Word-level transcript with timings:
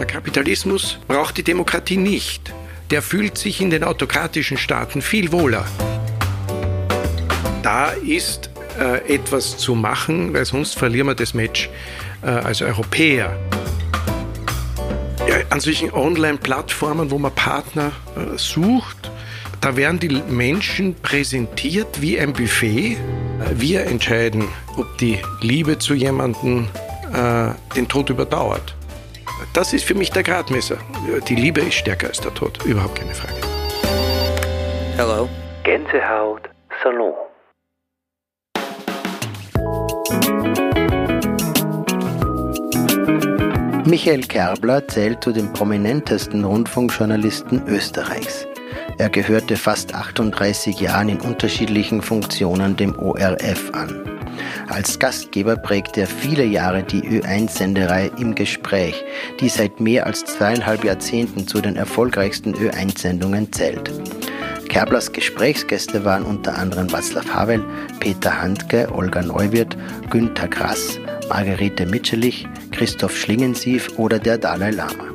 Der 0.00 0.06
Kapitalismus 0.06 0.98
braucht 1.06 1.36
die 1.36 1.42
Demokratie 1.42 1.98
nicht. 1.98 2.54
Der 2.90 3.02
fühlt 3.02 3.36
sich 3.36 3.60
in 3.60 3.68
den 3.68 3.84
autokratischen 3.84 4.56
Staaten 4.56 5.02
viel 5.02 5.30
wohler. 5.30 5.66
Da 7.62 7.90
ist 7.90 8.48
äh, 8.80 9.14
etwas 9.14 9.58
zu 9.58 9.74
machen, 9.74 10.32
weil 10.32 10.46
sonst 10.46 10.78
verlieren 10.78 11.08
wir 11.08 11.14
das 11.14 11.34
Match 11.34 11.68
äh, 12.22 12.28
als 12.28 12.62
Europäer. 12.62 13.38
Ja, 15.28 15.34
an 15.50 15.60
solchen 15.60 15.92
Online-Plattformen, 15.92 17.10
wo 17.10 17.18
man 17.18 17.34
Partner 17.34 17.92
äh, 18.16 18.38
sucht, 18.38 19.10
da 19.60 19.76
werden 19.76 20.00
die 20.00 20.22
Menschen 20.30 20.94
präsentiert 20.94 22.00
wie 22.00 22.18
ein 22.18 22.32
Buffet. 22.32 22.96
Wir 23.54 23.84
entscheiden, 23.84 24.48
ob 24.78 24.96
die 24.96 25.18
Liebe 25.42 25.78
zu 25.78 25.92
jemandem 25.92 26.68
äh, 27.12 27.50
den 27.76 27.86
Tod 27.86 28.08
überdauert. 28.08 28.74
Das 29.52 29.72
ist 29.72 29.84
für 29.84 29.94
mich 29.94 30.10
der 30.10 30.22
Gradmesser. 30.22 30.78
Die 31.28 31.34
Liebe 31.34 31.60
ist 31.60 31.74
stärker 31.74 32.08
als 32.08 32.20
der 32.20 32.32
Tod, 32.34 32.64
überhaupt 32.64 32.96
keine 32.96 33.14
Frage. 33.14 33.34
Hello. 34.96 35.28
Gänsehaut 35.64 36.48
Salon. 36.82 37.14
Michael 43.86 44.22
Kerbler 44.22 44.86
zählt 44.86 45.24
zu 45.24 45.32
den 45.32 45.52
prominentesten 45.52 46.44
Rundfunkjournalisten 46.44 47.66
Österreichs. 47.66 48.46
Er 48.98 49.08
gehörte 49.08 49.56
fast 49.56 49.94
38 49.94 50.78
Jahren 50.78 51.08
in 51.08 51.20
unterschiedlichen 51.20 52.02
Funktionen 52.02 52.76
dem 52.76 52.96
ORF 52.98 53.70
an. 53.72 54.09
Als 54.68 54.98
Gastgeber 54.98 55.56
prägte 55.56 56.02
er 56.02 56.06
viele 56.06 56.44
Jahre 56.44 56.82
die 56.82 57.02
Ö1-Senderei 57.02 58.10
im 58.18 58.34
Gespräch, 58.34 59.04
die 59.40 59.48
seit 59.48 59.80
mehr 59.80 60.06
als 60.06 60.24
zweieinhalb 60.24 60.84
Jahrzehnten 60.84 61.46
zu 61.46 61.60
den 61.60 61.76
erfolgreichsten 61.76 62.54
Ö1-Sendungen 62.54 63.52
zählt. 63.52 63.90
Kerblers 64.68 65.10
Gesprächsgäste 65.10 66.04
waren 66.04 66.22
unter 66.22 66.56
anderem 66.56 66.86
Václav 66.86 67.28
Havel, 67.34 67.64
Peter 67.98 68.40
Handke, 68.40 68.88
Olga 68.94 69.20
Neuwirth, 69.20 69.76
Günter 70.10 70.46
Grass, 70.46 71.00
Margarete 71.28 71.86
Mitscherlich, 71.86 72.46
Christoph 72.70 73.16
Schlingensief 73.16 73.98
oder 73.98 74.20
der 74.20 74.38
Dalai 74.38 74.70
Lama. 74.70 75.06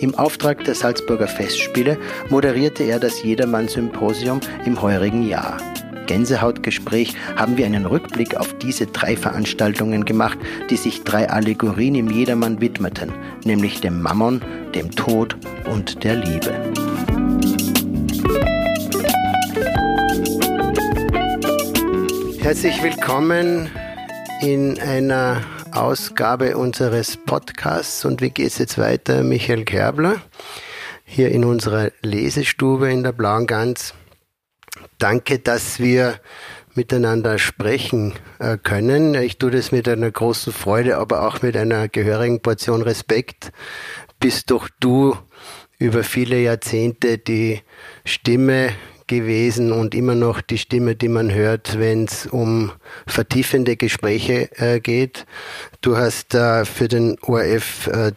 Im 0.00 0.14
Auftrag 0.16 0.64
der 0.64 0.74
Salzburger 0.74 1.28
Festspiele 1.28 1.98
moderierte 2.30 2.82
er 2.84 2.98
das 2.98 3.22
Jedermann-Symposium 3.22 4.40
im 4.64 4.80
heurigen 4.80 5.28
Jahr. 5.28 5.58
Gänsehautgespräch 6.10 7.14
haben 7.36 7.56
wir 7.56 7.66
einen 7.66 7.86
Rückblick 7.86 8.34
auf 8.34 8.58
diese 8.58 8.88
drei 8.88 9.16
Veranstaltungen 9.16 10.04
gemacht, 10.04 10.40
die 10.68 10.76
sich 10.76 11.04
drei 11.04 11.30
Allegorien 11.30 11.94
im 11.94 12.10
Jedermann 12.10 12.60
widmeten, 12.60 13.12
nämlich 13.44 13.80
dem 13.80 14.02
Mammon, 14.02 14.42
dem 14.74 14.90
Tod 14.90 15.36
und 15.70 16.02
der 16.02 16.16
Liebe. 16.16 16.52
Herzlich 22.40 22.82
willkommen 22.82 23.70
in 24.42 24.80
einer 24.80 25.42
Ausgabe 25.70 26.56
unseres 26.56 27.18
Podcasts 27.18 28.04
und 28.04 28.20
wie 28.20 28.30
geht 28.30 28.48
es 28.48 28.58
jetzt 28.58 28.78
weiter? 28.78 29.22
Michael 29.22 29.64
Kerbler 29.64 30.16
hier 31.04 31.30
in 31.30 31.44
unserer 31.44 31.92
Lesestube 32.02 32.90
in 32.90 33.04
der 33.04 33.12
Blauen 33.12 33.46
Gans. 33.46 33.94
Danke, 35.00 35.38
dass 35.38 35.80
wir 35.80 36.20
miteinander 36.74 37.38
sprechen 37.38 38.12
äh, 38.38 38.58
können. 38.58 39.14
Ich 39.14 39.38
tue 39.38 39.50
das 39.50 39.72
mit 39.72 39.88
einer 39.88 40.10
großen 40.10 40.52
Freude, 40.52 40.98
aber 40.98 41.26
auch 41.26 41.40
mit 41.40 41.56
einer 41.56 41.88
gehörigen 41.88 42.40
Portion 42.40 42.82
Respekt. 42.82 43.50
Bist 44.20 44.50
doch 44.50 44.68
du 44.78 45.16
über 45.78 46.04
viele 46.04 46.38
Jahrzehnte 46.38 47.16
die 47.16 47.62
Stimme 48.04 48.74
gewesen 49.06 49.72
und 49.72 49.94
immer 49.94 50.14
noch 50.14 50.42
die 50.42 50.58
Stimme, 50.58 50.96
die 50.96 51.08
man 51.08 51.32
hört, 51.32 51.78
wenn 51.78 52.04
es 52.04 52.26
um 52.26 52.70
vertiefende 53.06 53.76
Gespräche 53.76 54.50
äh, 54.58 54.80
geht. 54.80 55.24
Du 55.80 55.96
hast 55.96 56.34
äh, 56.34 56.66
für 56.66 56.88
den 56.88 57.16
ORF 57.22 57.86
äh, 57.86 58.12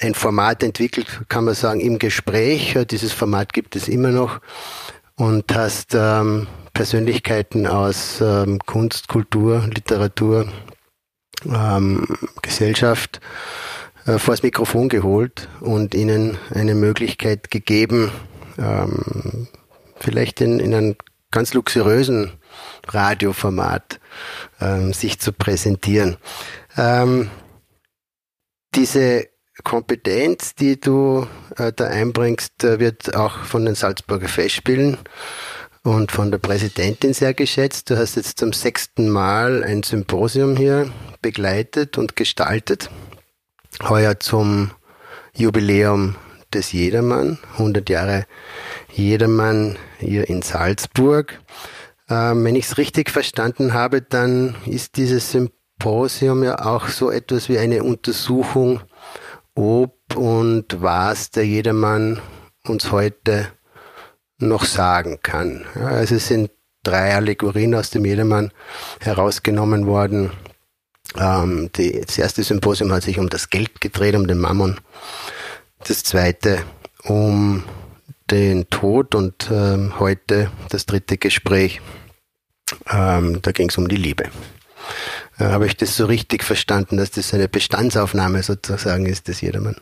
ein 0.00 0.14
Format 0.14 0.62
entwickelt, 0.62 1.22
kann 1.28 1.44
man 1.44 1.54
sagen, 1.54 1.80
im 1.80 1.98
Gespräch. 1.98 2.78
Dieses 2.88 3.12
Format 3.12 3.52
gibt 3.52 3.74
es 3.74 3.88
immer 3.88 4.10
noch 4.10 4.40
und 5.18 5.54
hast 5.54 5.94
ähm, 5.94 6.46
Persönlichkeiten 6.72 7.66
aus 7.66 8.20
ähm, 8.20 8.60
Kunst, 8.60 9.08
Kultur, 9.08 9.66
Literatur, 9.66 10.48
ähm, 11.44 12.06
Gesellschaft 12.40 13.20
äh, 14.06 14.18
vors 14.18 14.42
Mikrofon 14.42 14.88
geholt 14.88 15.48
und 15.60 15.94
ihnen 15.94 16.38
eine 16.54 16.74
Möglichkeit 16.74 17.50
gegeben, 17.50 18.10
ähm, 18.58 19.48
vielleicht 19.98 20.40
in, 20.40 20.60
in 20.60 20.72
einem 20.72 20.96
ganz 21.30 21.52
luxuriösen 21.52 22.32
Radioformat 22.86 24.00
ähm, 24.60 24.92
sich 24.92 25.18
zu 25.18 25.32
präsentieren. 25.32 26.16
Ähm, 26.76 27.28
diese 28.74 29.26
Kompetenz, 29.64 30.54
die 30.54 30.78
du 30.78 31.26
äh, 31.58 31.72
da 31.74 31.86
einbringst, 31.86 32.62
wird 32.62 33.14
auch 33.14 33.44
von 33.44 33.64
den 33.64 33.74
Salzburger 33.74 34.28
Festspielen 34.28 34.96
und 35.82 36.12
von 36.12 36.30
der 36.30 36.38
Präsidentin 36.38 37.14
sehr 37.14 37.34
geschätzt. 37.34 37.90
Du 37.90 37.96
hast 37.96 38.16
jetzt 38.16 38.38
zum 38.38 38.52
sechsten 38.52 39.08
Mal 39.08 39.64
ein 39.64 39.82
Symposium 39.82 40.56
hier 40.56 40.90
begleitet 41.22 41.98
und 41.98 42.16
gestaltet. 42.16 42.90
Heuer 43.82 44.18
zum 44.20 44.72
Jubiläum 45.34 46.16
des 46.52 46.72
Jedermann, 46.72 47.38
100 47.52 47.88
Jahre 47.88 48.26
Jedermann 48.92 49.76
hier 49.98 50.28
in 50.28 50.42
Salzburg. 50.42 51.40
Ähm, 52.08 52.44
wenn 52.44 52.56
ich 52.56 52.66
es 52.66 52.78
richtig 52.78 53.10
verstanden 53.10 53.74
habe, 53.74 54.02
dann 54.02 54.56
ist 54.66 54.96
dieses 54.96 55.30
Symposium 55.30 56.42
ja 56.42 56.64
auch 56.64 56.88
so 56.88 57.10
etwas 57.10 57.48
wie 57.48 57.58
eine 57.58 57.82
Untersuchung, 57.84 58.80
ob 59.58 60.14
und 60.14 60.80
was 60.80 61.32
der 61.32 61.44
Jedermann 61.44 62.20
uns 62.64 62.92
heute 62.92 63.48
noch 64.38 64.64
sagen 64.64 65.18
kann. 65.20 65.66
Ja, 65.74 65.86
also 65.88 66.14
es 66.14 66.28
sind 66.28 66.52
drei 66.84 67.16
Allegorien 67.16 67.74
aus 67.74 67.90
dem 67.90 68.04
Jedermann 68.04 68.52
herausgenommen 69.00 69.86
worden. 69.86 70.30
Ähm, 71.16 71.70
die, 71.74 72.00
das 72.00 72.16
erste 72.18 72.44
Symposium 72.44 72.92
hat 72.92 73.02
sich 73.02 73.18
um 73.18 73.28
das 73.28 73.50
Geld 73.50 73.80
gedreht, 73.80 74.14
um 74.14 74.28
den 74.28 74.38
Mammon. 74.38 74.78
Das 75.84 76.04
zweite 76.04 76.62
um 77.02 77.64
den 78.30 78.70
Tod 78.70 79.16
und 79.16 79.50
ähm, 79.50 79.98
heute 79.98 80.52
das 80.68 80.86
dritte 80.86 81.18
Gespräch. 81.18 81.80
Ähm, 82.88 83.42
da 83.42 83.50
ging 83.50 83.70
es 83.70 83.78
um 83.78 83.88
die 83.88 83.96
Liebe. 83.96 84.30
Habe 85.38 85.66
ich 85.66 85.76
das 85.76 85.96
so 85.96 86.06
richtig 86.06 86.42
verstanden, 86.42 86.96
dass 86.96 87.12
das 87.12 87.32
eine 87.32 87.48
Bestandsaufnahme 87.48 88.42
sozusagen 88.42 89.06
ist 89.06 89.28
des 89.28 89.40
Jedermann? 89.40 89.76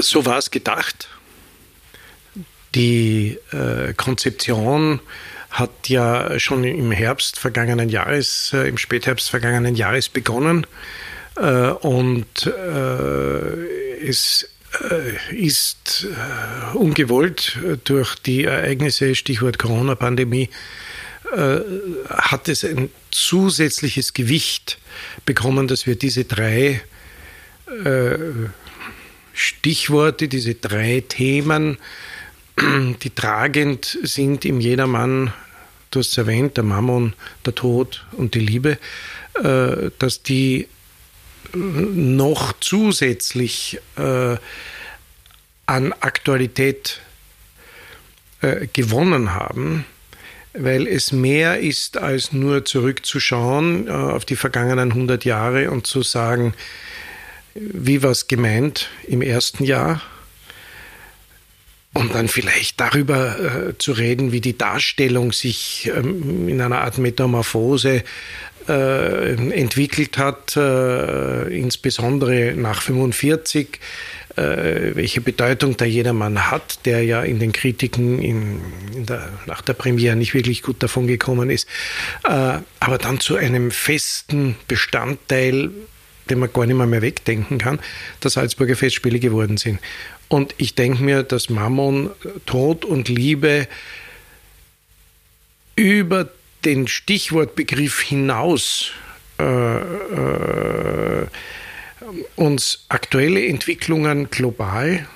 So 0.00 0.26
war 0.26 0.38
es 0.38 0.50
gedacht. 0.50 1.08
Die 2.74 3.38
äh, 3.52 3.94
Konzeption 3.94 5.00
hat 5.50 5.88
ja 5.88 6.38
schon 6.40 6.64
im 6.64 6.90
Herbst 6.90 7.38
vergangenen 7.38 7.88
Jahres, 7.88 8.52
äh, 8.52 8.68
im 8.68 8.76
Spätherbst 8.76 9.30
vergangenen 9.30 9.76
Jahres 9.76 10.08
begonnen. 10.08 10.66
Äh, 11.36 11.68
und 11.68 12.46
äh, 12.46 14.06
es 14.06 14.48
äh, 14.90 15.34
ist 15.34 16.06
äh, 16.10 16.76
ungewollt 16.76 17.58
durch 17.84 18.16
die 18.16 18.44
Ereignisse, 18.44 19.14
Stichwort 19.14 19.58
Corona-Pandemie, 19.58 20.50
hat 22.10 22.48
es 22.48 22.64
ein 22.64 22.90
zusätzliches 23.14 24.12
Gewicht 24.12 24.78
bekommen, 25.24 25.68
dass 25.68 25.86
wir 25.86 25.96
diese 25.96 26.24
drei 26.24 26.80
Stichworte, 29.32 30.28
diese 30.28 30.54
drei 30.54 31.02
Themen, 31.08 31.78
die 33.02 33.10
tragend 33.10 33.98
sind 34.02 34.44
im 34.44 34.60
Jedermann, 34.60 35.32
du 35.90 36.00
hast 36.00 36.10
es 36.10 36.18
erwähnt, 36.18 36.56
der 36.56 36.64
Mammon, 36.64 37.14
der 37.46 37.54
Tod 37.54 38.04
und 38.12 38.34
die 38.34 38.40
Liebe, 38.40 38.78
dass 39.98 40.22
die 40.22 40.68
noch 41.54 42.54
zusätzlich 42.60 43.78
äh, 43.96 44.36
an 45.66 45.92
Aktualität 45.92 47.00
äh, 48.40 48.66
gewonnen 48.72 49.34
haben, 49.34 49.84
weil 50.54 50.86
es 50.86 51.12
mehr 51.12 51.60
ist 51.60 51.96
als 51.96 52.32
nur 52.32 52.64
zurückzuschauen 52.64 53.88
äh, 53.88 53.90
auf 53.90 54.24
die 54.24 54.36
vergangenen 54.36 54.90
100 54.90 55.24
Jahre 55.24 55.70
und 55.70 55.86
zu 55.86 56.02
sagen, 56.02 56.54
wie 57.54 58.02
war 58.02 58.10
es 58.10 58.28
gemeint 58.28 58.88
im 59.06 59.22
ersten 59.22 59.64
Jahr, 59.64 60.00
und 61.94 62.14
dann 62.14 62.26
vielleicht 62.28 62.80
darüber 62.80 63.38
äh, 63.38 63.78
zu 63.78 63.92
reden, 63.92 64.32
wie 64.32 64.40
die 64.40 64.58
Darstellung 64.58 65.32
sich 65.32 65.90
ähm, 65.94 66.48
in 66.48 66.60
einer 66.60 66.80
Art 66.80 66.98
Metamorphose 66.98 68.02
äh, 68.68 69.34
entwickelt 69.52 70.18
hat, 70.18 70.56
äh, 70.56 71.56
insbesondere 71.56 72.54
nach 72.56 72.82
45 72.82 73.68
äh, 73.68 73.78
welche 74.36 75.20
Bedeutung 75.20 75.76
da 75.76 75.84
jedermann 75.84 76.50
hat, 76.50 76.84
der 76.86 77.04
ja 77.04 77.22
in 77.22 77.38
den 77.38 77.52
Kritiken 77.52 78.20
in, 78.20 78.60
in 78.94 79.06
der, 79.06 79.28
nach 79.46 79.60
der 79.62 79.74
Premiere 79.74 80.16
nicht 80.16 80.34
wirklich 80.34 80.62
gut 80.62 80.82
davon 80.82 81.06
gekommen 81.06 81.50
ist, 81.50 81.68
äh, 82.24 82.58
aber 82.80 82.98
dann 82.98 83.20
zu 83.20 83.36
einem 83.36 83.70
festen 83.70 84.56
Bestandteil, 84.66 85.70
den 86.30 86.38
man 86.38 86.52
gar 86.52 86.66
nicht 86.66 86.76
mehr, 86.76 86.86
mehr 86.86 87.02
wegdenken 87.02 87.58
kann, 87.58 87.78
der 88.22 88.30
Salzburger 88.30 88.76
Festspiele 88.76 89.18
geworden 89.18 89.56
sind. 89.56 89.78
Und 90.28 90.54
ich 90.58 90.74
denke 90.74 91.02
mir, 91.02 91.22
dass 91.22 91.50
Mammon, 91.50 92.10
Tod 92.46 92.84
und 92.84 93.08
Liebe 93.08 93.68
über 95.76 96.28
den 96.64 96.88
Stichwortbegriff 96.88 98.00
hinaus 98.00 98.92
äh, 99.38 99.76
äh, 99.76 101.26
uns 102.36 102.84
aktuelle 102.88 103.46
Entwicklungen 103.46 104.30
global 104.30 105.06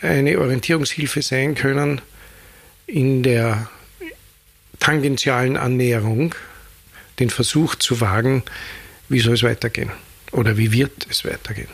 eine 0.00 0.38
Orientierungshilfe 0.38 1.22
sein 1.22 1.54
können 1.54 2.00
in 2.86 3.22
der 3.22 3.70
tangentialen 4.80 5.56
Annäherung, 5.56 6.34
den 7.18 7.30
Versuch 7.30 7.76
zu 7.76 8.00
wagen, 8.00 8.42
wie 9.08 9.20
soll 9.20 9.34
es 9.34 9.42
weitergehen 9.42 9.92
oder 10.32 10.56
wie 10.56 10.72
wird 10.72 11.06
es 11.08 11.24
weitergehen. 11.24 11.68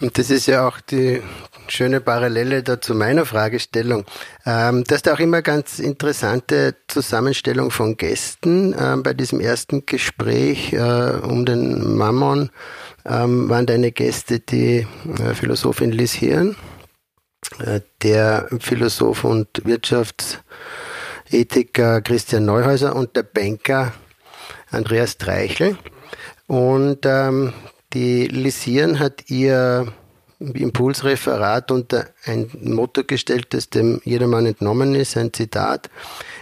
Und 0.00 0.16
das 0.16 0.30
ist 0.30 0.46
ja 0.46 0.66
auch 0.66 0.80
die 0.80 1.20
schöne 1.70 2.00
Parallele 2.00 2.62
da 2.62 2.80
zu 2.80 2.94
meiner 2.94 3.26
Fragestellung. 3.26 4.04
Ähm, 4.46 4.84
das 4.84 4.98
ist 4.98 5.08
auch 5.08 5.18
immer 5.18 5.42
ganz 5.42 5.78
interessante 5.78 6.76
Zusammenstellung 6.88 7.70
von 7.70 7.96
Gästen. 7.96 8.74
Ähm, 8.78 9.02
bei 9.02 9.14
diesem 9.14 9.40
ersten 9.40 9.86
Gespräch 9.86 10.72
äh, 10.72 11.18
um 11.22 11.44
den 11.44 11.96
Mammon 11.96 12.50
ähm, 13.04 13.48
waren 13.48 13.66
deine 13.66 13.92
Gäste 13.92 14.40
die 14.40 14.86
äh, 15.18 15.34
Philosophin 15.34 15.92
Liz 15.92 16.12
Hirn, 16.12 16.56
äh, 17.58 17.80
der 18.02 18.48
Philosoph 18.58 19.24
und 19.24 19.64
Wirtschaftsethiker 19.64 22.00
Christian 22.02 22.44
Neuhäuser 22.44 22.96
und 22.96 23.16
der 23.16 23.22
Banker 23.22 23.92
Andreas 24.70 25.16
Treichel. 25.18 25.76
Und 26.46 27.00
ähm, 27.04 27.52
die 27.92 28.26
Lisieren 28.26 28.98
hat 28.98 29.30
ihr 29.30 29.92
Impulsreferat 30.40 31.70
unter 31.70 32.06
ein 32.24 32.50
Motto 32.62 33.04
gestellt, 33.04 33.48
das 33.50 33.68
dem 33.68 34.00
jedermann 34.04 34.46
entnommen 34.46 34.94
ist, 34.94 35.18
ein 35.18 35.34
Zitat. 35.34 35.90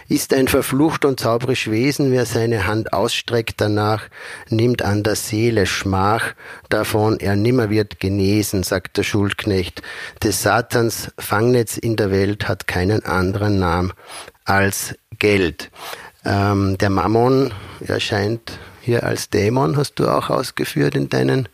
Ist 0.07 0.33
ein 0.33 0.47
verflucht 0.47 1.03
und 1.03 1.19
zauberisch 1.19 1.69
Wesen, 1.69 2.11
wer 2.11 2.25
seine 2.25 2.65
Hand 2.65 2.93
ausstreckt 2.93 3.59
danach, 3.59 4.03
nimmt 4.49 4.81
an 4.81 5.03
der 5.03 5.15
Seele 5.15 5.65
Schmach, 5.65 6.33
davon 6.69 7.19
er 7.19 7.35
nimmer 7.35 7.69
wird 7.69 7.99
genesen, 7.99 8.63
sagt 8.63 8.95
der 8.95 9.03
Schuldknecht. 9.03 9.81
Des 10.23 10.41
Satans 10.41 11.11
Fangnetz 11.19 11.77
in 11.77 11.97
der 11.97 12.09
Welt 12.09 12.47
hat 12.47 12.67
keinen 12.67 13.03
anderen 13.03 13.59
Namen 13.59 13.91
als 14.45 14.95
Geld. 15.19 15.71
Ähm, 16.23 16.77
der 16.77 16.89
Mammon 16.89 17.53
erscheint 17.85 18.59
hier 18.81 19.03
als 19.03 19.29
Dämon, 19.29 19.75
hast 19.75 19.95
du 19.95 20.07
auch 20.07 20.29
ausgeführt 20.29 20.95
in 20.95 21.09
deinen 21.09 21.49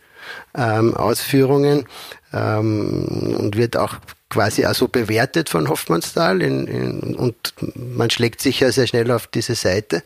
ähm, 0.56 0.94
Ausführungen 0.94 1.86
ähm, 2.32 3.36
und 3.38 3.56
wird 3.56 3.76
auch 3.76 3.96
quasi 4.28 4.66
auch 4.66 4.74
so 4.74 4.88
bewertet 4.88 5.48
von 5.48 5.68
Hoffmannsthal 5.68 6.42
in, 6.42 6.66
in, 6.66 7.14
und 7.14 7.54
man 7.74 8.10
schlägt 8.10 8.40
sich 8.40 8.60
ja 8.60 8.72
sehr 8.72 8.86
schnell 8.86 9.10
auf 9.10 9.26
diese 9.28 9.54
Seite. 9.54 10.02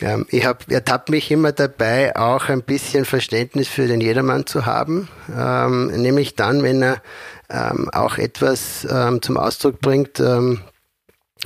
Ähm, 0.00 0.26
ich 0.30 0.44
habe 0.44 0.58
ertappt 0.68 1.10
mich 1.10 1.30
immer 1.30 1.52
dabei, 1.52 2.16
auch 2.16 2.48
ein 2.48 2.62
bisschen 2.62 3.04
Verständnis 3.04 3.68
für 3.68 3.86
den 3.86 4.00
Jedermann 4.00 4.46
zu 4.46 4.66
haben, 4.66 5.08
ähm, 5.36 5.88
nämlich 5.88 6.36
dann, 6.36 6.62
wenn 6.62 6.82
er 6.82 7.02
ähm, 7.50 7.90
auch 7.92 8.18
etwas 8.18 8.86
ähm, 8.90 9.22
zum 9.22 9.36
Ausdruck 9.36 9.80
bringt, 9.80 10.20
ähm, 10.20 10.60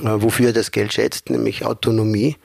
äh, 0.01 0.05
wofür 0.05 0.49
er 0.49 0.53
das 0.53 0.71
Geld 0.71 0.93
schätzt, 0.93 1.31
nämlich 1.31 1.65
Autonomie. 1.65 2.37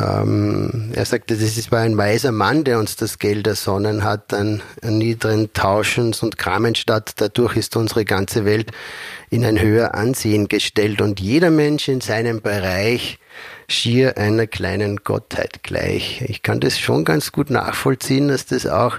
Ähm, 0.00 0.90
er 0.94 1.04
sagte, 1.04 1.36
das 1.36 1.70
war 1.70 1.80
ein 1.80 1.96
weiser 1.96 2.32
Mann, 2.32 2.64
der 2.64 2.78
uns 2.78 2.96
das 2.96 3.18
Geld 3.18 3.46
ersonnen 3.46 4.02
hat, 4.02 4.32
an, 4.34 4.62
niederen 4.82 5.52
Tauschens 5.52 6.22
und 6.22 6.38
Kramen 6.38 6.74
statt. 6.74 7.12
Dadurch 7.16 7.56
ist 7.56 7.76
unsere 7.76 8.04
ganze 8.04 8.44
Welt 8.44 8.72
in 9.30 9.44
ein 9.44 9.60
höher 9.60 9.94
Ansehen 9.94 10.48
gestellt 10.48 11.00
und 11.00 11.20
jeder 11.20 11.50
Mensch 11.50 11.88
in 11.88 12.00
seinem 12.00 12.40
Bereich 12.40 13.19
schier 13.70 14.18
einer 14.18 14.46
kleinen 14.46 14.98
Gottheit 14.98 15.62
gleich. 15.62 16.22
Ich 16.26 16.42
kann 16.42 16.60
das 16.60 16.78
schon 16.78 17.04
ganz 17.04 17.32
gut 17.32 17.50
nachvollziehen, 17.50 18.28
dass 18.28 18.46
das 18.46 18.66
auch 18.66 18.98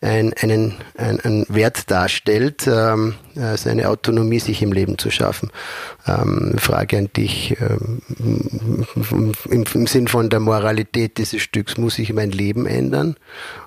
ein, 0.00 0.32
einen, 0.34 0.74
ein, 0.96 1.20
einen 1.20 1.46
Wert 1.48 1.90
darstellt, 1.90 2.66
ähm, 2.66 3.14
äh, 3.34 3.56
seine 3.56 3.88
Autonomie 3.88 4.40
sich 4.40 4.62
im 4.62 4.72
Leben 4.72 4.98
zu 4.98 5.10
schaffen. 5.10 5.50
Ähm, 6.06 6.56
Frage 6.58 6.98
an 6.98 7.10
dich 7.16 7.56
ähm, 7.60 8.02
im, 9.50 9.64
im 9.74 9.86
Sinn 9.86 10.08
von 10.08 10.30
der 10.30 10.40
Moralität 10.40 11.18
dieses 11.18 11.42
Stücks, 11.42 11.76
muss 11.76 11.98
ich 11.98 12.12
mein 12.12 12.30
Leben 12.30 12.66
ändern? 12.66 13.16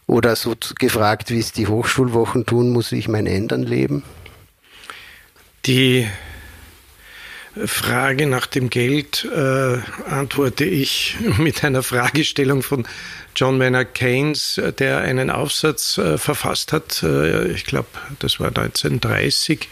Oder 0.07 0.35
so 0.35 0.55
gefragt, 0.77 1.29
wie 1.29 1.39
es 1.39 1.51
die 1.51 1.67
Hochschulwochen 1.67 2.45
tun, 2.45 2.69
muss 2.71 2.91
ich 2.91 3.07
mein 3.07 3.27
Ändern 3.27 3.63
leben? 3.63 4.03
Die 5.65 6.07
Frage 7.65 8.27
nach 8.27 8.45
dem 8.45 8.69
Geld 8.69 9.25
äh, 9.25 9.77
antworte 10.09 10.65
ich 10.65 11.17
mit 11.37 11.63
einer 11.63 11.83
Fragestellung 11.83 12.61
von 12.63 12.87
John 13.35 13.57
Maynard 13.57 13.95
Keynes, 13.95 14.61
der 14.79 14.99
einen 14.99 15.29
Aufsatz 15.29 15.97
äh, 15.97 16.17
verfasst 16.17 16.73
hat, 16.73 17.03
äh, 17.03 17.47
ich 17.51 17.65
glaube, 17.65 17.87
das 18.19 18.39
war 18.39 18.47
1930, 18.47 19.67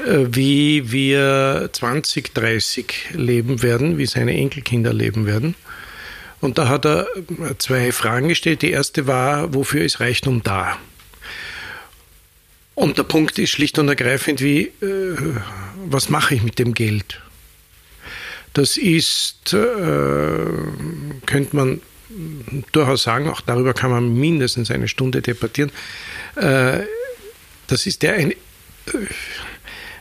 äh, 0.00 0.26
wie 0.30 0.90
wir 0.90 1.70
2030 1.72 3.10
leben 3.12 3.62
werden, 3.62 3.98
wie 3.98 4.06
seine 4.06 4.34
Enkelkinder 4.34 4.92
leben 4.92 5.26
werden. 5.26 5.54
Und 6.40 6.58
da 6.58 6.68
hat 6.68 6.86
er 6.86 7.06
äh, 7.16 7.56
zwei 7.58 7.92
Fragen 7.92 8.28
gestellt. 8.28 8.62
Die 8.62 8.70
erste 8.70 9.06
war, 9.06 9.54
wofür 9.54 9.84
ist 9.84 10.00
Reichtum 10.00 10.42
da? 10.42 10.78
Und 12.74 12.96
der 12.96 13.02
Punkt 13.02 13.38
ist 13.38 13.50
schlicht 13.50 13.78
und 13.78 13.88
ergreifend, 13.88 14.40
wie, 14.40 14.70
äh, 14.80 15.16
was 15.86 16.08
mache 16.08 16.34
ich 16.34 16.42
mit 16.42 16.58
dem 16.58 16.74
Geld? 16.74 17.20
Das 18.52 18.76
ist, 18.76 19.52
äh, 19.52 20.46
könnte 21.26 21.56
man 21.56 21.80
durchaus 22.72 23.02
sagen, 23.02 23.28
auch 23.28 23.40
darüber 23.40 23.74
kann 23.74 23.90
man 23.90 24.14
mindestens 24.14 24.70
eine 24.70 24.88
Stunde 24.88 25.22
debattieren. 25.22 25.70
Äh, 26.36 26.80
das 27.66 27.86
ist 27.86 28.02
ja 28.02 28.12
ein, 28.12 28.32
äh, 28.32 28.36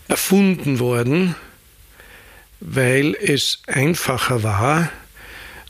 erfunden 0.07 0.79
worden, 0.79 1.35
weil 2.59 3.15
es 3.15 3.59
einfacher 3.67 4.43
war, 4.43 4.89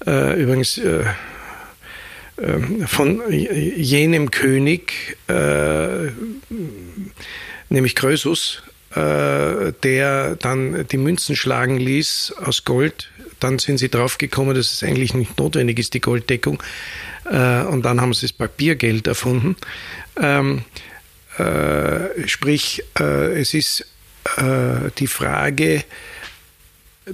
äh, 0.06 0.42
übrigens 0.42 0.78
äh, 0.78 1.06
ähm, 2.40 2.88
von 2.88 3.22
jenem 3.32 4.30
König, 4.30 5.18
äh, 5.28 6.12
nämlich 7.70 7.96
Krösus, 7.96 8.62
äh, 8.64 8.77
der 8.96 10.36
dann 10.38 10.88
die 10.88 10.98
Münzen 10.98 11.36
schlagen 11.36 11.78
ließ 11.78 12.34
aus 12.44 12.64
Gold. 12.64 13.10
Dann 13.40 13.60
sind 13.60 13.78
sie 13.78 13.90
draufgekommen, 13.90 14.56
dass 14.56 14.74
es 14.74 14.84
eigentlich 14.84 15.14
nicht 15.14 15.38
notwendig 15.38 15.78
ist, 15.78 15.94
die 15.94 16.02
Golddeckung. 16.02 16.64
Äh, 17.26 17.64
und 17.64 17.84
dann 17.84 18.02
haben 18.02 18.14
sie 18.14 18.28
das 18.28 18.34
Papiergeld 18.34 19.08
erfunden. 19.08 19.56
Ähm, 20.20 20.64
sprich, 22.26 22.84
es 22.96 23.54
ist 23.54 23.86
die 24.98 25.08
Frage, 25.08 25.84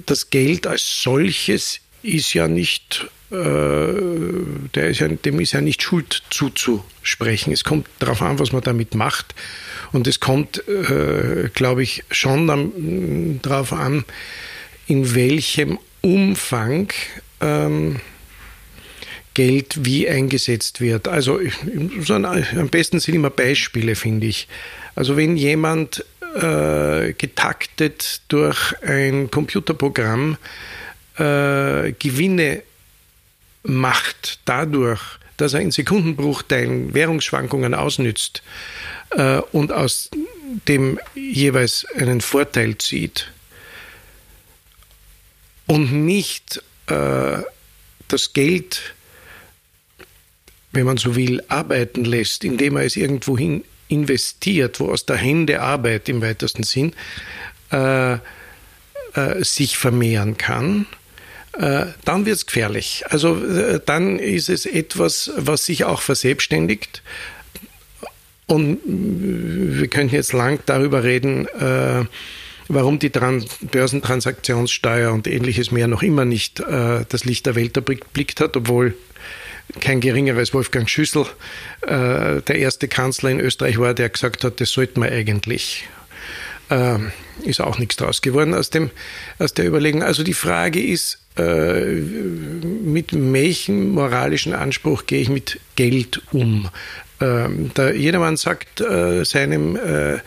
das 0.06 0.30
Geld 0.30 0.66
als 0.66 1.02
solches 1.02 1.80
ist 2.02 2.34
ja 2.34 2.48
nicht 2.48 3.06
äh, 3.23 3.23
der 3.34 4.88
ist 4.88 5.00
ja, 5.00 5.08
dem 5.08 5.40
ist 5.40 5.52
ja 5.52 5.60
nicht 5.60 5.82
Schuld 5.82 6.22
zuzusprechen. 6.30 7.52
Es 7.52 7.64
kommt 7.64 7.88
darauf 7.98 8.22
an, 8.22 8.38
was 8.38 8.52
man 8.52 8.62
damit 8.62 8.94
macht. 8.94 9.34
Und 9.92 10.06
es 10.06 10.20
kommt, 10.20 10.66
äh, 10.68 11.48
glaube 11.52 11.82
ich, 11.82 12.04
schon 12.10 13.38
darauf 13.42 13.72
an, 13.72 14.04
in 14.86 15.14
welchem 15.14 15.78
Umfang 16.00 16.92
ähm, 17.40 18.00
Geld 19.34 19.84
wie 19.84 20.08
eingesetzt 20.08 20.80
wird. 20.80 21.08
Also 21.08 21.40
so 22.00 22.14
ein, 22.14 22.24
am 22.24 22.68
besten 22.68 23.00
sind 23.00 23.14
immer 23.14 23.30
Beispiele, 23.30 23.96
finde 23.96 24.26
ich. 24.26 24.48
Also 24.94 25.16
wenn 25.16 25.36
jemand 25.36 26.04
äh, 26.36 27.12
getaktet 27.14 28.22
durch 28.28 28.74
ein 28.82 29.30
Computerprogramm 29.30 30.36
äh, 31.18 31.92
Gewinne 31.92 32.62
macht 33.64 34.38
dadurch, 34.44 35.00
dass 35.36 35.54
er 35.54 35.60
in 35.60 35.72
Sekundenbruchteilen 35.72 36.94
Währungsschwankungen 36.94 37.74
ausnützt 37.74 38.42
äh, 39.10 39.38
und 39.52 39.72
aus 39.72 40.10
dem 40.68 41.00
jeweils 41.14 41.84
einen 41.96 42.20
Vorteil 42.20 42.78
zieht 42.78 43.32
und 45.66 45.92
nicht 45.92 46.62
äh, 46.86 47.38
das 48.08 48.32
Geld, 48.32 48.94
wenn 50.72 50.84
man 50.84 50.96
so 50.96 51.16
will, 51.16 51.42
arbeiten 51.48 52.04
lässt, 52.04 52.44
indem 52.44 52.76
er 52.76 52.84
es 52.84 52.96
irgendwohin 52.96 53.64
investiert, 53.88 54.80
wo 54.80 54.90
aus 54.90 55.06
der 55.06 55.16
Hände 55.16 55.60
Arbeit 55.60 56.08
im 56.08 56.22
weitesten 56.22 56.62
Sinn 56.62 56.94
äh, 57.72 58.14
äh, 58.14 58.18
sich 59.40 59.76
vermehren 59.78 60.36
kann, 60.36 60.86
dann 61.56 62.26
wird 62.26 62.36
es 62.36 62.46
gefährlich. 62.46 63.04
Also 63.08 63.36
äh, 63.36 63.80
dann 63.84 64.18
ist 64.18 64.48
es 64.48 64.66
etwas, 64.66 65.30
was 65.36 65.66
sich 65.66 65.84
auch 65.84 66.00
verselbstständigt. 66.00 67.02
Und 68.46 68.78
wir 68.84 69.88
könnten 69.88 70.14
jetzt 70.14 70.32
lang 70.32 70.60
darüber 70.66 71.02
reden, 71.02 71.46
äh, 71.48 72.04
warum 72.68 72.98
die 72.98 73.10
Trans 73.10 73.46
Börsentransaktionssteuer 73.60 75.12
und 75.12 75.26
ähnliches 75.26 75.70
mehr 75.70 75.88
noch 75.88 76.02
immer 76.02 76.24
nicht 76.24 76.60
äh, 76.60 77.04
das 77.08 77.24
Licht 77.24 77.46
der 77.46 77.54
Welt 77.54 77.76
erblickt 77.76 78.40
hat, 78.40 78.56
obwohl 78.56 78.94
kein 79.80 80.00
geringeres 80.00 80.52
Wolfgang 80.52 80.88
Schüssel 80.88 81.26
äh, 81.82 82.42
der 82.42 82.56
erste 82.56 82.86
Kanzler 82.88 83.30
in 83.30 83.40
Österreich 83.40 83.78
war, 83.78 83.94
der 83.94 84.10
gesagt 84.10 84.44
hat, 84.44 84.60
das 84.60 84.70
sollten 84.70 85.00
wir 85.02 85.10
eigentlich. 85.10 85.88
Äh, 86.70 86.98
ist 87.42 87.60
auch 87.60 87.78
nichts 87.78 87.96
draus 87.96 88.22
geworden 88.22 88.54
aus, 88.54 88.70
dem, 88.70 88.90
aus 89.38 89.54
der 89.54 89.66
Überlegung. 89.66 90.02
Also 90.02 90.22
die 90.22 90.34
Frage 90.34 90.82
ist, 90.82 91.14
äh, 91.14 91.23
mit 91.36 93.08
welchem 93.12 93.90
moralischen 93.90 94.52
Anspruch 94.52 95.06
gehe 95.06 95.20
ich 95.20 95.28
mit 95.28 95.58
Geld 95.74 96.22
um? 96.32 96.68
Ähm, 97.20 97.72
da 97.74 97.90
jedermann 97.90 98.36
sagt 98.36 98.80
äh, 98.80 99.24
seinem 99.24 99.76
äh, 99.76 100.18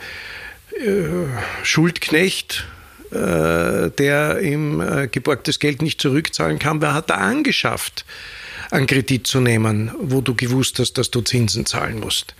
Schuldknecht, 1.62 2.66
der 3.10 4.40
ihm 4.42 5.08
geborgtes 5.10 5.58
Geld 5.58 5.82
nicht 5.82 6.00
zurückzahlen 6.00 6.58
kann, 6.60 6.82
wer 6.82 6.94
hat 6.94 7.10
da 7.10 7.14
angeschafft, 7.14 8.04
einen 8.70 8.86
Kredit 8.86 9.26
zu 9.26 9.40
nehmen, 9.40 9.90
wo 9.98 10.20
du 10.20 10.34
gewusst 10.34 10.78
hast, 10.78 10.98
dass 10.98 11.10
du 11.10 11.22
Zinsen 11.22 11.66
zahlen 11.66 11.98
musst? 11.98 12.34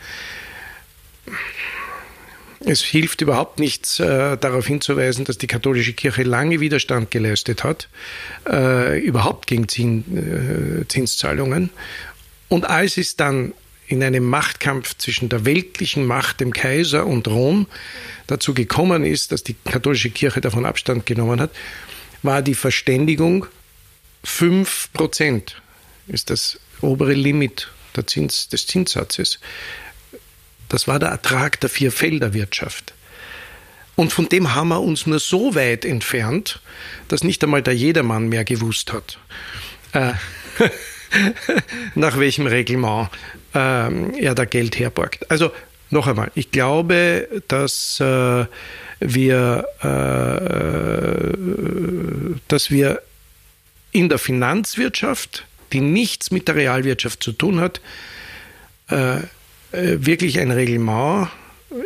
Es 2.71 2.83
hilft 2.83 3.23
überhaupt 3.23 3.59
nichts, 3.59 3.99
äh, 3.99 4.37
darauf 4.37 4.67
hinzuweisen, 4.67 5.25
dass 5.25 5.39
die 5.39 5.47
katholische 5.47 5.95
Kirche 5.95 6.23
lange 6.23 6.61
Widerstand 6.61 7.11
geleistet 7.11 7.65
hat, 7.65 7.89
äh, 8.47 9.01
überhaupt 9.01 9.47
gegen 9.47 9.69
Zin, 9.69 10.05
äh, 10.83 10.87
Zinszahlungen. 10.87 11.71
Und 12.49 12.67
als 12.67 12.99
es 12.99 13.17
dann 13.17 13.55
in 13.87 14.03
einem 14.03 14.25
Machtkampf 14.25 14.99
zwischen 14.99 15.31
der 15.31 15.47
weltlichen 15.47 16.05
Macht, 16.05 16.41
dem 16.41 16.53
Kaiser 16.53 17.07
und 17.07 17.27
Rom 17.27 17.67
dazu 18.27 18.53
gekommen 18.53 19.03
ist, 19.03 19.33
dass 19.33 19.43
die 19.43 19.57
katholische 19.65 20.11
Kirche 20.11 20.43
davon 20.43 20.67
Abstand 20.67 21.07
genommen 21.07 21.41
hat, 21.41 21.53
war 22.23 22.43
die 22.43 22.55
Verständigung 22.55 23.47
5 24.25 24.91
Prozent, 24.93 25.63
ist 26.07 26.29
das 26.29 26.61
obere 26.83 27.15
Limit 27.15 27.69
Zins, 28.07 28.49
des 28.49 28.67
Zinssatzes. 28.67 29.41
Das 30.69 30.87
war 30.89 30.99
der 30.99 31.09
Ertrag 31.09 31.61
der 31.61 31.71
Vierfelderwirtschaft. 31.71 32.95
Und 33.97 34.13
von 34.13 34.29
dem 34.29 34.55
haben 34.55 34.69
wir 34.69 34.81
uns 34.81 35.07
nur 35.07 35.19
so 35.19 35.55
weit 35.57 35.85
entfernt, 35.85 36.61
dass 37.09 37.25
nicht 37.25 37.43
einmal 37.43 37.63
der 37.63 37.75
Jedermann 37.75 38.29
mehr 38.29 38.45
gewusst 38.45 38.93
hat, 38.93 39.19
äh, 39.93 40.13
nach 41.97 42.19
welchem 42.19 42.47
Reglement 42.47 43.09
äh, 43.55 44.21
er 44.21 44.35
da 44.37 44.45
Geld 44.45 44.79
herborgt. 44.79 45.29
Also 45.31 45.51
noch 45.91 46.07
einmal, 46.07 46.31
ich 46.35 46.53
glaube, 46.53 47.29
dass 47.49 47.99
äh, 47.99 48.47
wir, 49.01 49.67
äh, 49.81 51.37
dass 52.47 52.71
wir 52.71 53.03
in 53.91 54.09
der 54.09 54.19
Finanzwirtschaft, 54.19 55.45
die 55.73 55.81
nichts 55.81 56.31
mit 56.31 56.47
der 56.47 56.55
Realwirtschaft 56.57 57.23
zu 57.23 57.33
tun 57.33 57.61
hat, 57.61 57.81
äh, 58.91 59.23
wirklich 59.73 60.39
ein 60.39 60.51
Reglement. 60.51 61.29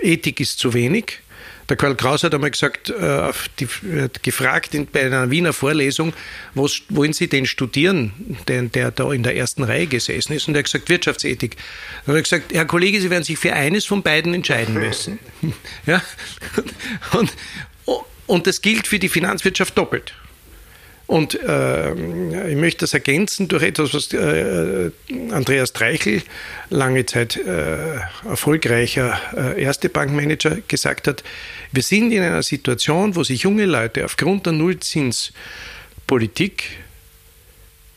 Ethik 0.03 0.41
ist 0.41 0.59
zu 0.59 0.75
wenig. 0.75 1.21
Der 1.69 1.77
Karl 1.77 1.95
Kraus 1.95 2.23
hat 2.23 2.35
einmal 2.35 2.51
gesagt, 2.51 2.91
äh, 2.91 3.33
die, 3.59 3.67
hat 4.01 4.23
gefragt 4.23 4.75
in, 4.75 4.87
bei 4.87 5.07
einer 5.07 5.31
Wiener 5.31 5.53
Vorlesung, 5.53 6.13
wo 6.55 6.69
wollen 6.91 7.13
Sie 7.13 7.29
denn 7.29 7.47
studieren, 7.47 8.37
der, 8.49 8.63
der 8.65 8.91
da 8.91 9.11
in 9.13 9.23
der 9.23 9.37
ersten 9.37 9.63
Reihe 9.63 9.87
gesessen 9.87 10.33
ist? 10.33 10.49
Und 10.49 10.55
er 10.55 10.59
hat 10.59 10.65
gesagt, 10.67 10.89
Wirtschaftsethik. 10.89 11.57
Dann 12.05 12.15
hat 12.15 12.19
er 12.19 12.23
gesagt, 12.23 12.53
Herr 12.53 12.65
Kollege, 12.67 13.01
Sie 13.01 13.11
werden 13.11 13.25
sich 13.25 13.39
für 13.39 13.53
eines 13.53 13.85
von 13.85 14.03
beiden 14.03 14.35
entscheiden 14.35 14.75
müssen. 14.75 15.19
ja? 15.87 16.03
und, 17.13 17.33
und 18.27 18.47
das 18.47 18.61
gilt 18.61 18.87
für 18.87 18.99
die 18.99 19.09
Finanzwirtschaft 19.09 19.79
doppelt. 19.79 20.15
Und 21.13 21.39
äh, 21.43 21.93
ich 22.49 22.57
möchte 22.57 22.85
das 22.85 22.95
ergänzen 22.95 23.47
durch 23.47 23.65
etwas, 23.65 23.93
was 23.93 24.15
äh, 24.15 24.91
Andreas 25.31 25.75
Dreichel, 25.75 26.23
lange 26.71 27.05
Zeit 27.05 27.37
äh, 27.37 27.97
erfolgreicher 28.27 29.21
äh, 29.37 29.63
erste 29.63 29.91
Bankmanager, 29.91 30.57
gesagt 30.69 31.07
hat. 31.07 31.23
Wir 31.71 31.83
sind 31.83 32.13
in 32.13 32.23
einer 32.23 32.43
Situation, 32.43 33.15
wo 33.15 33.25
sich 33.25 33.43
junge 33.43 33.67
Leute 33.67 34.07
aufgrund 34.07 34.47
der 34.47 34.55
Nullzinspolitik 34.55 36.79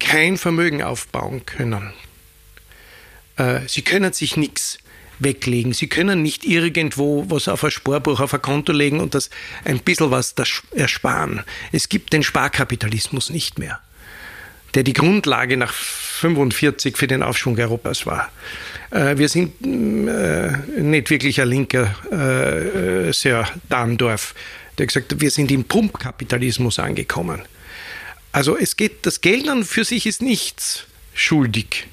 kein 0.01 0.35
Vermögen 0.35 0.83
aufbauen 0.83 1.45
können. 1.45 1.93
Äh, 3.37 3.61
sie 3.67 3.83
können 3.83 4.11
sich 4.11 4.35
nichts 4.35 4.77
weglegen. 5.19 5.73
Sie 5.73 5.87
können 5.87 6.21
nicht 6.21 6.45
irgendwo 6.45 7.29
was 7.29 7.47
auf 7.47 7.63
ein 7.63 7.71
Sparbuch, 7.71 8.19
auf 8.19 8.33
ein 8.33 8.41
Konto 8.41 8.71
legen 8.71 8.99
und 8.99 9.15
das 9.15 9.29
ein 9.63 9.79
bisschen 9.79 10.11
was 10.11 10.35
ersparen. 10.71 11.43
Es 11.71 11.89
gibt 11.89 12.13
den 12.13 12.23
Sparkapitalismus 12.23 13.29
nicht 13.29 13.59
mehr, 13.59 13.79
der 14.73 14.83
die 14.83 14.93
Grundlage 14.93 15.57
nach 15.57 15.73
45 15.73 16.97
für 16.97 17.07
den 17.07 17.23
Aufschwung 17.23 17.57
Europas 17.57 18.05
war. 18.05 18.31
Äh, 18.91 19.17
wir 19.17 19.29
sind 19.29 19.61
äh, 19.61 20.81
nicht 20.81 21.09
wirklich 21.09 21.41
ein 21.41 21.49
linker 21.49 21.95
äh, 22.11 23.11
Sir 23.11 23.47
Dahndorf, 23.69 24.33
der 24.77 24.87
gesagt 24.87 25.11
hat, 25.11 25.21
wir 25.21 25.31
sind 25.31 25.51
im 25.51 25.65
Pumpkapitalismus 25.65 26.79
angekommen. 26.79 27.41
Also 28.31 28.57
es 28.57 28.75
geht, 28.75 29.05
das 29.05 29.21
Geld 29.21 29.47
an 29.47 29.63
für 29.63 29.85
sich 29.85 30.05
ist 30.05 30.21
nichts 30.21 30.83
schuldig, 31.13 31.87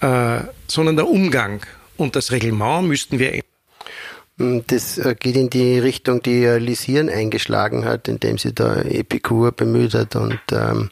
sondern 0.00 0.96
der 0.96 1.08
Umgang 1.08 1.64
und 1.96 2.16
das 2.16 2.32
Reglement 2.32 2.86
müssten 2.86 3.18
wir 3.18 3.32
ändern. 3.32 4.64
Das 4.66 4.98
äh, 4.98 5.14
geht 5.18 5.36
in 5.36 5.48
die 5.48 5.78
Richtung, 5.78 6.20
die 6.20 6.44
Lisieren 6.44 7.08
eingeschlagen 7.08 7.84
hat, 7.84 8.08
indem 8.08 8.36
sie 8.36 8.52
da 8.52 8.82
Epikur 8.82 9.52
bemüht 9.52 9.94
hat 9.94 10.16
und 10.16 10.40
ähm, 10.50 10.90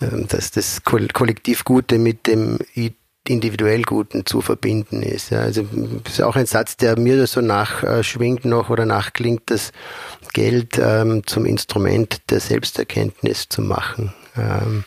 ähm 0.00 0.26
dass 0.28 0.50
das 0.50 0.82
Kollektivgute 0.84 1.98
mit 1.98 2.26
dem 2.26 2.58
individuell 3.28 3.82
Guten 3.82 4.26
zu 4.26 4.40
verbinden 4.40 5.02
ist. 5.02 5.30
Ja, 5.30 5.40
also 5.40 5.66
das 6.04 6.14
ist 6.14 6.22
auch 6.22 6.36
ein 6.36 6.46
Satz, 6.46 6.76
der 6.76 6.98
mir 6.98 7.26
so 7.26 7.40
nachschwingt 7.40 8.44
noch 8.44 8.70
oder 8.70 8.86
nachklingt, 8.86 9.42
das 9.46 9.72
Geld 10.32 10.78
ähm, 10.82 11.26
zum 11.26 11.44
Instrument 11.46 12.30
der 12.30 12.40
Selbsterkenntnis 12.40 13.48
zu 13.48 13.62
machen. 13.62 14.12
Ähm, 14.38 14.84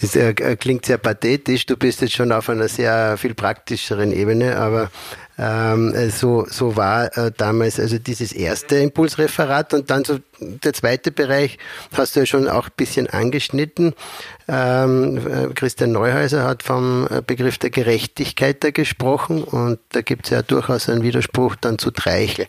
es 0.00 0.16
äh, 0.16 0.34
klingt 0.56 0.86
sehr 0.86 0.98
pathetisch, 0.98 1.66
du 1.66 1.76
bist 1.76 2.00
jetzt 2.00 2.14
schon 2.14 2.32
auf 2.32 2.48
einer 2.48 2.68
sehr 2.68 3.16
viel 3.16 3.34
praktischeren 3.34 4.12
Ebene, 4.12 4.56
aber 4.56 4.90
ähm, 5.36 6.10
so, 6.10 6.46
so 6.48 6.76
war 6.76 7.16
äh, 7.16 7.32
damals 7.36 7.80
also 7.80 7.98
dieses 7.98 8.32
erste 8.32 8.76
Impulsreferat 8.76 9.74
und 9.74 9.90
dann 9.90 10.04
so 10.04 10.18
der 10.38 10.72
zweite 10.74 11.10
Bereich 11.10 11.58
hast 11.96 12.14
du 12.14 12.20
ja 12.20 12.26
schon 12.26 12.48
auch 12.48 12.66
ein 12.66 12.72
bisschen 12.76 13.08
angeschnitten. 13.08 13.94
Ähm, 14.46 15.16
äh, 15.16 15.52
Christian 15.54 15.92
Neuhäuser 15.92 16.44
hat 16.44 16.62
vom 16.62 17.08
äh, 17.10 17.20
Begriff 17.20 17.58
der 17.58 17.70
Gerechtigkeit 17.70 18.62
da 18.62 18.70
gesprochen 18.70 19.42
und 19.42 19.80
da 19.90 20.02
gibt 20.02 20.26
es 20.26 20.30
ja 20.30 20.42
durchaus 20.42 20.88
einen 20.88 21.02
Widerspruch 21.02 21.56
dann 21.56 21.78
zu 21.78 21.90
Treichel. 21.90 22.46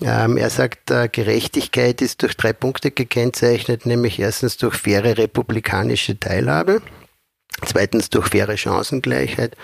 Ähm, 0.00 0.36
er 0.36 0.50
sagt, 0.50 0.90
äh, 0.90 1.08
Gerechtigkeit 1.10 2.00
ist 2.00 2.22
durch 2.22 2.36
drei 2.36 2.52
Punkte 2.52 2.92
gekennzeichnet, 2.92 3.86
nämlich 3.86 4.20
erstens 4.20 4.56
durch 4.56 4.76
faire 4.76 5.18
republikanische 5.18 6.18
Teilhabe 6.18 6.80
zweitens 7.64 8.10
durch 8.10 8.28
faire 8.28 8.56
Chancengleichheit 8.56 9.56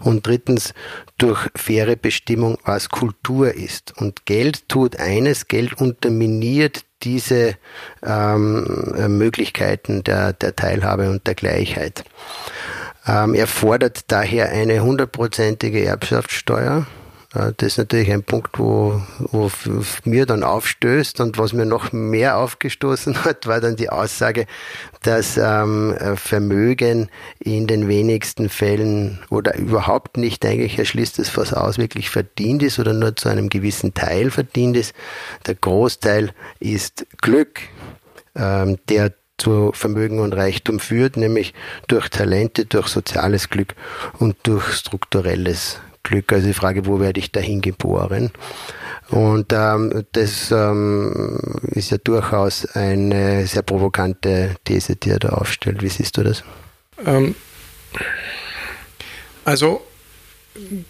und 0.00 0.26
drittens 0.26 0.74
durch 1.18 1.48
faire 1.54 1.96
Bestimmung, 1.96 2.58
was 2.64 2.88
Kultur 2.88 3.54
ist. 3.54 3.96
Und 3.96 4.26
Geld 4.26 4.68
tut 4.68 4.98
eines, 4.98 5.48
Geld 5.48 5.74
unterminiert 5.74 6.84
diese 7.02 7.56
ähm, 8.04 9.18
Möglichkeiten 9.18 10.04
der, 10.04 10.32
der 10.32 10.54
Teilhabe 10.54 11.10
und 11.10 11.26
der 11.26 11.34
Gleichheit. 11.34 12.04
Ähm, 13.06 13.34
er 13.34 13.46
fordert 13.46 14.10
daher 14.12 14.50
eine 14.50 14.82
hundertprozentige 14.82 15.84
Erbschaftssteuer 15.84 16.86
das 17.32 17.54
ist 17.60 17.78
natürlich 17.78 18.12
ein 18.12 18.24
Punkt, 18.24 18.58
wo, 18.58 19.00
wo 19.18 19.50
mir 20.04 20.26
dann 20.26 20.42
aufstößt 20.42 21.20
und 21.20 21.38
was 21.38 21.54
mir 21.54 21.64
noch 21.64 21.90
mehr 21.90 22.36
aufgestoßen 22.36 23.24
hat, 23.24 23.46
war 23.46 23.60
dann 23.60 23.76
die 23.76 23.88
Aussage, 23.88 24.46
dass 25.02 25.38
ähm, 25.38 25.96
Vermögen 26.16 27.08
in 27.38 27.66
den 27.66 27.88
wenigsten 27.88 28.50
Fällen 28.50 29.18
oder 29.30 29.56
überhaupt 29.56 30.18
nicht 30.18 30.44
eigentlich 30.44 30.78
erschließt 30.78 31.18
es 31.20 31.34
was 31.36 31.54
aus, 31.54 31.78
wirklich 31.78 32.10
verdient 32.10 32.62
ist 32.62 32.78
oder 32.78 32.92
nur 32.92 33.16
zu 33.16 33.30
einem 33.30 33.48
gewissen 33.48 33.94
Teil 33.94 34.30
verdient 34.30 34.76
ist. 34.76 34.94
Der 35.46 35.54
Großteil 35.54 36.32
ist 36.60 37.06
Glück, 37.22 37.60
ähm, 38.36 38.76
der 38.90 39.14
zu 39.38 39.72
Vermögen 39.72 40.20
und 40.20 40.34
Reichtum 40.34 40.78
führt, 40.78 41.16
nämlich 41.16 41.54
durch 41.88 42.10
Talente, 42.10 42.66
durch 42.66 42.88
soziales 42.88 43.48
Glück 43.48 43.74
und 44.18 44.36
durch 44.42 44.74
strukturelles 44.74 45.76
Glück. 45.76 45.91
Also 46.10 46.46
die 46.46 46.54
Frage, 46.54 46.86
wo 46.86 47.00
werde 47.00 47.20
ich 47.20 47.32
dahin 47.32 47.60
geboren? 47.60 48.30
Und 49.08 49.52
ähm, 49.52 50.04
das 50.12 50.50
ähm, 50.50 51.60
ist 51.70 51.90
ja 51.90 51.98
durchaus 51.98 52.66
eine 52.66 53.46
sehr 53.46 53.62
provokante 53.62 54.56
These, 54.64 54.96
die 54.96 55.10
er 55.10 55.18
da 55.18 55.30
aufstellt. 55.30 55.82
Wie 55.82 55.88
siehst 55.88 56.16
du 56.16 56.22
das? 56.22 56.44
Ähm, 57.04 57.34
also 59.44 59.82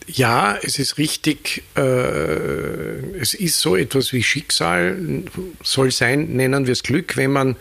ja, 0.07 0.57
es 0.61 0.79
ist 0.79 0.99
richtig, 0.99 1.63
äh, 1.77 1.81
es 3.21 3.35
ist 3.35 3.61
so 3.61 3.77
etwas 3.77 4.13
wie 4.13 4.23
Schicksal, 4.23 4.97
soll 5.63 5.93
sein, 5.93 6.33
nennen 6.33 6.67
wir 6.67 6.73
es 6.73 6.83
Glück, 6.83 7.17
wenn 7.17 7.31
man 7.31 7.57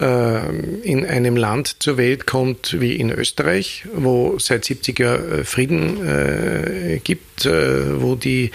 in 0.00 1.06
einem 1.06 1.36
Land 1.36 1.82
zur 1.82 1.96
Welt 1.96 2.24
kommt 2.24 2.80
wie 2.80 2.94
in 2.94 3.10
Österreich, 3.10 3.84
wo 3.92 4.38
seit 4.38 4.64
70 4.64 4.96
Jahren 4.98 5.40
äh, 5.40 5.44
Frieden 5.44 6.06
äh, 6.06 7.00
gibt, 7.02 7.46
äh, 7.46 8.00
wo 8.00 8.14
die 8.14 8.52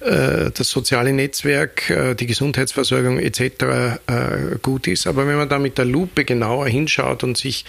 äh, 0.00 0.50
das 0.52 0.68
soziale 0.68 1.12
Netzwerk, 1.12 1.88
äh, 1.88 2.14
die 2.14 2.26
Gesundheitsversorgung 2.26 3.18
etc. 3.18 3.98
gut 4.60 4.86
ist. 4.86 5.06
Aber 5.06 5.26
wenn 5.26 5.36
man 5.36 5.48
da 5.48 5.58
mit 5.58 5.78
der 5.78 5.86
Lupe 5.86 6.24
genauer 6.24 6.68
hinschaut 6.68 7.24
und 7.24 7.38
sich, 7.38 7.64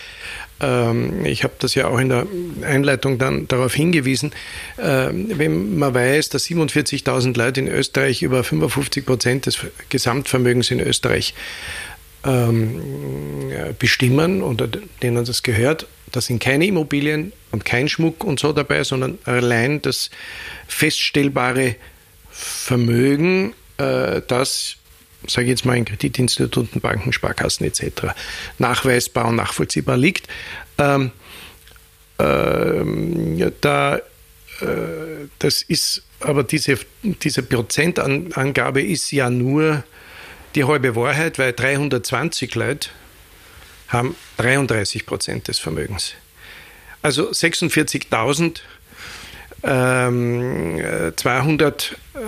ähm, 0.60 1.26
ich 1.26 1.44
habe 1.44 1.54
das 1.60 1.76
ja 1.76 1.88
auch 1.88 2.00
in 2.00 2.10
der 2.10 2.28
Einleitung 2.62 3.18
dann 3.18 3.48
darauf 3.48 3.74
hingewiesen, 3.74 4.32
wenn 4.78 5.80
man 5.80 5.94
weiß, 5.94 6.30
dass 6.30 6.46
47.000 6.46 7.38
Leute 7.38 7.62
in 7.62 7.68
Österreich 7.68 8.22
über 8.22 8.44
55 8.44 9.06
Prozent 9.06 9.46
des 9.46 9.60
Gesamtvermögens 9.90 10.72
in 10.72 10.80
Österreich 10.80 11.34
ähm, 12.28 12.82
bestimmen 13.80 14.44
oder 14.44 14.68
denen 15.02 15.26
das 15.26 15.42
gehört. 15.42 15.88
Da 16.12 16.22
sind 16.22 16.42
keine 16.42 16.66
Immobilien 16.66 17.32
und 17.52 17.66
kein 17.66 17.90
Schmuck 17.90 18.24
und 18.24 18.40
so 18.40 18.54
dabei, 18.54 18.84
sondern 18.84 19.18
allein 19.26 19.82
das 19.82 20.10
feststellbare 20.68 21.76
Vermögen, 22.30 23.54
äh, 23.78 24.22
das, 24.28 24.76
sage 25.28 25.46
ich 25.46 25.50
jetzt 25.50 25.66
mal, 25.66 25.78
in 25.78 25.86
Kreditinstituten, 25.86 26.82
Banken, 26.82 27.12
Sparkassen 27.14 27.66
etc. 27.66 28.14
nachweisbar 28.58 29.26
und 29.26 29.36
nachvollziehbar 29.38 29.98
liegt. 29.98 30.28
Ähm, 30.78 31.12
ähm, 32.20 33.38
ja, 33.38 33.52
da, 33.62 33.98
äh, 33.98 34.02
das 35.40 35.62
ist, 35.62 36.04
aber 36.20 36.44
diese, 36.44 36.78
diese 37.04 37.44
Prozentangabe 37.44 38.82
ist 38.82 39.12
ja 39.12 39.30
nur 39.30 39.84
die 40.56 40.64
halbe 40.64 40.96
Wahrheit, 40.96 41.40
weil 41.40 41.54
320 41.54 42.56
Leute 42.56 42.90
haben 43.88 44.16
33 44.38 45.06
Prozent 45.06 45.48
des 45.48 45.60
Vermögens. 45.60 46.14
Also 47.02 47.30
46.000 47.30 48.62
ähm, 49.64 50.80
200 51.16 51.98
äh, 52.16 52.20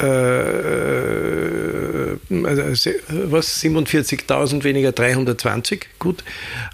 also, 2.44 2.92
was 3.10 3.62
47.000 3.62 4.64
weniger 4.64 4.92
320 4.92 5.88
gut 6.00 6.24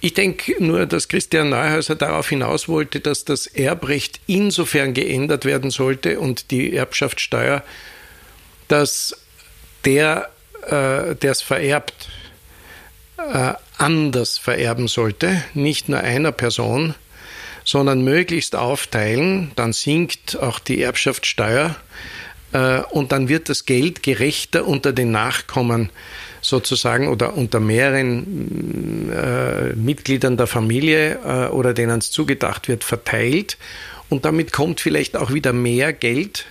Ich 0.00 0.12
denke 0.12 0.54
nur, 0.62 0.86
dass 0.86 1.08
Christian 1.08 1.48
Neuhäuser 1.48 1.94
darauf 1.94 2.28
hinaus 2.28 2.68
wollte, 2.68 3.00
dass 3.00 3.24
das 3.24 3.46
Erbrecht 3.46 4.20
insofern 4.26 4.92
geändert 4.92 5.46
werden 5.46 5.70
sollte 5.70 6.20
und 6.20 6.50
die 6.50 6.74
Erbschaftssteuer, 6.74 7.62
dass 8.68 9.16
der, 9.84 10.28
äh, 10.66 11.14
der 11.14 11.30
es 11.30 11.40
vererbt, 11.40 12.10
äh, 13.16 13.54
anders 13.78 14.38
vererben 14.38 14.88
sollte, 14.88 15.42
nicht 15.54 15.88
nur 15.88 16.00
einer 16.00 16.32
Person, 16.32 16.94
sondern 17.64 18.02
möglichst 18.02 18.54
aufteilen, 18.54 19.50
dann 19.56 19.72
sinkt 19.72 20.38
auch 20.40 20.58
die 20.58 20.82
Erbschaftssteuer 20.82 21.74
äh, 22.52 22.80
und 22.90 23.12
dann 23.12 23.28
wird 23.28 23.48
das 23.48 23.64
Geld 23.64 24.02
gerechter 24.02 24.66
unter 24.66 24.92
den 24.92 25.10
Nachkommen 25.10 25.90
sozusagen 26.40 27.08
oder 27.08 27.34
unter 27.36 27.58
mehreren 27.58 29.10
äh, 29.10 29.72
Mitgliedern 29.74 30.36
der 30.36 30.46
Familie 30.46 31.18
äh, 31.24 31.48
oder 31.48 31.72
denen 31.72 31.98
es 31.98 32.10
zugedacht 32.10 32.68
wird, 32.68 32.84
verteilt. 32.84 33.56
Und 34.10 34.26
damit 34.26 34.52
kommt 34.52 34.80
vielleicht 34.80 35.16
auch 35.16 35.32
wieder 35.32 35.52
mehr 35.54 35.92
Geld 35.92 36.46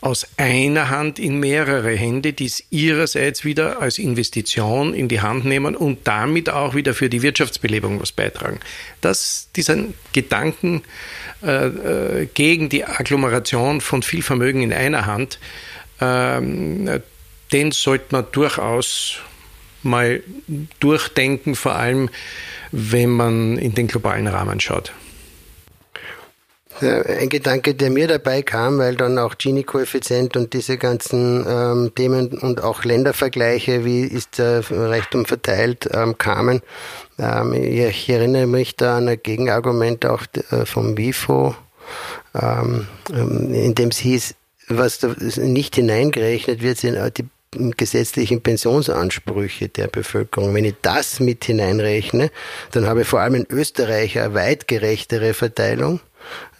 aus 0.00 0.26
einer 0.36 0.90
Hand 0.90 1.18
in 1.18 1.40
mehrere 1.40 1.90
Hände, 1.90 2.32
die 2.32 2.46
es 2.46 2.62
ihrerseits 2.70 3.44
wieder 3.44 3.80
als 3.80 3.98
Investition 3.98 4.94
in 4.94 5.08
die 5.08 5.20
Hand 5.20 5.44
nehmen 5.44 5.74
und 5.74 6.06
damit 6.06 6.50
auch 6.50 6.74
wieder 6.74 6.94
für 6.94 7.08
die 7.08 7.22
Wirtschaftsbelebung 7.22 8.00
was 8.00 8.12
beitragen. 8.12 8.60
Das, 9.00 9.48
diesen 9.56 9.94
Gedanken 10.12 10.82
äh, 11.42 11.66
äh 11.66 12.28
gegen 12.32 12.68
die 12.68 12.84
Agglomeration 12.84 13.80
von 13.80 14.02
viel 14.02 14.22
Vermögen 14.22 14.62
in 14.62 14.72
einer 14.72 15.06
Hand, 15.06 15.40
äh, 15.98 16.40
den 17.52 17.72
sollte 17.72 18.06
man 18.10 18.26
durchaus 18.30 19.18
mal 19.82 20.22
durchdenken, 20.80 21.54
vor 21.54 21.74
allem 21.74 22.08
wenn 22.70 23.10
man 23.10 23.58
in 23.58 23.74
den 23.74 23.88
globalen 23.88 24.26
Rahmen 24.26 24.60
schaut. 24.60 24.92
Ein 26.82 27.28
Gedanke, 27.28 27.74
der 27.74 27.90
mir 27.90 28.08
dabei 28.08 28.42
kam, 28.42 28.78
weil 28.78 28.96
dann 28.96 29.18
auch 29.18 29.36
Gini-Koeffizient 29.36 30.36
und 30.36 30.52
diese 30.52 30.78
ganzen 30.78 31.44
ähm, 31.48 31.92
Themen 31.94 32.38
und 32.38 32.62
auch 32.62 32.84
Ländervergleiche, 32.84 33.84
wie 33.84 34.02
ist 34.02 34.38
der 34.38 34.62
Reichtum 34.70 35.24
verteilt, 35.24 35.88
ähm, 35.92 36.18
kamen. 36.18 36.62
Ähm, 37.18 37.52
ich 37.54 38.08
erinnere 38.08 38.46
mich 38.46 38.76
da 38.76 38.98
an 38.98 39.08
ein 39.08 39.20
Gegenargument 39.22 40.06
auch 40.06 40.22
äh, 40.50 40.64
vom 40.64 40.96
WIFO, 40.96 41.54
ähm, 42.34 42.86
ähm, 43.12 43.54
in 43.54 43.74
dem 43.74 43.88
es 43.88 43.98
hieß, 43.98 44.34
was 44.68 44.98
da 44.98 45.14
nicht 45.36 45.76
hineingerechnet 45.76 46.62
wird, 46.62 46.78
sind 46.78 46.96
die 47.16 47.24
gesetzlichen 47.76 48.42
Pensionsansprüche 48.42 49.68
der 49.68 49.88
Bevölkerung. 49.88 50.54
Wenn 50.54 50.64
ich 50.64 50.74
das 50.82 51.20
mit 51.20 51.44
hineinrechne, 51.44 52.30
dann 52.72 52.86
habe 52.86 53.02
ich 53.02 53.08
vor 53.08 53.20
allem 53.20 53.36
in 53.36 53.46
Österreich 53.48 54.18
eine 54.18 54.34
weit 54.34 54.68
gerechtere 54.68 55.34
Verteilung. 55.34 56.00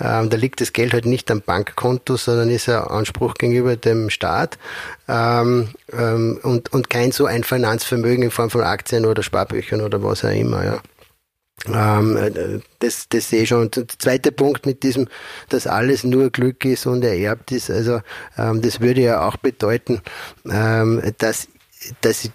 Ähm, 0.01 0.31
da 0.31 0.37
liegt 0.37 0.61
das 0.61 0.73
Geld 0.73 0.93
halt 0.93 1.07
nicht 1.07 1.31
am 1.31 1.41
Bankkonto, 1.41 2.17
sondern 2.17 2.51
ist 2.51 2.69
ein 2.69 2.77
Anspruch 2.77 3.35
gegenüber 3.35 3.77
dem 3.77 4.11
Staat 4.11 4.59
ähm, 5.09 5.71
ähm, 5.93 6.39
und, 6.43 6.73
und 6.73 6.91
kein 6.91 7.13
so 7.13 7.27
ein 7.27 7.45
Finanzvermögen 7.45 8.25
in 8.25 8.31
Form 8.31 8.51
von 8.51 8.63
Aktien 8.63 9.07
oder 9.07 9.23
Sparbüchern 9.23 9.81
oder 9.81 10.03
was 10.03 10.25
auch 10.25 10.31
immer. 10.31 10.65
Ja. 10.65 10.81
Ähm, 11.67 12.17
äh, 12.17 12.61
das, 12.79 13.09
das 13.09 13.31
sehe 13.31 13.43
ich 13.43 13.49
schon. 13.49 13.63
Und 13.63 13.77
der 13.77 13.89
zweite 13.89 14.33
Punkt 14.33 14.67
mit 14.67 14.83
diesem, 14.83 15.09
dass 15.49 15.67
alles 15.67 16.05
nur 16.05 16.31
Glück 16.31 16.65
ist 16.65 16.87
und 16.87 17.05
ererbt 17.05 17.51
ist, 17.53 17.71
also 17.71 18.01
ähm, 18.37 18.63
das 18.63 18.81
würde 18.81 19.01
ja 19.01 19.27
auch 19.27 19.37
bedeuten, 19.37 20.01
ähm, 20.51 21.03
dass 21.19 21.49
dass 22.01 22.25
ich 22.25 22.31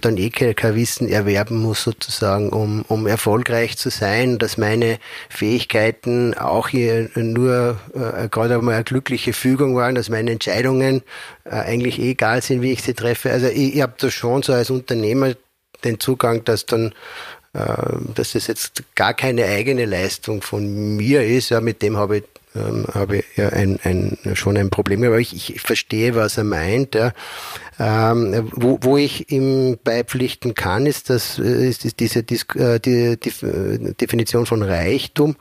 dann 0.00 0.16
eh 0.16 0.30
kein 0.30 0.74
Wissen 0.74 1.08
erwerben 1.08 1.58
muss 1.58 1.82
sozusagen, 1.82 2.50
um, 2.50 2.82
um 2.88 3.06
erfolgreich 3.06 3.76
zu 3.76 3.90
sein, 3.90 4.38
dass 4.38 4.56
meine 4.56 4.98
Fähigkeiten 5.28 6.34
auch 6.34 6.68
hier 6.68 7.10
nur 7.14 7.78
äh, 7.94 8.28
gerade 8.28 8.54
einmal 8.54 8.76
eine 8.76 8.84
glückliche 8.84 9.32
Fügung 9.32 9.74
waren, 9.76 9.94
dass 9.94 10.08
meine 10.08 10.30
Entscheidungen 10.30 11.02
äh, 11.44 11.50
eigentlich 11.50 11.98
eh 11.98 12.10
egal 12.10 12.42
sind, 12.42 12.62
wie 12.62 12.72
ich 12.72 12.82
sie 12.82 12.94
treffe. 12.94 13.30
Also 13.30 13.46
ich, 13.48 13.76
ich 13.76 13.82
habe 13.82 13.94
da 13.98 14.10
schon 14.10 14.42
so 14.42 14.52
als 14.52 14.70
Unternehmer 14.70 15.34
den 15.82 15.98
Zugang, 16.00 16.44
dass 16.44 16.66
dann 16.66 16.94
äh, 17.52 17.58
dass 18.14 18.32
das 18.32 18.46
jetzt 18.46 18.82
gar 18.94 19.14
keine 19.14 19.44
eigene 19.44 19.86
Leistung 19.86 20.42
von 20.42 20.96
mir 20.96 21.24
ist. 21.24 21.50
Ja, 21.50 21.60
mit 21.60 21.82
dem 21.82 21.96
habe 21.96 22.18
ich 22.18 22.24
ähm, 22.56 22.86
habe 22.92 23.18
ich 23.18 23.24
ja 23.36 23.48
ein, 23.48 23.80
ein, 23.82 24.16
schon 24.34 24.56
ein 24.56 24.70
Problem, 24.70 25.02
aber 25.02 25.18
ich, 25.18 25.54
ich 25.54 25.60
verstehe, 25.60 26.14
was 26.14 26.38
er 26.38 26.44
meint. 26.44 26.94
Ja. 26.94 27.12
Ähm, 27.78 28.48
wo, 28.52 28.78
wo 28.82 28.96
ich 28.96 29.32
ihm 29.32 29.78
beipflichten 29.82 30.54
kann, 30.54 30.86
ist, 30.86 31.10
das, 31.10 31.38
äh, 31.38 31.68
ist, 31.68 31.84
ist 31.84 31.98
diese 31.98 32.22
Dis 32.22 32.46
äh, 32.54 32.78
die, 32.78 33.18
die 33.18 33.94
Definition 33.94 34.46
von 34.46 34.62
Reichtum, 34.62 35.36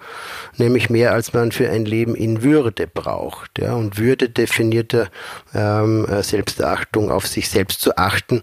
nämlich 0.57 0.89
mehr 0.89 1.13
als 1.13 1.33
man 1.33 1.51
für 1.51 1.69
ein 1.69 1.85
Leben 1.85 2.15
in 2.15 2.41
Würde 2.41 2.87
braucht. 2.87 3.59
Ja. 3.59 3.73
Und 3.75 3.99
Würde 3.99 4.29
definiert 4.29 4.93
er 4.93 5.09
ähm, 5.53 6.07
Selbstachtung, 6.21 7.11
auf 7.11 7.27
sich 7.27 7.49
selbst 7.49 7.81
zu 7.81 7.97
achten 7.97 8.41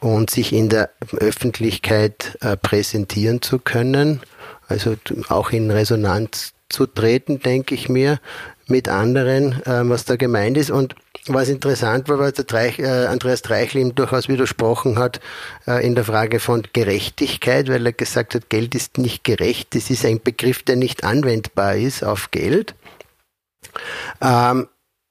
und 0.00 0.30
sich 0.30 0.52
in 0.52 0.68
der 0.68 0.90
Öffentlichkeit 1.16 2.38
äh, 2.40 2.56
präsentieren 2.56 3.40
zu 3.42 3.58
können, 3.58 4.20
also 4.66 4.96
auch 5.28 5.50
in 5.50 5.70
Resonanz 5.70 6.54
zu 6.68 6.86
treten, 6.86 7.40
denke 7.40 7.74
ich 7.74 7.88
mir, 7.88 8.20
mit 8.70 8.88
anderen, 8.88 9.52
äh, 9.64 9.88
was 9.88 10.04
da 10.04 10.16
gemeint 10.16 10.56
ist. 10.56 10.70
Und 10.70 10.94
was 11.26 11.48
interessant 11.48 12.08
war, 12.08 12.18
weil 12.18 12.32
der 12.32 12.44
Dreich, 12.44 12.78
äh, 12.78 13.06
Andreas 13.06 13.42
Dreichel 13.42 13.80
ihm 13.80 13.94
durchaus 13.94 14.28
widersprochen 14.28 14.98
hat 14.98 15.20
äh, 15.66 15.84
in 15.86 15.94
der 15.94 16.04
Frage 16.04 16.40
von 16.40 16.62
Gerechtigkeit, 16.72 17.68
weil 17.68 17.84
er 17.86 17.92
gesagt 17.92 18.34
hat, 18.34 18.48
Geld 18.48 18.74
ist 18.74 18.98
nicht 18.98 19.24
gerecht. 19.24 19.74
Das 19.74 19.90
ist 19.90 20.04
ein 20.04 20.20
Begriff, 20.22 20.62
der 20.62 20.76
nicht 20.76 21.04
anwendbar 21.04 21.76
ist 21.76 22.02
auf 22.02 22.30
Geld. 22.30 22.74
Ähm, 24.20 24.68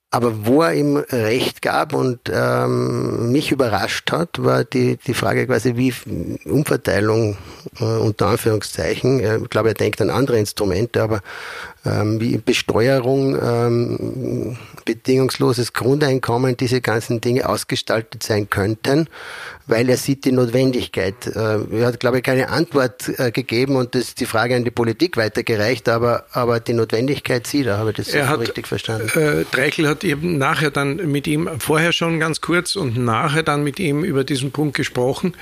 aber 0.10 0.46
wo 0.46 0.62
er 0.62 0.74
ihm 0.74 0.96
recht 0.96 1.62
gab 1.62 1.94
und 1.94 2.32
ähm, 2.34 3.32
mich 3.34 3.52
überrascht 3.52 4.10
hat, 4.12 4.42
war 4.42 4.64
die, 4.64 4.98
die 5.06 5.14
Frage 5.14 5.46
quasi, 5.46 5.76
wie 5.76 5.94
Umverteilung 6.46 7.38
äh, 7.80 7.84
unter 7.84 8.28
Anführungszeichen, 8.28 9.20
äh, 9.20 9.38
ich 9.38 9.50
glaube, 9.50 9.70
er 9.70 9.74
denkt 9.74 10.00
an 10.00 10.10
andere 10.10 10.40
Instrumente, 10.40 11.04
aber 11.04 11.22
ähm, 11.88 12.20
wie 12.20 12.38
Besteuerung, 12.38 13.38
ähm, 13.42 14.58
bedingungsloses 14.86 15.74
Grundeinkommen, 15.74 16.58
diese 16.58 16.82
ganzen 16.82 17.22
Dinge 17.22 17.48
ausgestaltet 17.48 18.24
sein 18.24 18.50
könnten, 18.50 19.08
weil 19.68 19.90
er 19.90 19.98
sieht 19.98 20.26
die 20.26 20.32
Notwendigkeit. 20.32 21.28
Äh, 21.28 21.60
er 21.72 21.86
hat, 21.88 22.00
glaube 22.00 22.18
ich, 22.18 22.24
keine 22.24 22.50
Antwort 22.50 23.10
äh, 23.20 23.32
gegeben 23.32 23.76
und 23.76 23.96
das 23.96 24.16
die 24.16 24.26
Frage 24.26 24.56
an 24.56 24.64
die 24.64 24.72
Politik 24.72 25.18
weitergereicht, 25.18 25.90
aber, 25.90 26.26
aber 26.32 26.60
die 26.60 26.74
Notwendigkeit 26.74 27.48
sieht 27.48 27.68
er, 27.68 27.78
habe 27.78 27.92
ich 27.92 27.98
das 27.98 28.12
so 28.12 28.20
hat, 28.20 28.40
richtig 28.40 28.68
verstanden. 28.68 29.10
Äh, 29.18 29.46
Dreichel 29.52 29.88
hat 29.88 30.04
eben 30.04 30.38
nachher 30.38 30.72
dann 30.72 30.96
mit 31.12 31.28
ihm, 31.28 31.50
vorher 31.60 31.92
schon 31.92 32.20
ganz 32.20 32.42
kurz 32.42 32.76
und 32.76 32.98
nachher 32.98 33.44
dann 33.44 33.64
mit 33.64 33.80
ihm 33.80 34.04
über 34.04 34.24
diesen 34.24 34.52
Punkt 34.52 34.76
gesprochen. 34.76 35.34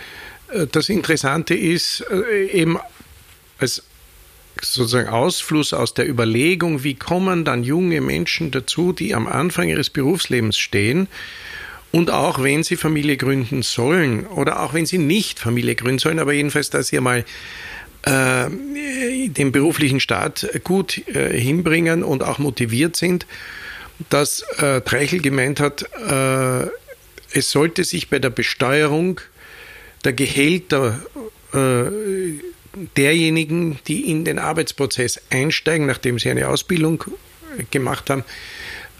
Äh, 0.52 0.68
das 0.72 0.90
Interessante 0.90 1.54
ist 1.54 2.04
äh, 2.12 2.48
eben 2.48 2.78
als 3.60 3.84
sozusagen 4.62 5.10
Ausfluss 5.10 5.74
aus 5.74 5.94
der 5.94 6.08
Überlegung, 6.08 6.84
wie 6.84 6.96
kommen 6.96 7.46
dann 7.46 7.64
junge 7.64 8.02
Menschen 8.02 8.52
dazu, 8.52 8.94
die 8.94 9.14
am 9.14 9.28
Anfang 9.28 9.70
ihres 9.70 9.90
Berufslebens 9.90 10.58
stehen 10.58 11.08
und 11.92 12.12
auch 12.12 12.44
wenn 12.44 12.64
sie 12.64 12.76
Familie 12.76 13.18
gründen 13.18 13.62
sollen 13.62 14.26
oder 14.28 14.62
auch 14.62 14.74
wenn 14.74 14.86
sie 14.86 14.98
nicht 14.98 15.40
Familie 15.40 15.76
gründen 15.76 16.00
sollen, 16.00 16.20
aber 16.20 16.34
jedenfalls, 16.34 16.70
dass 16.70 16.88
sie 16.88 17.00
mal 17.00 17.24
äh, 18.04 18.50
den 19.28 19.52
beruflichen 19.52 20.00
Start 20.00 20.48
gut 20.64 21.08
äh, 21.08 21.40
hinbringen 21.40 22.04
und 22.04 22.24
auch 22.24 22.38
motiviert 22.38 22.96
sind, 22.96 23.26
dass 24.10 24.42
äh, 24.58 24.82
Treichel 24.82 25.22
gemeint 25.22 25.60
hat, 25.60 25.84
äh, 26.08 26.68
es 27.32 27.52
sollte 27.52 27.84
sich 27.84 28.10
bei 28.10 28.20
der 28.20 28.30
Besteuerung 28.30 29.22
der 30.04 30.14
Gehälter 30.14 31.02
äh, 31.54 31.86
derjenigen, 32.98 33.80
die 33.88 34.10
in 34.10 34.26
den 34.26 34.40
Arbeitsprozess 34.40 35.22
einsteigen, 35.30 35.88
nachdem 35.88 36.20
sie 36.20 36.30
eine 36.30 36.48
Ausbildung 36.50 37.04
gemacht 37.72 38.10
haben, 38.10 38.24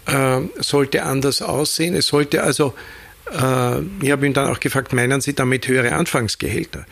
äh, 0.06 0.40
sollte 0.62 1.02
anders 1.02 1.42
aussehen. 1.42 1.94
Es 1.94 2.06
sollte 2.06 2.42
also, 2.42 2.74
äh, 3.30 3.80
ich 4.02 4.10
habe 4.10 4.26
ihn 4.26 4.32
dann 4.32 4.48
auch 4.48 4.60
gefragt, 4.60 4.92
meinen 4.92 5.20
Sie 5.20 5.34
damit 5.34 5.68
höhere 5.68 5.92
Anfangsgehälter? 5.92 6.86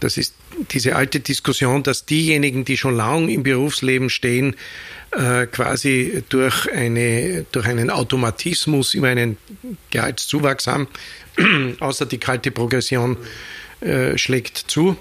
Das 0.00 0.16
ist 0.16 0.34
diese 0.70 0.94
alte 0.94 1.20
Diskussion, 1.20 1.82
dass 1.82 2.04
diejenigen, 2.04 2.64
die 2.64 2.76
schon 2.76 2.96
lang 2.96 3.28
im 3.28 3.42
Berufsleben 3.42 4.10
stehen, 4.10 4.54
äh, 5.10 5.46
quasi 5.46 6.22
durch, 6.28 6.70
eine, 6.70 7.46
durch 7.50 7.66
einen 7.66 7.90
Automatismus 7.90 8.94
immer 8.94 9.08
einen 9.08 9.38
Gehaltszuwachs 9.90 10.66
haben, 10.66 10.88
außer 11.80 12.06
die 12.06 12.18
kalte 12.18 12.50
Progression 12.50 13.16
äh, 13.80 14.18
schlägt 14.18 14.58
zu. 14.58 14.96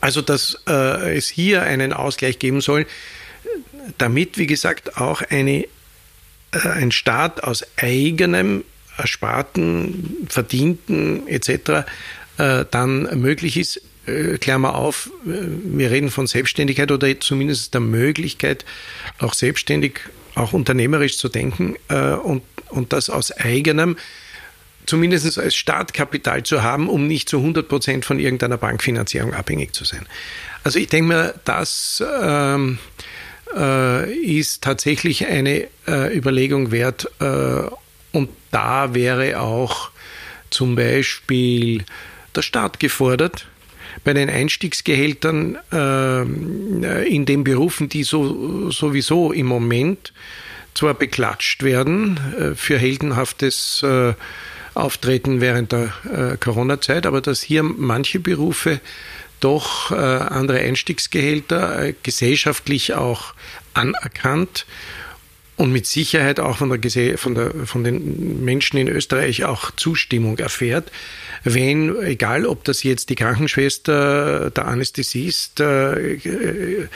Also, 0.00 0.22
dass 0.22 0.58
äh, 0.68 1.16
es 1.16 1.28
hier 1.28 1.62
einen 1.62 1.92
Ausgleich 1.92 2.38
geben 2.38 2.60
soll, 2.60 2.86
damit, 3.98 4.38
wie 4.38 4.46
gesagt, 4.46 4.96
auch 4.98 5.22
eine, 5.22 5.64
äh, 6.52 6.68
ein 6.74 6.92
Staat 6.92 7.42
aus 7.42 7.64
eigenem 7.76 8.64
Ersparten, 8.96 10.26
Verdienten 10.28 11.26
etc. 11.28 11.86
Äh, 12.38 12.64
dann 12.70 13.20
möglich 13.20 13.56
ist. 13.56 13.82
Äh, 14.06 14.38
Klammer 14.38 14.76
auf, 14.76 15.10
äh, 15.26 15.30
wir 15.64 15.90
reden 15.90 16.10
von 16.10 16.26
Selbstständigkeit 16.26 16.90
oder 16.92 17.18
zumindest 17.20 17.74
der 17.74 17.80
Möglichkeit, 17.80 18.64
auch 19.18 19.34
selbstständig, 19.34 20.00
auch 20.34 20.52
unternehmerisch 20.52 21.18
zu 21.18 21.28
denken 21.28 21.76
äh, 21.88 22.12
und, 22.12 22.42
und 22.68 22.92
das 22.92 23.10
aus 23.10 23.32
eigenem 23.32 23.96
zumindest 24.86 25.38
als 25.38 25.54
Startkapital 25.54 26.42
zu 26.42 26.62
haben, 26.62 26.88
um 26.88 27.06
nicht 27.06 27.28
zu 27.28 27.38
100 27.38 27.68
Prozent 27.68 28.04
von 28.04 28.18
irgendeiner 28.18 28.56
Bankfinanzierung 28.56 29.34
abhängig 29.34 29.74
zu 29.74 29.84
sein. 29.84 30.06
Also 30.64 30.78
ich 30.78 30.88
denke 30.88 31.08
mir, 31.08 31.34
das 31.44 32.02
ähm, 32.22 32.78
äh, 33.54 34.12
ist 34.12 34.62
tatsächlich 34.62 35.26
eine 35.26 35.68
äh, 35.86 36.16
Überlegung 36.16 36.70
wert. 36.70 37.10
Äh, 37.20 37.68
und 38.12 38.30
da 38.50 38.94
wäre 38.94 39.40
auch 39.40 39.90
zum 40.50 40.76
Beispiel 40.76 41.84
der 42.34 42.42
Staat 42.42 42.80
gefordert, 42.80 43.46
bei 44.04 44.12
den 44.12 44.30
Einstiegsgehältern 44.30 45.58
äh, 45.72 47.08
in 47.08 47.26
den 47.26 47.44
Berufen, 47.44 47.88
die 47.88 48.04
so, 48.04 48.70
sowieso 48.70 49.32
im 49.32 49.46
Moment 49.46 50.12
zwar 50.74 50.94
beklatscht 50.94 51.62
werden 51.62 52.20
äh, 52.38 52.54
für 52.54 52.78
heldenhaftes 52.78 53.82
äh, 53.82 54.14
auftreten 54.76 55.40
während 55.40 55.72
der 55.72 55.92
äh, 56.04 56.36
Corona-Zeit, 56.36 57.06
aber 57.06 57.20
dass 57.20 57.42
hier 57.42 57.62
manche 57.62 58.20
Berufe 58.20 58.80
doch 59.40 59.90
äh, 59.90 59.94
andere 59.94 60.58
Einstiegsgehälter 60.60 61.86
äh, 61.86 61.94
gesellschaftlich 62.02 62.94
auch 62.94 63.34
anerkannt 63.74 64.66
und 65.56 65.72
mit 65.72 65.86
Sicherheit 65.86 66.38
auch 66.38 66.58
von, 66.58 66.68
der, 66.68 67.18
von, 67.18 67.34
der, 67.34 67.52
von 67.64 67.82
den 67.82 68.44
Menschen 68.44 68.76
in 68.78 68.88
Österreich 68.88 69.44
auch 69.44 69.70
Zustimmung 69.70 70.38
erfährt, 70.38 70.92
wenn, 71.44 71.96
egal 72.02 72.44
ob 72.44 72.64
das 72.64 72.82
jetzt 72.82 73.08
die 73.08 73.14
Krankenschwester, 73.14 74.50
der 74.50 74.66
Anästhesist, 74.66 75.60
äh, 75.60 76.88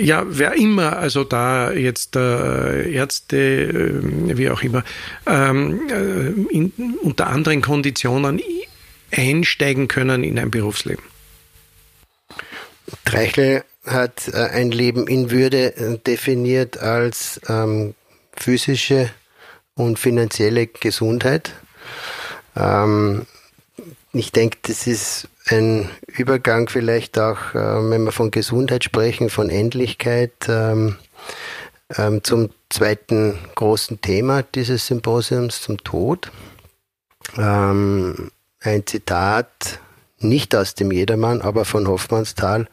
ja, 0.00 0.24
wer 0.26 0.54
immer, 0.54 0.96
also 0.98 1.24
da 1.24 1.72
jetzt 1.72 2.16
äh, 2.16 2.92
Ärzte, 2.92 3.36
äh, 3.36 4.36
wie 4.36 4.50
auch 4.50 4.62
immer, 4.62 4.84
ähm, 5.26 5.88
äh, 5.90 6.54
in, 6.54 6.72
unter 7.02 7.28
anderen 7.28 7.62
Konditionen 7.62 8.40
einsteigen 9.10 9.88
können 9.88 10.24
in 10.24 10.38
ein 10.38 10.50
Berufsleben. 10.50 11.04
Treichle 13.04 13.64
hat 13.84 14.28
äh, 14.28 14.36
ein 14.36 14.70
Leben 14.70 15.06
in 15.06 15.30
Würde 15.30 15.76
äh, 15.76 15.98
definiert 15.98 16.78
als 16.78 17.40
ähm, 17.48 17.94
physische 18.36 19.10
und 19.74 19.98
finanzielle 19.98 20.66
Gesundheit. 20.66 21.52
Ähm, 22.56 23.26
ich 24.12 24.32
denke, 24.32 24.58
das 24.62 24.86
ist 24.86 25.28
ein 25.50 25.88
Übergang 26.06 26.68
vielleicht 26.68 27.18
auch, 27.18 27.54
äh, 27.54 27.90
wenn 27.90 28.04
wir 28.04 28.12
von 28.12 28.30
Gesundheit 28.30 28.84
sprechen, 28.84 29.30
von 29.30 29.50
Endlichkeit 29.50 30.32
ähm, 30.48 30.96
ähm, 31.96 32.22
zum 32.22 32.50
zweiten 32.68 33.38
großen 33.54 34.00
Thema 34.00 34.42
dieses 34.42 34.86
Symposiums, 34.86 35.62
zum 35.62 35.78
Tod. 35.78 36.30
Ähm, 37.36 38.30
ein 38.60 38.86
Zitat, 38.86 39.80
nicht 40.18 40.54
aus 40.54 40.74
dem 40.74 40.90
Jedermann, 40.90 41.40
aber 41.40 41.64
von 41.64 41.86
Hoffmannsthal. 41.86 42.66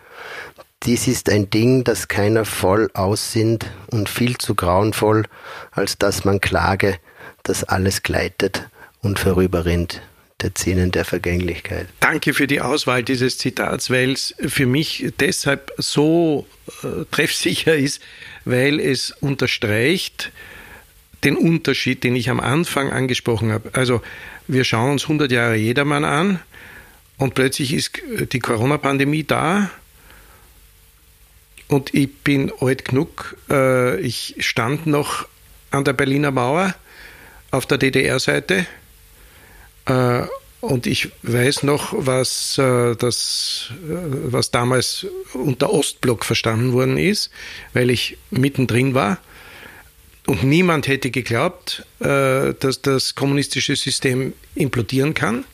Dies 0.84 1.08
ist 1.08 1.30
ein 1.30 1.50
Ding, 1.50 1.84
das 1.84 2.08
keiner 2.08 2.46
voll 2.46 2.90
aussinnt 2.94 3.66
und 3.92 4.10
viel 4.10 4.38
zu 4.38 4.56
grauenvoll, 4.56 5.26
als 5.72 5.98
dass 5.98 6.26
man 6.26 6.42
klage, 6.42 6.98
dass 7.44 7.64
alles 7.64 8.04
gleitet 8.04 8.68
und 9.02 9.20
vorüberrinnt 9.20 10.02
der 10.46 10.52
Szenen 10.56 10.92
der 10.92 11.06
Vergänglichkeit. 11.06 11.88
Danke 12.00 12.34
für 12.34 12.46
die 12.46 12.62
Auswahl 12.62 13.04
dieses 13.04 13.38
Zitats, 13.40 13.90
weil 13.90 14.12
es 14.12 14.36
für 14.40 14.68
mich 14.68 15.12
deshalb 15.20 15.72
so 15.78 16.48
äh, 16.84 17.06
treffsicher 17.10 17.76
ist, 17.76 18.02
weil 18.46 18.80
es 18.80 19.12
unterstreicht 19.22 20.32
den 21.24 21.36
Unterschied, 21.36 22.04
den 22.04 22.16
ich 22.16 22.30
am 22.30 22.40
Anfang 22.40 22.92
angesprochen 22.92 23.52
habe. 23.52 23.72
Also 23.74 24.04
wir 24.48 24.64
schauen 24.64 24.92
uns 24.92 25.04
100 25.04 25.32
Jahre 25.32 25.56
Jedermann 25.56 26.06
an 26.06 26.40
und 27.18 27.34
plötzlich 27.34 27.74
ist 27.74 28.00
die 28.32 28.40
Corona-Pandemie 28.40 29.24
da 29.24 29.72
und 31.68 31.92
ich 31.96 32.14
bin 32.18 32.52
alt 32.60 32.86
genug. 32.86 33.36
Äh, 33.50 34.00
ich 34.02 34.36
stand 34.40 34.86
noch 34.86 35.28
an 35.72 35.84
der 35.84 35.94
Berliner 35.94 36.30
Mauer 36.30 36.76
auf 37.50 37.66
der 37.66 37.80
DDR-Seite 37.80 38.60
äh, 38.60 38.66
und 40.66 40.88
ich 40.88 41.12
weiß 41.22 41.64
noch, 41.64 41.94
was, 41.96 42.58
äh, 42.58 42.96
das, 42.96 43.70
äh, 43.88 44.32
was 44.32 44.52
damals 44.52 45.06
unter 45.34 45.72
Ostblock 45.72 46.26
verstanden 46.26 46.74
worden 46.74 46.98
ist, 46.98 47.30
weil 47.74 47.90
ich 47.90 48.18
mittendrin 48.32 48.94
war. 48.94 49.20
Und 50.26 50.44
niemand 50.44 50.88
hätte 50.88 51.12
geglaubt, 51.12 51.86
dass 52.00 52.82
das 52.82 53.14
kommunistische 53.14 53.76
System 53.76 54.34
implodieren 54.56 55.14
kann, 55.14 55.46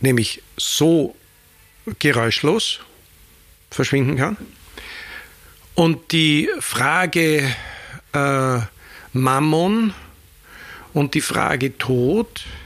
nämlich 0.00 0.42
so 0.58 1.16
geräuschlos 1.98 2.80
verschwinden 3.70 4.18
kann. 4.18 4.36
Und 5.74 6.12
die 6.12 6.50
Frage 6.60 7.50
äh, 8.12 8.58
Mammon 9.14 9.94
und 10.92 11.14
die 11.14 11.22
Frage 11.22 11.78
Tod 11.78 12.44
äh, 12.44 12.63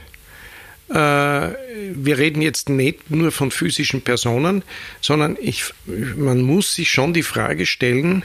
wir 0.89 2.17
reden 2.17 2.41
jetzt 2.41 2.69
nicht 2.69 3.11
nur 3.11 3.31
von 3.31 3.51
physischen 3.51 4.01
Personen, 4.01 4.63
sondern 5.01 5.37
ich, 5.39 5.65
man 5.85 6.41
muss 6.41 6.73
sich 6.73 6.89
schon 6.89 7.13
die 7.13 7.23
Frage 7.23 7.67
stellen, 7.67 8.23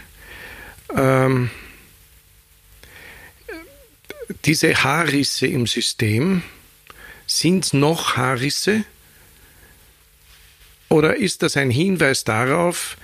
ähm, 0.97 1.51
diese 4.45 4.83
Haarrisse 4.83 5.47
im 5.47 5.67
System, 5.67 6.43
sind 7.27 7.65
es 7.65 7.73
noch 7.73 8.17
Haarrisse? 8.17 8.85
Oder 10.89 11.17
ist 11.17 11.43
das 11.43 11.57
ein 11.57 11.71
Hinweis 11.71 12.25
darauf, 12.25 12.97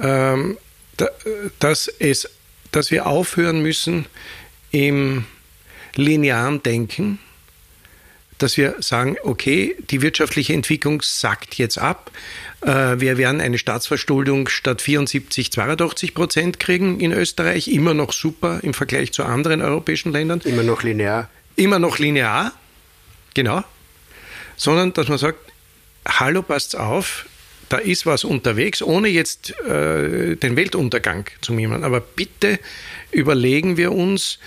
ähm, 0.00 0.58
dass, 1.58 1.88
es, 1.88 2.28
dass 2.72 2.90
wir 2.90 3.06
aufhören 3.06 3.60
müssen 3.60 4.06
im 4.70 5.24
linearen 5.94 6.62
Denken? 6.62 7.18
Dass 8.38 8.56
wir 8.56 8.76
sagen, 8.80 9.16
okay, 9.22 9.76
die 9.90 10.02
wirtschaftliche 10.02 10.52
Entwicklung 10.52 11.02
sackt 11.02 11.54
jetzt 11.56 11.78
ab. 11.78 12.10
Äh, 12.60 13.00
wir 13.00 13.18
werden 13.18 13.40
eine 13.40 13.58
Staatsverschuldung 13.58 14.48
statt 14.48 14.82
74, 14.82 15.52
82 15.52 16.14
Prozent 16.14 16.60
kriegen 16.60 17.00
in 17.00 17.12
Österreich. 17.12 17.68
Immer 17.68 17.94
noch 17.94 18.12
super 18.12 18.60
im 18.62 18.74
Vergleich 18.74 19.12
zu 19.12 19.24
anderen 19.24 19.62
europäischen 19.62 20.12
Ländern. 20.12 20.40
Immer 20.44 20.62
noch 20.62 20.82
linear. 20.82 21.30
Immer 21.56 21.78
noch 21.78 21.98
linear, 21.98 22.52
genau. 23.34 23.62
Sondern, 24.56 24.92
dass 24.92 25.08
man 25.08 25.18
sagt, 25.18 25.38
hallo, 26.06 26.42
passt 26.42 26.76
auf, 26.76 27.26
da 27.68 27.78
ist 27.78 28.06
was 28.06 28.24
unterwegs, 28.24 28.82
ohne 28.82 29.08
jetzt 29.08 29.58
äh, 29.60 30.36
den 30.36 30.56
Weltuntergang 30.56 31.26
zu 31.40 31.52
mimen. 31.52 31.82
Aber 31.82 32.00
bitte 32.00 32.58
überlegen 33.10 33.76
wir 33.76 33.92
uns 33.92 34.38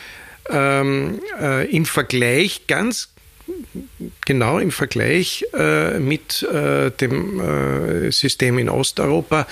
ähm, 0.50 1.20
äh, 1.40 1.70
im 1.70 1.86
Vergleich 1.86 2.68
ganz 2.68 3.10
genau 4.26 4.60
im 4.60 4.72
Vergleich 4.72 5.46
äh, 5.54 6.00
mit 6.00 6.44
äh, 6.44 6.92
dem 6.92 7.40
äh, 7.40 8.12
System 8.12 8.58
in 8.60 8.70
Osteuropa 8.70 9.48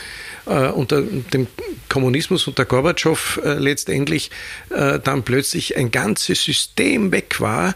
äh, 0.46 0.68
unter 0.70 1.02
dem 1.02 1.48
Kommunismus 1.90 2.48
unter 2.48 2.66
Gorbatschow 2.66 3.40
äh, 3.44 3.54
letztendlich 3.54 4.32
äh, 4.70 5.00
dann 5.00 5.24
plötzlich 5.24 5.78
ein 5.78 5.92
ganzes 5.92 6.44
System 6.44 7.12
weg 7.12 7.40
war. 7.40 7.76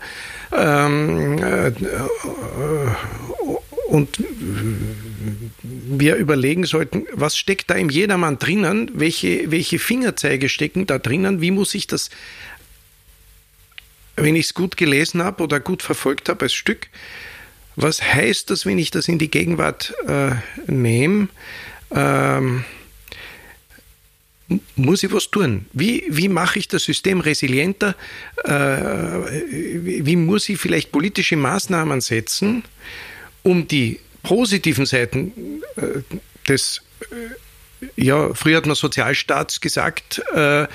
Ähm, 0.54 1.42
und 3.88 4.18
wir 5.62 6.16
überlegen 6.16 6.66
sollten, 6.66 7.06
was 7.12 7.38
steckt 7.38 7.70
da 7.70 7.76
im 7.76 7.90
Jedermann 7.90 8.40
drinnen, 8.40 8.90
welche, 8.94 9.52
welche 9.52 9.80
Fingerzeige 9.80 10.48
stecken 10.48 10.88
da 10.88 10.98
drinnen, 10.98 11.42
wie 11.42 11.52
muss 11.52 11.76
ich 11.76 11.88
das 11.88 12.10
wenn 14.24 14.36
ich 14.36 14.48
es 14.48 14.54
gut 14.54 14.78
gelesen 14.78 15.24
habe 15.24 15.44
oder 15.44 15.60
gut 15.60 15.82
verfolgt 15.82 16.30
habe 16.30 16.44
als 16.44 16.54
Stück, 16.54 16.88
was 17.76 18.02
heißt 18.02 18.50
das, 18.50 18.66
wenn 18.66 18.78
ich 18.78 18.92
das 18.92 19.08
in 19.08 19.18
die 19.18 19.32
Gegenwart 19.32 19.94
äh, 20.08 20.32
nehme? 20.68 21.30
Ähm, 21.92 22.64
muss 24.76 25.04
ich 25.04 25.14
was 25.14 25.32
tun? 25.32 25.66
Wie, 25.72 26.04
wie 26.10 26.28
mache 26.28 26.60
ich 26.60 26.68
das 26.68 26.84
System 26.84 27.22
resilienter? 27.22 27.96
Äh, 28.44 28.52
wie, 28.52 30.16
muss 30.18 30.50
ich 30.50 30.60
vielleicht 30.60 30.92
politische 30.92 31.38
Maßnahmen 31.38 32.02
setzen, 32.02 32.64
um 33.44 33.68
die 33.68 34.00
positiven 34.24 34.86
Seiten 34.86 35.62
äh, 35.78 36.02
des, 36.48 36.82
äh, 37.02 37.06
ja, 37.96 38.34
früher 38.34 38.58
hat 38.58 38.66
man 38.66 38.76
Sozialstaats 38.76 39.62
gesagt, 39.62 40.22
äh, 40.34 40.64
äh, 40.64 40.68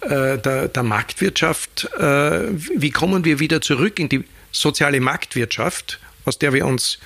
der, 0.00 0.68
der, 0.68 0.82
Marktwirtschaft. 0.82 1.88
Äh, 1.98 2.48
wie 2.76 2.90
kommen 2.90 3.24
wir 3.24 3.38
wieder 3.38 3.60
zurück 3.60 3.98
in 3.98 4.08
die 4.08 4.24
soziale 4.52 5.00
Marktwirtschaft, 5.00 6.00
aus 6.24 6.38
der 6.38 6.52
wir 6.52 6.66
uns 6.66 6.98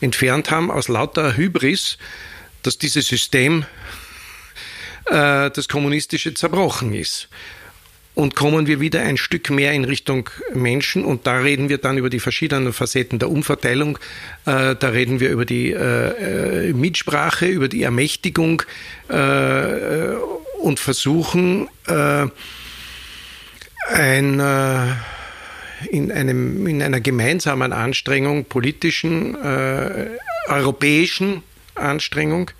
entfernt 0.00 0.50
haben, 0.50 0.70
aus 0.70 0.88
lauter 0.88 1.36
Hybris, 1.36 1.98
dass 2.62 2.78
dieses 2.78 3.06
System, 3.06 3.64
äh, 5.06 5.50
das 5.50 5.68
kommunistische, 5.68 6.34
zerbrochen 6.34 6.94
ist 6.94 7.28
und 8.14 8.36
kommen 8.36 8.66
wir 8.66 8.80
wieder 8.80 9.00
ein 9.00 9.16
Stück 9.16 9.50
mehr 9.50 9.72
in 9.72 9.84
Richtung 9.84 10.28
Menschen. 10.52 11.04
Und 11.04 11.26
da 11.26 11.38
reden 11.38 11.68
wir 11.68 11.78
dann 11.78 11.96
über 11.96 12.10
die 12.10 12.20
verschiedenen 12.20 12.72
Facetten 12.72 13.18
der 13.18 13.30
Umverteilung, 13.30 13.98
äh, 14.44 14.74
da 14.76 14.88
reden 14.88 15.20
wir 15.20 15.30
über 15.30 15.44
die 15.44 15.70
äh, 15.70 16.72
Mitsprache, 16.72 17.46
über 17.46 17.68
die 17.68 17.82
Ermächtigung 17.82 18.62
äh, 19.08 20.14
und 20.60 20.78
versuchen 20.78 21.68
äh, 21.86 22.26
ein, 23.88 24.40
äh, 24.40 24.86
in, 25.90 26.12
einem, 26.12 26.66
in 26.66 26.82
einer 26.82 27.00
gemeinsamen 27.00 27.72
Anstrengung, 27.72 28.44
politischen, 28.44 29.34
äh, 29.34 30.10
europäischen 30.48 31.42
Anstrengung, 31.74 32.50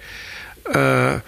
äh, 0.72 1.18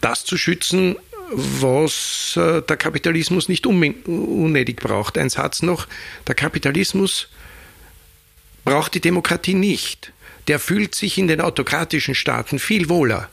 das 0.00 0.24
zu 0.24 0.36
schützen, 0.36 0.96
was 1.32 2.36
äh, 2.36 2.62
der 2.62 2.76
Kapitalismus 2.76 3.48
nicht 3.48 3.66
unnötig 3.66 4.76
braucht. 4.76 5.18
Ein 5.18 5.30
Satz 5.30 5.62
noch, 5.62 5.86
der 6.26 6.34
Kapitalismus 6.34 7.28
braucht 8.64 8.94
die 8.94 9.00
Demokratie 9.00 9.54
nicht. 9.54 10.12
Der 10.48 10.58
fühlt 10.58 10.94
sich 10.94 11.18
in 11.18 11.28
den 11.28 11.40
autokratischen 11.40 12.14
Staaten 12.14 12.58
viel 12.58 12.88
wohler. 12.88 13.28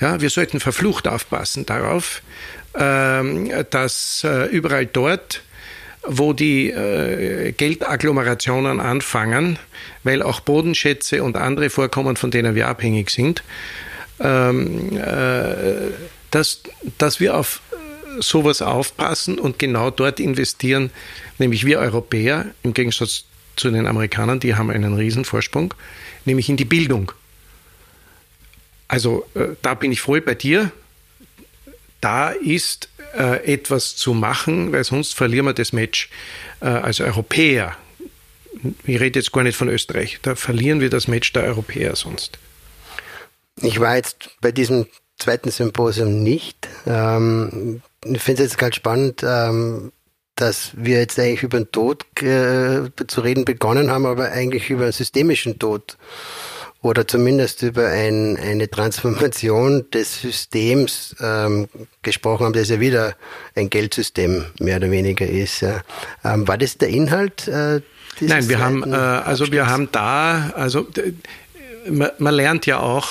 Ja, 0.00 0.20
wir 0.20 0.30
sollten 0.30 0.60
verflucht 0.60 1.06
aufpassen 1.06 1.66
darauf, 1.66 2.22
ähm, 2.74 3.52
dass 3.70 4.24
äh, 4.24 4.46
überall 4.46 4.86
dort, 4.86 5.42
wo 6.04 6.32
die 6.32 6.70
äh, 6.70 7.52
Geldagglomerationen 7.52 8.80
anfangen, 8.80 9.58
weil 10.02 10.22
auch 10.22 10.40
Bodenschätze 10.40 11.22
und 11.22 11.36
andere 11.36 11.70
Vorkommen, 11.70 12.16
von 12.16 12.30
denen 12.30 12.54
wir 12.54 12.66
abhängig 12.68 13.10
sind, 13.10 13.44
ähm, 14.20 14.96
äh, 14.96 15.90
dass, 16.32 16.62
dass 16.98 17.20
wir 17.20 17.36
auf 17.36 17.60
sowas 18.18 18.60
aufpassen 18.62 19.38
und 19.38 19.58
genau 19.58 19.90
dort 19.90 20.20
investieren, 20.20 20.90
nämlich 21.38 21.64
wir 21.64 21.78
Europäer, 21.78 22.46
im 22.62 22.74
Gegensatz 22.74 23.24
zu 23.56 23.70
den 23.70 23.86
Amerikanern, 23.86 24.40
die 24.40 24.54
haben 24.54 24.70
einen 24.70 24.94
Riesenvorsprung, 24.94 25.74
nämlich 26.24 26.48
in 26.48 26.56
die 26.56 26.64
Bildung. 26.64 27.12
Also 28.88 29.26
äh, 29.34 29.48
da 29.62 29.74
bin 29.74 29.92
ich 29.92 30.00
voll 30.00 30.20
bei 30.20 30.34
dir. 30.34 30.70
Da 32.00 32.30
ist 32.30 32.88
äh, 33.16 33.52
etwas 33.52 33.96
zu 33.96 34.12
machen, 34.12 34.72
weil 34.72 34.84
sonst 34.84 35.14
verlieren 35.14 35.46
wir 35.46 35.52
das 35.52 35.72
Match 35.72 36.10
äh, 36.60 36.66
als 36.66 37.00
Europäer. 37.00 37.76
Ich 38.84 39.00
rede 39.00 39.18
jetzt 39.18 39.32
gar 39.32 39.44
nicht 39.44 39.56
von 39.56 39.68
Österreich. 39.68 40.18
Da 40.22 40.34
verlieren 40.34 40.80
wir 40.80 40.90
das 40.90 41.08
Match 41.08 41.32
der 41.32 41.44
Europäer 41.44 41.96
sonst. 41.96 42.38
Ich 43.60 43.80
war 43.80 43.96
jetzt 43.96 44.30
bei 44.40 44.52
diesem 44.52 44.86
zweiten 45.18 45.50
Symposium 45.50 46.22
nicht. 46.22 46.68
Ähm, 46.86 47.82
ich 48.04 48.22
finde 48.22 48.42
es 48.42 48.50
jetzt 48.50 48.58
ganz 48.58 48.76
spannend, 48.76 49.22
ähm, 49.24 49.92
dass 50.36 50.72
wir 50.74 50.98
jetzt 50.98 51.18
eigentlich 51.18 51.42
über 51.42 51.58
den 51.58 51.70
Tod 51.70 52.04
äh, 52.22 52.90
zu 53.06 53.20
reden 53.20 53.44
begonnen 53.44 53.90
haben, 53.90 54.06
aber 54.06 54.32
eigentlich 54.32 54.70
über 54.70 54.84
einen 54.84 54.92
systemischen 54.92 55.58
Tod 55.58 55.96
oder 56.82 57.06
zumindest 57.06 57.62
über 57.62 57.86
ein, 57.86 58.36
eine 58.36 58.68
Transformation 58.68 59.88
des 59.90 60.20
Systems 60.20 61.14
ähm, 61.20 61.68
gesprochen 62.02 62.46
haben, 62.46 62.52
das 62.54 62.70
ja 62.70 62.80
wieder 62.80 63.14
ein 63.54 63.70
Geldsystem 63.70 64.46
mehr 64.58 64.78
oder 64.78 64.90
weniger 64.90 65.26
ist. 65.26 65.60
Ja. 65.60 65.82
Ähm, 66.24 66.48
war 66.48 66.58
das 66.58 66.78
der 66.78 66.88
Inhalt? 66.88 67.46
Äh, 67.46 67.82
Nein, 68.20 68.48
wir 68.48 68.58
haben 68.58 68.92
äh, 68.92 68.96
also 68.96 69.50
wir 69.52 69.68
haben 69.68 69.88
da 69.92 70.50
also 70.54 70.86
man, 71.88 72.10
man 72.18 72.34
lernt 72.34 72.66
ja 72.66 72.80
auch 72.80 73.08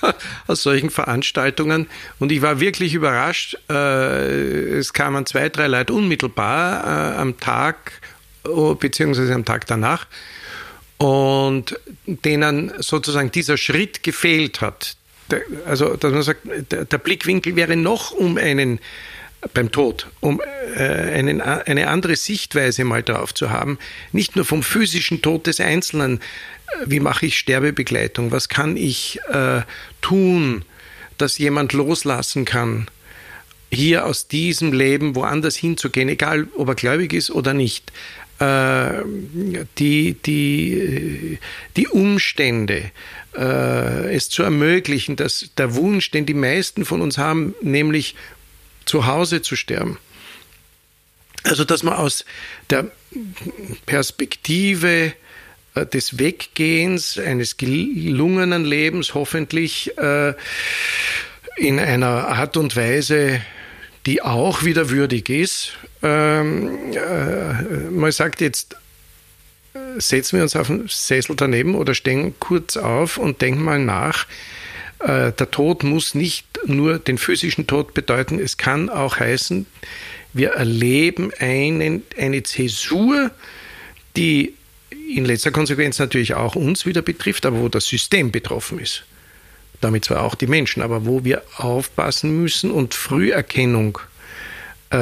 aus 0.46 0.62
solchen 0.62 0.90
Veranstaltungen. 0.90 1.88
Und 2.18 2.32
ich 2.32 2.42
war 2.42 2.60
wirklich 2.60 2.94
überrascht. 2.94 3.56
Äh, 3.68 4.78
es 4.78 4.92
kamen 4.92 5.26
zwei, 5.26 5.48
drei 5.48 5.66
Leute 5.66 5.92
unmittelbar 5.92 6.84
äh, 6.84 7.16
am 7.18 7.38
Tag, 7.38 7.92
oh, 8.44 8.74
beziehungsweise 8.74 9.34
am 9.34 9.44
Tag 9.44 9.66
danach, 9.66 10.06
und 10.98 11.78
denen 12.06 12.72
sozusagen 12.78 13.30
dieser 13.30 13.56
Schritt 13.56 14.02
gefehlt 14.02 14.60
hat. 14.60 14.96
Also, 15.64 15.96
dass 15.96 16.12
man 16.12 16.22
sagt, 16.22 16.40
der 16.70 16.98
Blickwinkel 16.98 17.54
wäre 17.54 17.76
noch 17.76 18.10
um 18.10 18.36
einen 18.36 18.80
beim 19.54 19.70
Tod, 19.70 20.08
um 20.20 20.40
äh, 20.76 20.82
einen, 20.82 21.40
eine 21.40 21.88
andere 21.88 22.16
Sichtweise 22.16 22.84
mal 22.84 23.02
darauf 23.02 23.34
zu 23.34 23.50
haben, 23.50 23.78
nicht 24.12 24.36
nur 24.36 24.44
vom 24.44 24.62
physischen 24.62 25.22
Tod 25.22 25.46
des 25.46 25.60
Einzelnen, 25.60 26.20
wie 26.84 27.00
mache 27.00 27.26
ich 27.26 27.38
Sterbebegleitung, 27.38 28.30
was 28.32 28.48
kann 28.48 28.76
ich 28.76 29.18
äh, 29.28 29.62
tun, 30.00 30.64
dass 31.18 31.38
jemand 31.38 31.72
loslassen 31.72 32.44
kann, 32.44 32.88
hier 33.70 34.06
aus 34.06 34.28
diesem 34.28 34.72
Leben 34.72 35.14
woanders 35.14 35.56
hinzugehen, 35.56 36.08
egal 36.08 36.48
ob 36.56 36.68
er 36.68 36.74
gläubig 36.74 37.12
ist 37.12 37.30
oder 37.30 37.54
nicht. 37.54 37.92
Äh, 38.40 39.02
die, 39.78 40.14
die, 40.14 41.38
die 41.76 41.88
Umstände, 41.88 42.90
äh, 43.36 44.14
es 44.14 44.28
zu 44.28 44.42
ermöglichen, 44.42 45.16
dass 45.16 45.50
der 45.58 45.74
Wunsch, 45.74 46.10
den 46.10 46.26
die 46.26 46.34
meisten 46.34 46.84
von 46.84 47.02
uns 47.02 47.18
haben, 47.18 47.54
nämlich 47.60 48.16
zu 48.90 49.06
Hause 49.06 49.40
zu 49.40 49.54
sterben. 49.54 49.98
Also, 51.44 51.64
dass 51.64 51.84
man 51.84 51.94
aus 51.94 52.24
der 52.70 52.90
Perspektive 53.86 55.12
äh, 55.76 55.86
des 55.86 56.18
Weggehens, 56.18 57.16
eines 57.16 57.56
gelungenen 57.56 58.64
Lebens 58.64 59.14
hoffentlich 59.14 59.96
äh, 59.96 60.34
in 61.56 61.78
einer 61.78 62.28
Art 62.28 62.56
und 62.56 62.74
Weise, 62.74 63.40
die 64.06 64.22
auch 64.22 64.64
wieder 64.64 64.90
würdig 64.90 65.30
ist. 65.30 65.74
Ähm, 66.02 66.92
äh, 66.92 67.52
man 67.90 68.10
sagt 68.10 68.40
jetzt, 68.40 68.74
setzen 69.98 70.38
wir 70.38 70.42
uns 70.42 70.56
auf 70.56 70.66
den 70.66 70.88
Sessel 70.88 71.36
daneben 71.36 71.76
oder 71.76 71.94
stehen 71.94 72.34
kurz 72.40 72.76
auf 72.76 73.18
und 73.18 73.40
denken 73.40 73.62
mal 73.62 73.78
nach. 73.78 74.26
Äh, 75.00 75.32
der 75.32 75.50
Tod 75.50 75.82
muss 75.82 76.14
nicht 76.14 76.46
nur 76.66 76.98
den 76.98 77.18
physischen 77.18 77.66
Tod 77.66 77.94
bedeuten, 77.94 78.38
es 78.38 78.56
kann 78.56 78.88
auch 78.88 79.18
heißen, 79.18 79.66
wir 80.32 80.50
erleben 80.50 81.32
einen, 81.38 82.04
eine 82.16 82.42
Zäsur, 82.42 83.30
die 84.16 84.54
in 85.08 85.24
letzter 85.24 85.50
Konsequenz 85.50 85.98
natürlich 85.98 86.34
auch 86.34 86.54
uns 86.54 86.86
wieder 86.86 87.02
betrifft, 87.02 87.46
aber 87.46 87.60
wo 87.60 87.68
das 87.68 87.86
System 87.86 88.30
betroffen 88.30 88.78
ist. 88.78 89.04
Damit 89.80 90.04
zwar 90.04 90.22
auch 90.22 90.34
die 90.34 90.46
Menschen, 90.46 90.82
aber 90.82 91.06
wo 91.06 91.24
wir 91.24 91.42
aufpassen 91.56 92.42
müssen 92.42 92.70
und 92.70 92.94
Früherkennung 92.94 93.98
ich 94.92 94.98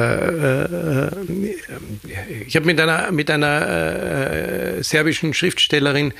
habe 2.55 2.65
mit 2.65 2.79
einer, 2.79 3.11
mit 3.11 3.31
einer 3.31 4.77
äh, 4.77 4.83
serbischen 4.83 5.33
Schriftstellerin 5.33 6.13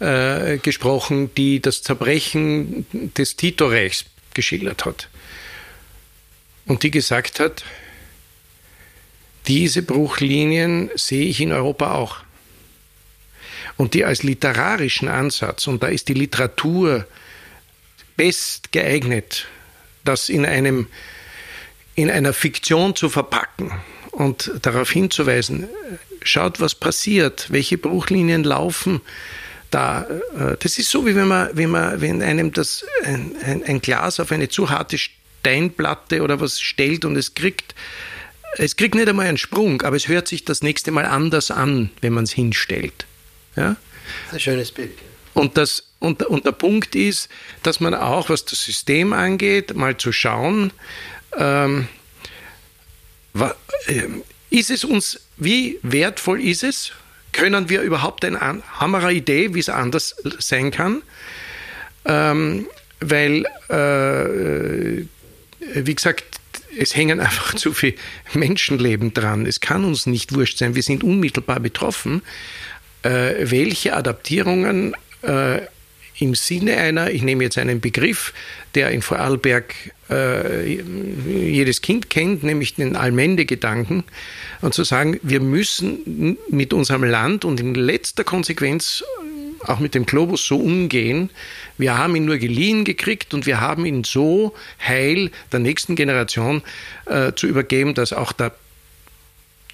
äh, 0.00 0.58
gesprochen, 0.58 1.32
die 1.36 1.60
das 1.60 1.82
Zerbrechen 1.82 2.84
des 3.16 3.36
Tito-Reichs 3.36 4.06
geschildert 4.34 4.84
hat. 4.84 5.08
Und 6.66 6.82
die 6.82 6.90
gesagt 6.90 7.38
hat, 7.38 7.64
diese 9.46 9.82
Bruchlinien 9.82 10.90
sehe 10.96 11.26
ich 11.26 11.40
in 11.40 11.52
Europa 11.52 11.92
auch 11.92 12.18
und 13.76 13.94
die 13.94 14.04
als 14.04 14.24
literarischen 14.24 15.08
Ansatz, 15.08 15.68
und 15.68 15.82
da 15.82 15.86
ist 15.86 16.08
die 16.08 16.14
Literatur 16.14 17.06
best 18.16 18.72
geeignet, 18.72 19.46
das 20.04 20.28
in 20.28 20.44
einem 20.44 20.88
in 21.94 22.10
einer 22.10 22.32
Fiktion 22.32 22.96
zu 22.96 23.08
verpacken 23.08 23.72
und 24.10 24.52
darauf 24.62 24.90
hinzuweisen, 24.90 25.68
schaut, 26.22 26.60
was 26.60 26.74
passiert, 26.74 27.46
welche 27.50 27.78
Bruchlinien 27.78 28.44
laufen 28.44 29.00
da. 29.70 30.06
Äh, 30.38 30.56
das 30.60 30.78
ist 30.78 30.90
so, 30.90 31.06
wie 31.06 31.14
wenn 31.14 31.28
man, 31.28 31.50
wenn 31.54 31.70
man, 31.70 32.00
wenn 32.00 32.22
einem 32.22 32.52
das 32.52 32.84
ein, 33.04 33.34
ein, 33.44 33.64
ein 33.64 33.80
Glas 33.80 34.20
auf 34.20 34.32
eine 34.32 34.48
zu 34.48 34.70
harte 34.70 34.98
Steinplatte 34.98 36.22
oder 36.22 36.40
was 36.40 36.60
stellt 36.60 37.04
und 37.04 37.16
es 37.16 37.34
kriegt 37.34 37.74
es 38.58 38.76
kriegt 38.76 38.94
nicht 38.94 39.08
einmal 39.08 39.26
einen 39.26 39.38
Sprung, 39.38 39.82
aber 39.82 39.96
es 39.96 40.08
hört 40.08 40.28
sich 40.28 40.44
das 40.44 40.62
nächste 40.62 40.90
Mal 40.90 41.06
anders 41.06 41.50
an, 41.50 41.90
wenn 42.00 42.12
man 42.12 42.24
es 42.24 42.32
hinstellt. 42.32 43.06
Ja? 43.56 43.68
Das 43.68 43.76
ist 43.76 44.32
ein 44.34 44.40
schönes 44.40 44.72
Bild. 44.72 44.98
Und, 45.34 45.56
das, 45.56 45.84
und, 45.98 46.22
und 46.24 46.44
der 46.44 46.52
Punkt 46.52 46.94
ist, 46.94 47.30
dass 47.62 47.80
man 47.80 47.94
auch, 47.94 48.28
was 48.28 48.44
das 48.44 48.62
System 48.62 49.14
angeht, 49.14 49.74
mal 49.74 49.96
zu 49.96 50.12
schauen, 50.12 50.72
ähm, 51.36 51.88
äh, 53.34 54.02
ist 54.50 54.70
es 54.70 54.84
uns, 54.84 55.20
wie 55.36 55.78
wertvoll 55.82 56.40
ist 56.40 56.62
es? 56.62 56.92
Können 57.32 57.68
wir 57.68 57.82
überhaupt 57.82 58.24
eine, 58.24 58.40
haben 58.40 58.90
wir 58.90 58.98
eine 58.98 59.12
Idee, 59.12 59.54
wie 59.54 59.60
es 59.60 59.68
anders 59.68 60.14
sein 60.38 60.70
kann? 60.70 61.02
Ähm, 62.04 62.66
weil, 63.00 63.46
äh, 63.68 65.04
wie 65.74 65.94
gesagt, 65.94 66.24
es 66.76 66.94
hängen 66.94 67.20
einfach 67.20 67.54
zu 67.56 67.72
viele 67.72 67.96
Menschenleben 68.34 69.14
dran. 69.14 69.46
Es 69.46 69.60
kann 69.60 69.84
uns 69.84 70.06
nicht 70.06 70.34
wurscht 70.34 70.58
sein. 70.58 70.74
Wir 70.74 70.82
sind 70.82 71.02
unmittelbar 71.02 71.60
betroffen 71.60 72.22
äh, 73.02 73.50
welche 73.50 73.94
Adaptierungen 73.94 74.94
äh, 75.22 75.62
im 76.22 76.34
Sinne 76.34 76.76
einer, 76.76 77.10
ich 77.10 77.22
nehme 77.22 77.42
jetzt 77.44 77.58
einen 77.58 77.80
Begriff, 77.80 78.32
der 78.74 78.90
in 78.90 79.02
Vorarlberg 79.02 79.74
äh, 80.08 80.80
jedes 81.26 81.82
Kind 81.82 82.10
kennt, 82.10 82.42
nämlich 82.44 82.74
den 82.76 82.96
Allmende-Gedanken, 82.96 84.04
und 84.60 84.72
zu 84.72 84.84
sagen, 84.84 85.18
wir 85.22 85.40
müssen 85.40 86.38
mit 86.48 86.72
unserem 86.72 87.02
Land 87.04 87.44
und 87.44 87.58
in 87.58 87.74
letzter 87.74 88.22
Konsequenz 88.22 89.04
auch 89.66 89.80
mit 89.80 89.94
dem 89.94 90.06
Globus 90.06 90.46
so 90.46 90.56
umgehen. 90.56 91.30
Wir 91.78 91.96
haben 91.98 92.16
ihn 92.16 92.24
nur 92.24 92.38
geliehen 92.38 92.84
gekriegt 92.84 93.34
und 93.34 93.46
wir 93.46 93.60
haben 93.60 93.84
ihn 93.84 94.04
so 94.04 94.54
heil 94.86 95.30
der 95.50 95.60
nächsten 95.60 95.94
Generation 95.96 96.62
äh, 97.06 97.32
zu 97.34 97.46
übergeben, 97.46 97.94
dass 97.94 98.12
auch 98.12 98.32
der 98.32 98.52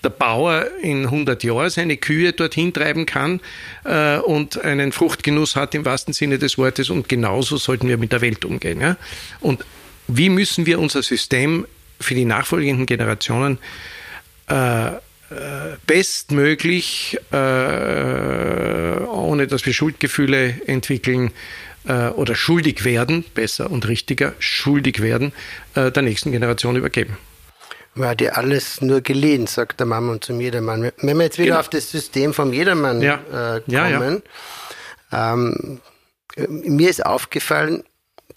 der 0.05 0.11
Bauer 0.11 0.67
in 0.81 1.05
100 1.05 1.43
Jahren 1.43 1.71
seine 1.71 1.97
Kühe 1.97 2.33
dorthin 2.33 2.73
treiben 2.73 3.07
kann 3.07 3.41
äh, 3.85 4.19
und 4.19 4.63
einen 4.63 4.93
Fruchtgenuss 4.93 5.57
hat 5.57 5.75
im 5.75 5.85
wahrsten 5.85 6.15
Sinne 6.15 6.39
des 6.39 6.59
Wortes. 6.59 6.91
Und 6.91 7.09
genauso 7.09 7.57
sollten 7.57 7.89
wir 7.89 7.99
mit 7.99 8.13
der 8.13 8.21
Welt 8.21 8.45
umgehen. 8.45 8.81
Ja? 8.81 8.97
Und 9.41 9.65
wie 10.07 10.29
müssen 10.29 10.67
wir 10.67 10.79
unser 10.79 11.03
System 11.03 11.67
für 12.01 12.15
die 12.15 12.25
nachfolgenden 12.25 12.87
Generationen 12.87 13.59
äh, 14.49 14.89
äh 14.89 14.99
bestmöglich, 15.87 17.19
äh, 17.33 17.37
ohne 17.37 19.47
dass 19.49 19.67
wir 19.67 19.73
Schuldgefühle 19.73 20.55
entwickeln 20.67 21.33
äh, 21.87 22.09
oder 22.09 22.37
schuldig 22.37 22.85
werden, 22.85 23.25
besser 23.35 23.71
und 23.71 23.89
richtiger, 23.89 24.35
schuldig 24.39 25.03
werden, 25.03 25.33
äh, 25.75 25.91
der 25.91 26.05
nächsten 26.05 26.31
Generation 26.31 26.77
übergeben 26.77 27.17
war 27.99 28.15
dir 28.15 28.37
alles 28.37 28.81
nur 28.81 29.01
geliehen, 29.01 29.47
sagt 29.47 29.81
der 29.81 29.87
Mammon 29.87 30.21
zum 30.23 30.41
Jedermann. 30.41 30.93
Wenn 30.99 31.17
wir 31.17 31.25
jetzt 31.25 31.39
wieder 31.39 31.49
genau. 31.49 31.61
auf 31.61 31.69
das 31.69 31.91
System 31.91 32.35
vom 32.35 32.53
Jedermann 32.53 33.01
ja. 33.01 33.15
äh, 33.15 33.61
kommen, 33.61 33.63
ja, 33.67 33.89
ja. 33.89 34.19
Ähm, 35.13 35.81
mir 36.49 36.91
ist 36.91 37.05
aufgefallen, 37.05 37.85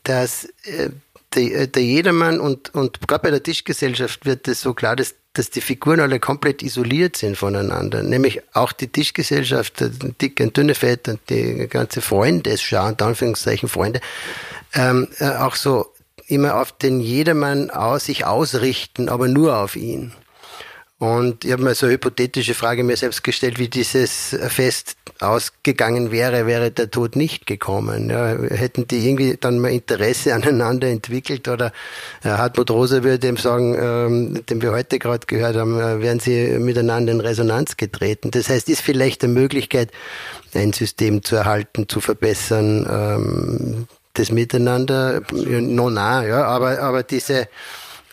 dass 0.03 0.45
äh, 0.63 0.89
der, 1.35 1.67
der 1.67 1.83
Jedermann 1.83 2.39
und, 2.39 2.73
und 2.73 3.07
gerade 3.07 3.23
bei 3.23 3.31
der 3.31 3.43
Tischgesellschaft 3.43 4.25
wird 4.25 4.47
es 4.47 4.61
so 4.61 4.73
klar, 4.73 4.95
dass, 4.95 5.15
dass 5.33 5.49
die 5.49 5.61
Figuren 5.61 5.99
alle 5.99 6.19
komplett 6.19 6.61
isoliert 6.61 7.15
sind 7.15 7.37
voneinander. 7.37 8.03
Nämlich 8.03 8.41
auch 8.53 8.71
die 8.71 8.87
Tischgesellschaft, 8.87 9.79
der 9.79 9.89
dicke 9.89 10.43
und 10.43 10.57
dünne 10.57 10.75
Fett 10.75 11.07
und 11.07 11.19
die 11.29 11.67
ganze 11.69 12.01
Freundesschar, 12.01 12.89
unter 12.89 13.05
Anführungszeichen 13.05 13.69
Freunde, 13.69 14.01
ähm, 14.73 15.07
äh, 15.19 15.29
auch 15.29 15.55
so 15.55 15.90
immer 16.31 16.59
auf 16.59 16.71
den 16.71 16.99
Jedermann 16.99 17.69
aus, 17.69 18.05
sich 18.05 18.25
ausrichten, 18.25 19.09
aber 19.09 19.27
nur 19.27 19.57
auf 19.57 19.75
ihn. 19.75 20.13
Und 21.01 21.45
ich 21.45 21.51
habe 21.51 21.63
mir 21.63 21.73
so 21.73 21.87
eine 21.87 21.93
hypothetische 21.93 22.53
Frage 22.53 22.83
mir 22.83 22.95
selbst 22.95 23.23
gestellt, 23.23 23.57
wie 23.57 23.67
dieses 23.67 24.37
Fest 24.49 24.97
ausgegangen 25.19 26.11
wäre, 26.11 26.45
wäre 26.45 26.69
der 26.69 26.91
Tod 26.91 27.15
nicht 27.15 27.47
gekommen. 27.47 28.11
Ja, 28.11 28.37
hätten 28.37 28.87
die 28.87 29.09
irgendwie 29.09 29.35
dann 29.35 29.57
mal 29.57 29.71
Interesse 29.71 30.35
aneinander 30.35 30.87
entwickelt 30.89 31.47
oder 31.47 31.71
äh, 32.23 32.29
Hartmut 32.29 32.69
Rosa 32.69 33.03
würde 33.03 33.17
dem 33.17 33.37
sagen, 33.37 33.75
ähm, 33.79 34.45
den 34.47 34.61
wir 34.61 34.73
heute 34.73 34.99
gerade 34.99 35.25
gehört 35.25 35.55
haben, 35.55 35.79
äh, 35.79 36.01
wären 36.01 36.19
sie 36.19 36.59
miteinander 36.59 37.13
in 37.13 37.19
Resonanz 37.19 37.77
getreten. 37.77 38.29
Das 38.29 38.49
heißt, 38.49 38.69
ist 38.69 38.81
vielleicht 38.81 39.23
eine 39.23 39.33
Möglichkeit, 39.33 39.89
ein 40.53 40.71
System 40.71 41.23
zu 41.23 41.35
erhalten, 41.35 41.89
zu 41.89 41.99
verbessern, 41.99 42.85
ähm, 42.87 43.87
das 44.13 44.31
Miteinander, 44.31 45.21
no, 45.31 45.89
na, 45.89 46.25
ja, 46.25 46.43
aber, 46.43 46.79
aber 46.79 47.03
diese, 47.03 47.47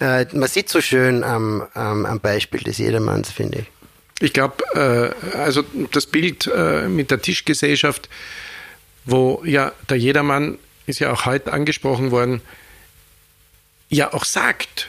äh, 0.00 0.26
man 0.32 0.48
sieht 0.48 0.68
so 0.68 0.80
schön 0.80 1.24
am, 1.24 1.66
am, 1.74 2.06
am 2.06 2.20
Beispiel 2.20 2.60
des 2.60 2.78
Jedermanns, 2.78 3.30
finde 3.30 3.60
ich. 3.60 3.66
Ich 4.20 4.32
glaube, 4.32 4.64
äh, 4.74 5.36
also 5.36 5.64
das 5.92 6.06
Bild 6.06 6.50
äh, 6.54 6.88
mit 6.88 7.10
der 7.10 7.22
Tischgesellschaft, 7.22 8.08
wo 9.04 9.42
ja 9.44 9.72
der 9.88 9.96
Jedermann, 9.96 10.58
ist 10.86 10.98
ja 11.00 11.12
auch 11.12 11.26
heute 11.26 11.52
angesprochen 11.52 12.10
worden, 12.10 12.40
ja 13.88 14.12
auch 14.12 14.24
sagt, 14.24 14.88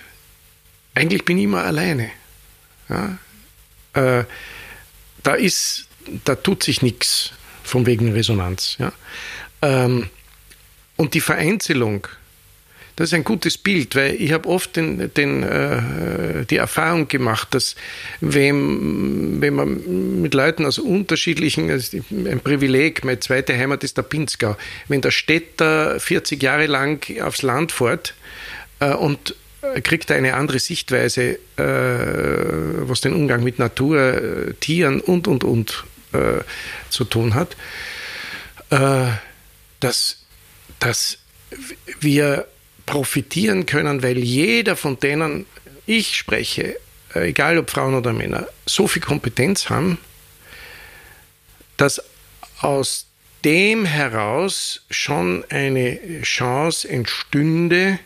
eigentlich 0.96 1.26
bin 1.26 1.38
ich 1.38 1.46
immer 1.46 1.64
alleine. 1.64 2.12
Ja? 2.90 3.18
Äh, 3.94 4.26
da 5.24 5.34
ist, 5.36 5.88
da 6.26 6.36
tut 6.36 6.64
sich 6.64 6.82
nichts 6.82 7.32
von 7.64 7.86
wegen 7.86 8.12
Resonanz. 8.12 8.78
Ja? 8.80 8.92
Ähm, 9.62 10.10
und 11.00 11.14
die 11.14 11.22
Vereinzelung, 11.22 12.08
das 12.98 13.08
ist 13.08 13.14
ein 13.14 13.24
gutes 13.24 13.58
Bild, 13.58 13.96
weil 13.96 14.16
ich 14.16 14.34
habe 14.34 14.50
oft 14.50 14.76
den, 14.76 15.14
den, 15.14 15.44
äh, 15.44 16.46
die 16.46 16.58
Erfahrung 16.58 17.08
gemacht, 17.08 17.54
dass 17.54 17.78
wenn, 18.20 19.40
wenn 19.40 19.54
man 19.54 20.22
mit 20.22 20.34
Leuten 20.34 20.66
aus 20.66 20.78
unterschiedlichen, 20.78 21.72
ein 21.72 22.42
Privileg, 22.42 23.06
meine 23.06 23.22
zweite 23.22 23.58
Heimat 23.58 23.86
ist 23.86 23.96
der 23.96 24.02
Pinzgau, 24.02 24.58
wenn 24.90 25.00
der 25.00 25.12
Städter 25.12 26.02
40 26.02 26.44
Jahre 26.44 26.68
lang 26.68 27.02
aufs 27.22 27.44
Land 27.44 27.72
fährt 27.72 28.14
äh, 28.82 28.92
und 28.92 29.36
kriegt 29.82 30.12
eine 30.12 30.34
andere 30.34 30.60
Sichtweise, 30.60 31.40
äh, 31.56 31.64
was 32.90 33.00
den 33.00 33.14
Umgang 33.14 33.42
mit 33.42 33.58
Natur, 33.58 34.00
äh, 34.00 34.54
Tieren 34.60 35.00
und, 35.00 35.30
und, 35.30 35.46
und 35.46 35.86
äh, 36.12 36.42
zu 36.90 37.06
tun 37.06 37.36
hat, 37.36 37.56
äh, 38.72 39.08
dass, 39.80 40.19
dass 40.80 41.18
wir 42.00 42.48
profitieren 42.86 43.66
können, 43.66 44.02
weil 44.02 44.18
jeder 44.18 44.76
von 44.76 45.00
denen 45.00 45.46
ich 45.86 46.18
spreche, 46.18 46.78
äh, 47.16 47.30
egal 47.30 47.58
ob 47.58 47.70
Frauen 47.70 47.96
oder 47.96 48.14
Männer, 48.14 48.48
so 48.66 48.88
viel 48.88 49.02
Kompetenz 49.02 49.70
haben, 49.70 49.98
dass 51.78 52.02
aus 52.60 53.08
dem 53.44 53.86
heraus 53.86 54.82
schon 54.90 55.46
eine 55.50 56.22
Chance 56.24 56.88
entstünde, 56.90 58.00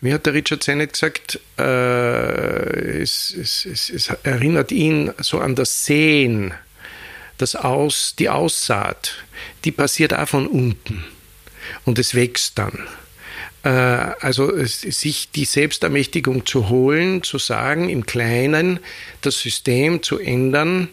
wie 0.00 0.12
hat 0.12 0.26
der 0.26 0.34
Richard 0.34 0.62
Sennett 0.62 0.92
gesagt, 0.92 1.40
äh, 1.58 3.00
es, 3.00 3.34
es, 3.34 3.64
es, 3.64 3.90
es, 3.90 4.08
erinnert 4.22 4.70
ihn 4.70 5.12
so 5.18 5.40
an 5.40 5.54
das 5.54 5.84
Sehen, 5.84 6.54
das 7.38 7.54
Aus, 7.56 8.14
die 8.18 8.28
Aussaat, 8.28 9.24
die 9.64 9.72
passiert 9.72 10.14
auch 10.14 10.28
von 10.28 10.46
unten 10.46 11.04
und 11.84 11.98
es 11.98 12.14
wächst 12.14 12.58
dann. 12.58 12.86
Äh, 13.62 13.68
also 13.68 14.52
sich 14.64 15.30
die 15.30 15.44
Selbstermächtigung 15.44 16.46
zu 16.46 16.68
holen, 16.68 17.22
zu 17.22 17.38
sagen, 17.38 17.88
im 17.88 18.06
Kleinen 18.06 18.80
das 19.20 19.40
System 19.40 20.02
zu 20.02 20.18
ändern, 20.18 20.88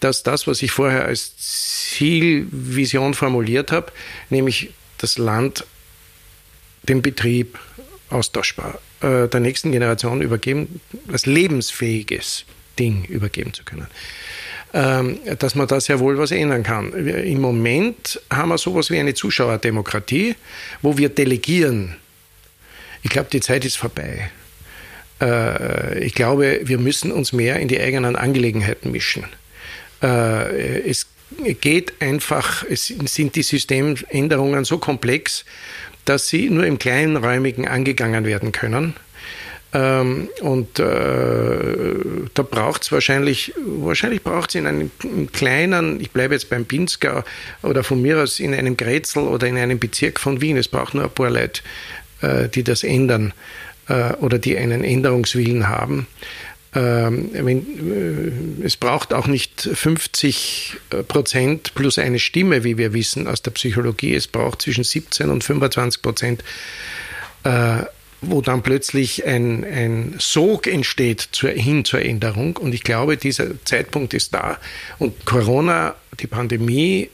dass 0.00 0.22
das, 0.22 0.46
was 0.46 0.62
ich 0.62 0.70
vorher 0.70 1.04
als 1.04 1.36
Zielvision 1.36 3.14
formuliert 3.14 3.72
habe, 3.72 3.92
nämlich 4.30 4.70
das 4.98 5.18
Land, 5.18 5.64
den 6.82 7.00
Betrieb 7.00 7.58
austauschbar 8.10 8.80
äh, 9.00 9.28
der 9.28 9.40
nächsten 9.40 9.72
Generation 9.72 10.20
übergeben, 10.20 10.80
als 11.10 11.24
lebensfähiges 11.24 12.44
Ding 12.78 13.04
übergeben 13.04 13.54
zu 13.54 13.64
können 13.64 13.86
dass 14.74 15.54
man 15.54 15.68
da 15.68 15.80
sehr 15.80 16.00
wohl 16.00 16.18
was 16.18 16.32
ändern 16.32 16.64
kann. 16.64 16.92
Im 16.92 17.40
Moment 17.40 18.20
haben 18.28 18.48
wir 18.48 18.58
sowas 18.58 18.90
wie 18.90 18.98
eine 18.98 19.14
Zuschauerdemokratie, 19.14 20.34
wo 20.82 20.98
wir 20.98 21.10
delegieren 21.10 21.94
ich 23.04 23.10
glaube, 23.10 23.28
die 23.30 23.40
Zeit 23.40 23.64
ist 23.64 23.76
vorbei. 23.76 24.30
Äh, 25.20 26.02
ich 26.02 26.14
glaube, 26.14 26.60
wir 26.64 26.78
müssen 26.78 27.12
uns 27.12 27.32
mehr 27.32 27.60
in 27.60 27.68
die 27.68 27.78
eigenen 27.78 28.16
Angelegenheiten 28.16 28.90
mischen. 28.90 29.26
Äh, 30.02 30.80
es 30.88 31.06
geht 31.60 32.00
einfach, 32.00 32.64
es 32.68 32.86
sind 32.86 33.36
die 33.36 33.42
Systemänderungen 33.42 34.64
so 34.64 34.78
komplex, 34.78 35.44
dass 36.06 36.28
sie 36.28 36.48
nur 36.48 36.64
im 36.64 36.78
kleinräumigen 36.78 37.68
angegangen 37.68 38.24
werden 38.24 38.52
können. 38.52 38.94
Ähm, 39.74 40.28
und 40.40 40.78
äh, 40.78 40.84
da 42.32 42.42
braucht 42.42 42.84
es 42.84 42.92
wahrscheinlich, 42.92 43.52
wahrscheinlich 43.56 44.22
braucht 44.22 44.50
es 44.50 44.54
in 44.54 44.68
einem 44.68 44.90
kleinen, 45.32 46.00
ich 46.00 46.12
bleibe 46.12 46.34
jetzt 46.34 46.48
beim 46.48 46.64
Pinzgau 46.64 47.24
oder 47.62 47.82
von 47.82 48.00
mir 48.00 48.22
aus 48.22 48.38
in 48.38 48.54
einem 48.54 48.76
Grätzl 48.76 49.18
oder 49.18 49.48
in 49.48 49.58
einem 49.58 49.80
Bezirk 49.80 50.20
von 50.20 50.40
Wien, 50.40 50.56
es 50.56 50.68
braucht 50.68 50.94
nur 50.94 51.04
ein 51.04 51.10
paar 51.10 51.28
Leute, 51.28 51.62
äh, 52.20 52.48
die 52.48 52.62
das 52.62 52.84
ändern 52.84 53.34
äh, 53.88 54.12
oder 54.14 54.38
die 54.38 54.56
einen 54.56 54.84
Änderungswillen 54.84 55.68
haben. 55.68 56.06
Ähm, 56.76 57.30
äh, 57.34 58.64
es 58.64 58.76
braucht 58.76 59.12
auch 59.12 59.26
nicht 59.26 59.60
50 59.60 60.76
Prozent 61.08 61.74
plus 61.74 61.98
eine 61.98 62.20
Stimme, 62.20 62.62
wie 62.62 62.78
wir 62.78 62.92
wissen 62.92 63.26
aus 63.26 63.42
der 63.42 63.50
Psychologie. 63.50 64.14
Es 64.14 64.28
braucht 64.28 64.62
zwischen 64.62 64.84
17 64.84 65.30
und 65.30 65.42
25 65.42 66.00
Prozent, 66.00 66.44
wo 68.30 68.40
dann 68.40 68.62
plötzlich 68.62 69.26
ein, 69.26 69.64
ein 69.64 70.14
Sog 70.18 70.66
entsteht 70.66 71.28
zur, 71.32 71.50
hin 71.50 71.84
zur 71.84 72.02
Änderung. 72.02 72.56
Und 72.56 72.74
ich 72.74 72.82
glaube, 72.82 73.16
dieser 73.16 73.64
Zeitpunkt 73.64 74.14
ist 74.14 74.34
da. 74.34 74.58
Und 74.98 75.24
Corona, 75.24 75.94
die 76.20 76.26
Pandemie, 76.26 77.10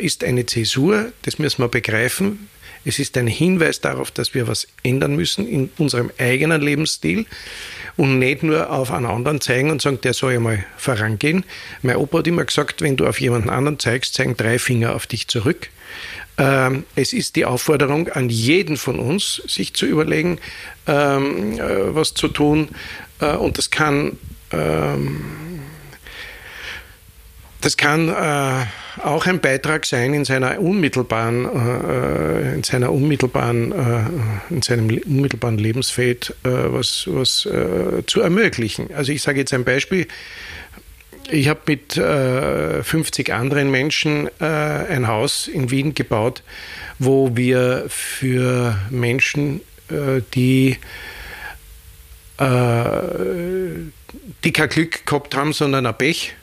ist 0.00 0.22
eine 0.22 0.46
Zäsur, 0.46 1.12
das 1.22 1.38
müssen 1.38 1.62
wir 1.62 1.68
begreifen. 1.68 2.48
Es 2.84 2.98
ist 2.98 3.16
ein 3.16 3.26
Hinweis 3.26 3.80
darauf, 3.80 4.10
dass 4.10 4.34
wir 4.34 4.48
was 4.48 4.66
ändern 4.82 5.16
müssen 5.16 5.46
in 5.46 5.70
unserem 5.78 6.10
eigenen 6.18 6.60
Lebensstil 6.60 7.26
und 7.96 8.18
nicht 8.18 8.42
nur 8.42 8.70
auf 8.70 8.90
einen 8.90 9.06
anderen 9.06 9.40
zeigen 9.40 9.70
und 9.70 9.80
sagen, 9.80 10.00
der 10.02 10.14
soll 10.14 10.34
ja 10.34 10.40
mal 10.40 10.64
vorangehen. 10.76 11.44
Mein 11.82 11.96
Opa 11.96 12.18
hat 12.18 12.26
immer 12.26 12.44
gesagt, 12.44 12.82
wenn 12.82 12.96
du 12.96 13.06
auf 13.06 13.20
jemanden 13.20 13.50
anderen 13.50 13.78
zeigst, 13.78 14.14
zeigen 14.14 14.36
drei 14.36 14.58
Finger 14.58 14.94
auf 14.94 15.06
dich 15.06 15.28
zurück. 15.28 15.68
Ähm, 16.38 16.84
es 16.94 17.12
ist 17.12 17.36
die 17.36 17.44
Aufforderung 17.44 18.08
an 18.08 18.30
jeden 18.30 18.76
von 18.76 18.98
uns, 18.98 19.42
sich 19.46 19.74
zu 19.74 19.86
überlegen, 19.86 20.38
ähm, 20.86 21.58
äh, 21.58 21.94
was 21.94 22.14
zu 22.14 22.28
tun. 22.28 22.68
Äh, 23.20 23.36
und 23.36 23.58
das 23.58 23.70
kann 23.70 24.18
ähm, 24.50 25.60
das 27.60 27.76
kann 27.76 28.08
äh, 28.08 28.64
auch 29.02 29.26
ein 29.26 29.40
Beitrag 29.40 29.86
sein 29.86 30.14
in 30.14 30.24
seiner 30.24 30.60
unmittelbaren, 30.60 32.54
in 32.56 32.62
seiner 32.64 32.90
unmittelbaren, 32.90 33.72
in 34.50 34.62
seinem 34.62 34.88
unmittelbaren 34.88 35.58
Lebensfeld 35.58 36.34
was, 36.42 37.04
was 37.06 37.48
zu 38.06 38.20
ermöglichen. 38.20 38.92
Also 38.94 39.12
ich 39.12 39.22
sage 39.22 39.38
jetzt 39.38 39.54
ein 39.54 39.64
Beispiel. 39.64 40.08
Ich 41.30 41.48
habe 41.48 41.60
mit 41.66 41.94
50 41.94 43.28
äh, 43.28 43.32
anderen 43.32 43.70
Menschen 43.70 44.28
ein 44.40 45.06
Haus 45.06 45.48
in 45.48 45.70
Wien 45.70 45.94
gebaut, 45.94 46.42
wo 46.98 47.36
wir 47.36 47.84
für 47.88 48.78
Menschen, 48.90 49.60
die 50.34 50.76
die 54.44 54.52
kein 54.52 54.68
Glück 54.68 55.06
gehabt 55.06 55.36
haben, 55.36 55.52
sondern 55.52 55.86
ein 55.86 55.96
Pech, 55.96 56.34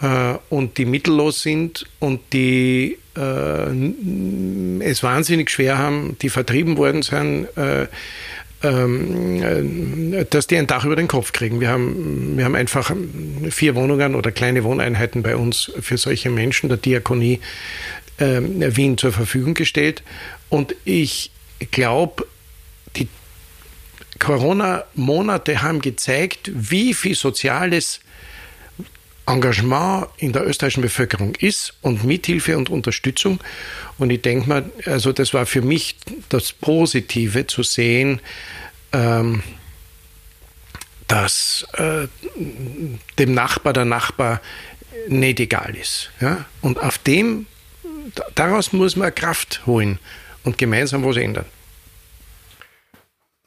äh, 0.00 0.34
und 0.50 0.78
die 0.78 0.84
mittellos 0.84 1.42
sind 1.42 1.86
und 1.98 2.20
die 2.32 2.98
äh, 3.16 4.82
es 4.84 5.02
wahnsinnig 5.02 5.50
schwer 5.50 5.78
haben, 5.78 6.16
die 6.20 6.28
vertrieben 6.28 6.76
worden 6.76 7.02
sind, 7.02 7.46
äh, 7.56 7.84
äh, 7.84 7.88
dass 8.60 10.46
die 10.46 10.56
ein 10.56 10.66
Dach 10.66 10.84
über 10.84 10.96
den 10.96 11.08
Kopf 11.08 11.32
kriegen. 11.32 11.60
Wir 11.60 11.68
haben, 11.68 12.36
wir 12.36 12.44
haben 12.44 12.54
einfach 12.54 12.90
vier 13.50 13.74
Wohnungen 13.74 14.14
oder 14.14 14.32
kleine 14.32 14.64
Wohneinheiten 14.64 15.22
bei 15.22 15.36
uns 15.36 15.72
für 15.80 15.98
solche 15.98 16.30
Menschen, 16.30 16.68
der 16.68 16.78
Diakonie 16.78 17.40
äh, 18.18 18.40
Wien 18.40 18.96
zur 18.96 19.12
Verfügung 19.12 19.54
gestellt. 19.54 20.02
Und 20.48 20.74
ich 20.84 21.30
glaube, 21.70 22.26
die 22.96 23.08
Corona-Monate 24.18 25.62
haben 25.62 25.80
gezeigt, 25.80 26.50
wie 26.54 26.94
viel 26.94 27.14
soziales 27.14 28.00
Engagement 29.26 30.06
in 30.18 30.32
der 30.32 30.46
österreichischen 30.46 30.82
Bevölkerung 30.82 31.34
ist 31.36 31.74
und 31.82 32.04
Mithilfe 32.04 32.56
und 32.56 32.70
Unterstützung. 32.70 33.40
Und 33.98 34.10
ich 34.10 34.22
denke 34.22 34.48
mal, 34.48 34.70
also 34.84 35.12
das 35.12 35.34
war 35.34 35.46
für 35.46 35.62
mich 35.62 35.96
das 36.28 36.52
Positive 36.52 37.46
zu 37.46 37.62
sehen, 37.62 38.20
ähm, 38.92 39.42
dass 41.08 41.66
äh, 41.74 42.08
dem 43.18 43.34
Nachbar 43.34 43.72
der 43.72 43.84
Nachbar 43.84 44.40
nicht 45.08 45.40
egal 45.40 45.76
ist. 45.76 46.10
Ja? 46.20 46.44
Und 46.60 46.80
auf 46.80 46.98
dem, 46.98 47.46
daraus 48.34 48.72
muss 48.72 48.96
man 48.96 49.14
Kraft 49.14 49.66
holen 49.66 49.98
und 50.44 50.58
gemeinsam 50.58 51.04
was 51.04 51.16
ändern. 51.16 51.46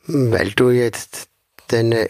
Weil 0.05 0.51
du 0.51 0.71
jetzt 0.71 1.29
deine 1.67 2.09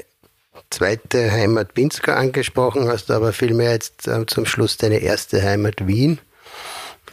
zweite 0.70 1.32
Heimat 1.32 1.74
Pinsker 1.74 2.18
angesprochen 2.18 2.88
hast, 2.88 3.12
aber 3.12 3.34
vielmehr 3.34 3.72
jetzt 3.72 4.08
äh, 4.08 4.26
zum 4.26 4.46
Schluss 4.46 4.78
deine 4.78 5.00
erste 5.00 5.42
Heimat 5.42 5.88
Wien, 5.88 6.20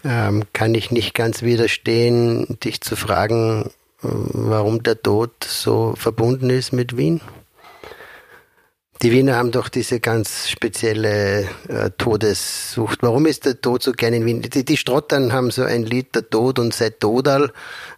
ähm, 0.05 0.45
kann 0.53 0.75
ich 0.75 0.91
nicht 0.91 1.15
ganz 1.15 1.43
widerstehen, 1.43 2.59
dich 2.63 2.81
zu 2.81 2.97
fragen, 2.97 3.71
äh, 4.03 4.09
warum 4.09 4.83
der 4.83 5.01
Tod 5.03 5.33
so 5.45 5.95
verbunden 5.97 6.51
ist 6.51 6.73
mit 6.73 6.97
Wien. 6.97 7.21
Die 9.03 9.13
Wiener 9.13 9.37
haben 9.37 9.51
doch 9.51 9.69
diese 9.69 10.01
ganz 10.01 10.49
spezielle 10.49 11.43
äh, 11.69 11.91
Todessucht. 11.99 13.01
Warum 13.03 13.27
ist 13.27 13.45
der 13.45 13.61
Tod 13.61 13.83
so 13.83 13.93
gern 13.93 14.15
in 14.15 14.25
Wien? 14.25 14.41
Die, 14.41 14.65
die 14.65 14.77
Strottern 14.79 15.35
haben 15.35 15.51
so 15.51 15.65
ein 15.65 15.85
Lied, 15.85 16.15
der 16.15 16.31
Tod 16.31 16.59
und 16.59 16.73
sei 16.73 16.89
Todal. 16.89 17.53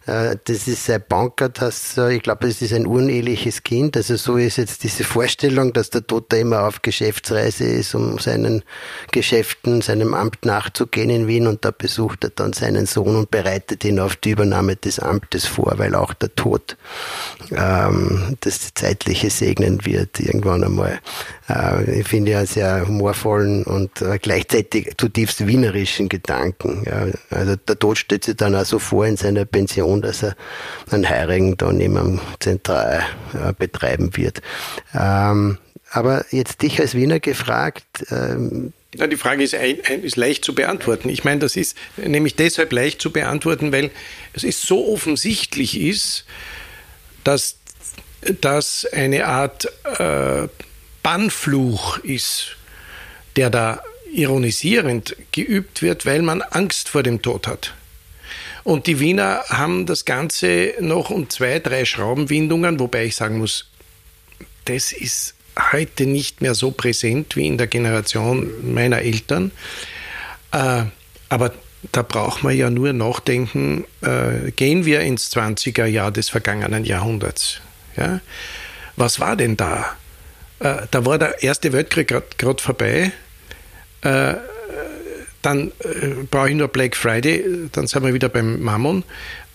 Äh, 0.09 0.37
das 0.45 0.67
ist 0.67 0.85
sehr 0.85 0.99
bankert, 0.99 1.61
das, 1.61 1.97
äh, 1.97 2.15
ich 2.15 2.23
glaube, 2.23 2.47
es 2.47 2.61
ist 2.61 2.73
ein 2.73 2.87
uneheliches 2.87 3.63
Kind. 3.63 3.95
Also 3.95 4.15
so 4.15 4.37
ist 4.37 4.57
jetzt 4.57 4.83
diese 4.83 5.03
Vorstellung, 5.03 5.71
dass 5.73 5.91
der 5.91 6.01
da 6.01 6.37
immer 6.37 6.63
auf 6.63 6.81
Geschäftsreise 6.81 7.65
ist, 7.65 7.93
um 7.93 8.17
seinen 8.17 8.63
Geschäften, 9.11 9.81
seinem 9.81 10.15
Amt 10.15 10.45
nachzugehen 10.45 11.11
in 11.11 11.27
Wien 11.27 11.45
und 11.45 11.63
da 11.63 11.71
besucht 11.71 12.23
er 12.23 12.31
dann 12.31 12.53
seinen 12.53 12.87
Sohn 12.87 13.15
und 13.15 13.29
bereitet 13.29 13.85
ihn 13.85 13.99
auf 13.99 14.15
die 14.15 14.31
Übernahme 14.31 14.75
des 14.75 14.99
Amtes 14.99 15.45
vor, 15.45 15.73
weil 15.77 15.93
auch 15.93 16.13
der 16.13 16.33
Tod 16.35 16.75
ähm, 17.51 18.37
das 18.39 18.73
Zeitliche 18.73 19.29
segnen 19.29 19.85
wird 19.85 20.19
irgendwann 20.19 20.63
einmal 20.63 20.99
äh, 21.49 21.99
ich 21.99 22.07
finde 22.07 22.31
ja 22.31 22.45
sehr 22.45 22.87
humorvollen 22.87 23.63
und 23.63 24.01
äh, 24.01 24.19
gleichzeitig 24.19 24.93
zutiefst 24.97 25.47
wienerischen 25.47 26.09
Gedanken. 26.09 26.83
Ja. 26.85 27.07
Also 27.35 27.55
der 27.55 27.79
Tod 27.79 27.97
stellt 27.97 28.23
sich 28.23 28.35
dann 28.35 28.55
auch 28.55 28.65
so 28.65 28.79
vor 28.79 29.05
in 29.05 29.17
seiner 29.17 29.45
Pension, 29.45 29.98
dass 30.01 30.23
er 30.23 30.35
einen 30.91 31.07
Heirigen 31.07 31.57
da 31.57 31.71
neben 31.71 31.97
am 31.97 32.21
Zentral 32.39 33.03
äh, 33.33 33.53
betreiben 33.53 34.15
wird. 34.15 34.41
Ähm, 34.93 35.57
aber 35.91 36.25
jetzt 36.31 36.61
dich 36.61 36.79
als 36.79 36.93
Wiener 36.93 37.19
gefragt, 37.19 38.05
ähm, 38.11 38.73
ja, 38.95 39.05
die 39.05 39.17
Frage 39.17 39.43
ist, 39.43 39.53
ist, 39.53 40.15
leicht 40.15 40.43
zu 40.43 40.55
beantworten. 40.55 41.09
Ich 41.09 41.23
meine, 41.23 41.39
das 41.39 41.55
ist 41.55 41.77
nämlich 41.97 42.35
deshalb 42.35 42.71
leicht 42.73 43.01
zu 43.01 43.11
beantworten, 43.11 43.71
weil 43.71 43.91
es 44.33 44.43
ist 44.43 44.63
so 44.63 44.91
offensichtlich 44.91 45.79
ist, 45.79 46.25
dass 47.23 47.57
das 48.41 48.87
eine 48.91 49.27
Art 49.27 49.71
äh, 49.99 50.47
Bannfluch 51.03 51.99
ist, 51.99 52.57
der 53.35 53.51
da 53.51 53.83
ironisierend 54.11 55.15
geübt 55.31 55.83
wird, 55.83 56.05
weil 56.07 56.23
man 56.23 56.41
Angst 56.41 56.89
vor 56.89 57.03
dem 57.03 57.21
Tod 57.21 57.47
hat. 57.47 57.75
Und 58.69 58.85
die 58.85 58.99
Wiener 58.99 59.43
haben 59.49 59.87
das 59.87 60.05
Ganze 60.05 60.75
noch 60.79 61.09
um 61.09 61.27
zwei, 61.27 61.57
drei 61.57 61.85
Schraubenwindungen, 61.85 62.79
wobei 62.79 63.05
ich 63.05 63.15
sagen 63.15 63.39
muss, 63.39 63.65
das 64.65 64.91
ist 64.91 65.33
heute 65.71 66.05
nicht 66.05 66.41
mehr 66.41 66.53
so 66.53 66.69
präsent 66.69 67.35
wie 67.35 67.47
in 67.47 67.57
der 67.57 67.65
Generation 67.65 68.71
meiner 68.71 68.99
Eltern. 68.99 69.49
Äh, 70.51 70.83
aber 71.29 71.51
da 71.91 72.03
braucht 72.03 72.43
man 72.43 72.55
ja 72.55 72.69
nur 72.69 72.93
nachdenken, 72.93 73.85
äh, 74.01 74.51
gehen 74.51 74.85
wir 74.85 75.01
ins 75.01 75.35
20er 75.35 75.85
Jahr 75.85 76.11
des 76.11 76.29
vergangenen 76.29 76.85
Jahrhunderts. 76.85 77.61
Ja? 77.97 78.21
Was 78.95 79.19
war 79.19 79.35
denn 79.35 79.57
da? 79.57 79.97
Äh, 80.59 80.85
da 80.91 81.07
war 81.07 81.17
der 81.17 81.41
Erste 81.41 81.73
Weltkrieg 81.73 82.13
gerade 82.37 82.61
vorbei. 82.61 83.13
Dann 85.41 85.71
äh, 85.79 86.23
brauche 86.29 86.49
ich 86.49 86.55
nur 86.55 86.67
Black 86.67 86.95
Friday, 86.95 87.69
dann 87.71 87.87
sind 87.87 88.03
wir 88.03 88.13
wieder 88.13 88.29
beim 88.29 88.61
Mammon. 88.61 89.03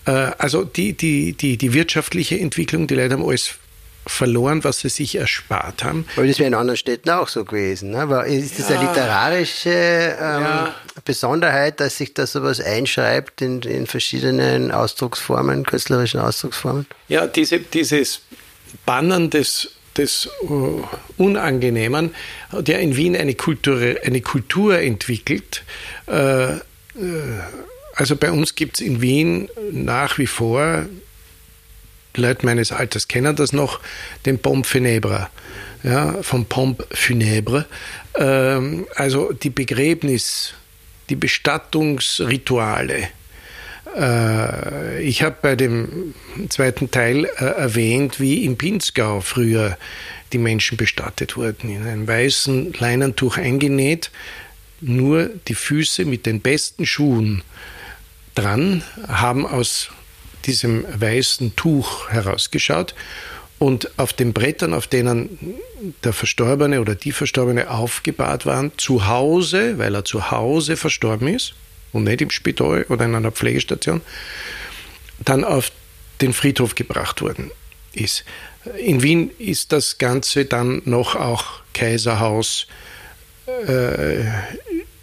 Äh, 0.05 0.11
also 0.37 0.63
die, 0.63 0.93
die, 0.93 1.33
die, 1.33 1.57
die 1.57 1.73
wirtschaftliche 1.73 2.39
Entwicklung, 2.39 2.87
die 2.87 2.95
Leute 2.95 3.13
haben 3.13 3.25
alles 3.25 3.55
verloren, 4.07 4.63
was 4.63 4.79
sie 4.81 4.89
sich 4.89 5.15
erspart 5.15 5.83
haben. 5.83 6.05
Aber 6.15 6.27
das 6.27 6.37
wäre 6.37 6.47
in 6.47 6.53
anderen 6.53 6.77
Städten 6.77 7.09
auch 7.09 7.27
so 7.27 7.43
gewesen. 7.43 7.91
Ne? 7.91 7.99
Aber 7.99 8.25
ist 8.25 8.59
das 8.59 8.69
ja. 8.69 8.79
eine 8.79 8.89
literarische 8.89 9.69
ähm, 9.69 10.41
ja. 10.41 10.75
Besonderheit, 11.03 11.79
dass 11.79 11.97
sich 11.97 12.13
da 12.13 12.27
sowas 12.27 12.59
einschreibt 12.59 13.41
in, 13.41 13.61
in 13.61 13.87
verschiedenen 13.87 14.71
Ausdrucksformen, 14.71 15.65
künstlerischen 15.65 16.19
Ausdrucksformen? 16.19 16.85
Ja, 17.07 17.25
diese, 17.25 17.59
dieses 17.59 18.21
Bannen 18.85 19.29
des 19.29 19.71
des 19.97 20.29
uh, 20.43 20.83
Unangenehmen, 21.17 22.13
ja 22.65 22.77
in 22.77 22.95
Wien 22.95 23.15
eine 23.15 23.35
Kultur, 23.35 23.79
eine 24.03 24.21
Kultur 24.21 24.79
entwickelt. 24.79 25.63
Äh, 26.07 26.55
äh 26.55 26.59
also 27.97 28.17
bei 28.17 28.29
uns 28.29 28.55
gibt 28.55 28.75
es 28.75 28.81
in 28.85 29.01
Wien 29.01 29.47
nach 29.71 30.17
wie 30.17 30.27
vor, 30.27 30.85
Leute 32.17 32.45
meines 32.45 32.71
Alters 32.71 33.07
kennen 33.07 33.35
das 33.35 33.53
noch, 33.53 33.79
den 34.25 34.39
Pompe 34.39 34.67
Funèbre, 34.67 35.27
ja, 35.83 36.21
vom 36.21 36.45
Pompe 36.45 36.85
Funèbre. 36.93 37.65
Ähm, 38.15 38.87
also 38.95 39.31
die 39.33 39.49
Begräbnis, 39.49 40.53
die 41.09 41.15
Bestattungsrituale, 41.15 42.97
äh, 42.97 43.07
ich 43.95 45.23
habe 45.23 45.37
bei 45.41 45.55
dem 45.55 46.13
zweiten 46.49 46.91
Teil 46.91 47.25
äh, 47.25 47.45
erwähnt, 47.45 48.19
wie 48.19 48.43
im 48.43 48.57
Pinzgau 48.57 49.21
früher 49.21 49.77
die 50.33 50.37
Menschen 50.37 50.77
bestattet 50.77 51.37
wurden. 51.37 51.69
In 51.69 51.87
einem 51.87 52.07
weißen 52.07 52.73
Leinentuch 52.73 53.37
eingenäht, 53.37 54.11
nur 54.81 55.29
die 55.47 55.55
Füße 55.55 56.03
mit 56.03 56.25
den 56.25 56.41
besten 56.41 56.85
Schuhen 56.85 57.43
dran, 58.33 58.83
haben 59.07 59.47
aus 59.47 59.89
diesem 60.45 60.85
weißen 60.99 61.55
Tuch 61.55 62.09
herausgeschaut 62.09 62.95
und 63.59 63.97
auf 63.97 64.13
den 64.13 64.33
Brettern, 64.33 64.73
auf 64.73 64.87
denen 64.87 65.55
der 66.03 66.13
Verstorbene 66.13 66.81
oder 66.81 66.95
die 66.95 67.13
Verstorbene 67.13 67.69
aufgebahrt 67.69 68.45
waren, 68.45 68.71
zu 68.77 69.07
Hause, 69.07 69.77
weil 69.77 69.95
er 69.95 70.03
zu 70.03 70.31
Hause 70.31 70.75
verstorben 70.75 71.29
ist, 71.29 71.55
und 71.95 72.03
nicht 72.03 72.21
im 72.21 72.29
Spital 72.29 72.85
oder 72.89 73.05
in 73.05 73.15
einer 73.15 73.31
Pflegestation, 73.31 74.01
dann 75.19 75.43
auf 75.43 75.71
den 76.21 76.33
Friedhof 76.33 76.75
gebracht 76.75 77.21
worden 77.21 77.51
ist. 77.93 78.25
In 78.77 79.03
Wien 79.03 79.31
ist 79.37 79.71
das 79.71 79.97
Ganze 79.97 80.45
dann 80.45 80.81
noch 80.85 81.15
auch 81.15 81.61
Kaiserhaus 81.73 82.67
äh, 83.67 84.23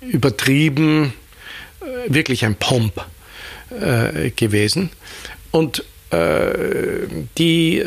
übertrieben, 0.00 1.12
äh, 1.80 2.12
wirklich 2.12 2.44
ein 2.44 2.56
Pomp 2.56 3.04
äh, 3.70 4.30
gewesen. 4.30 4.90
Und 5.50 5.84
äh, 6.10 7.06
die, 7.38 7.82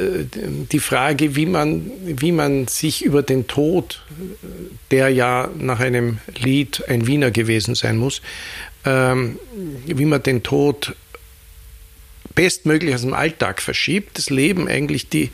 die 0.71 0.79
Frage, 0.79 1.35
wie 1.35 1.45
man, 1.45 1.91
wie 2.05 2.31
man 2.31 2.67
sich 2.67 3.03
über 3.03 3.21
den 3.21 3.47
Tod, 3.47 4.01
der 4.91 5.09
ja 5.09 5.49
nach 5.57 5.79
einem 5.79 6.19
Lied 6.37 6.83
ein 6.87 7.05
Wiener 7.05 7.31
gewesen 7.31 7.75
sein 7.75 7.97
muss, 7.97 8.21
ähm, 8.85 9.39
wie 9.85 10.05
man 10.05 10.23
den 10.23 10.43
Tod 10.43 10.95
bestmöglich 12.35 12.93
aus 12.93 13.01
dem 13.01 13.13
Alltag 13.13 13.61
verschiebt, 13.61 14.17
das 14.17 14.29
Leben 14.29 14.67
eigentlich 14.67 15.09
die, 15.09 15.31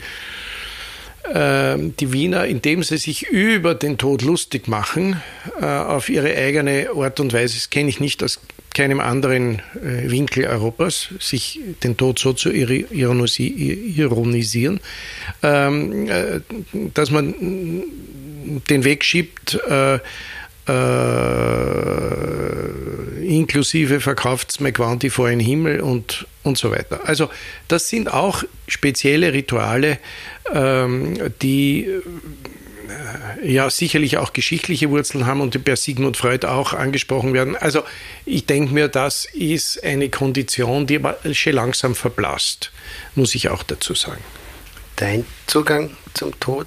äh, 1.32 1.76
die 1.78 2.12
Wiener, 2.12 2.46
indem 2.46 2.82
sie 2.82 2.96
sich 2.96 3.28
über 3.28 3.74
den 3.74 3.98
Tod 3.98 4.22
lustig 4.22 4.68
machen, 4.68 5.20
äh, 5.60 5.64
auf 5.64 6.08
ihre 6.08 6.34
eigene 6.36 6.88
Art 6.94 7.20
und 7.20 7.32
Weise, 7.32 7.56
das 7.56 7.70
kenne 7.70 7.88
ich 7.88 8.00
nicht 8.00 8.22
aus 8.22 8.40
keinem 8.74 9.00
anderen 9.00 9.60
äh, 9.74 10.10
Winkel 10.10 10.46
Europas, 10.46 11.08
sich 11.20 11.60
den 11.82 11.98
Tod 11.98 12.18
so 12.18 12.32
zu 12.32 12.50
ironisieren, 12.50 14.80
ähm, 15.42 16.08
äh, 16.08 16.40
dass 16.94 17.10
man 17.10 17.34
den 18.68 18.84
Weg 18.84 19.04
schiebt, 19.04 19.58
äh, 20.68 21.92
äh, 23.22 23.26
inklusive 23.26 24.00
verkauft 24.00 24.60
McQuanti 24.60 25.10
vor 25.10 25.28
den 25.28 25.40
Himmel 25.40 25.80
und, 25.80 26.26
und 26.42 26.58
so 26.58 26.70
weiter. 26.70 27.00
Also 27.04 27.30
das 27.68 27.88
sind 27.88 28.12
auch 28.12 28.44
spezielle 28.68 29.32
Rituale, 29.32 29.98
ähm, 30.52 31.18
die 31.40 31.88
ja 33.42 33.70
sicherlich 33.70 34.18
auch 34.18 34.32
geschichtliche 34.32 34.90
Wurzeln 34.90 35.26
haben 35.26 35.40
und 35.40 35.54
die 35.54 35.58
bei 35.58 35.76
Sigmund 35.76 36.16
Freud 36.16 36.46
auch 36.46 36.72
angesprochen 36.72 37.32
werden. 37.32 37.56
Also 37.56 37.82
ich 38.26 38.46
denke 38.46 38.72
mir, 38.74 38.88
das 38.88 39.24
ist 39.24 39.82
eine 39.82 40.08
Kondition, 40.10 40.86
die 40.86 40.96
aber 40.96 41.18
schon 41.32 41.54
langsam 41.54 41.94
verblasst, 41.94 42.70
muss 43.14 43.34
ich 43.34 43.48
auch 43.48 43.62
dazu 43.62 43.94
sagen. 43.94 44.22
Dein 44.96 45.24
Zugang 45.46 45.96
zum 46.14 46.38
Tod? 46.38 46.66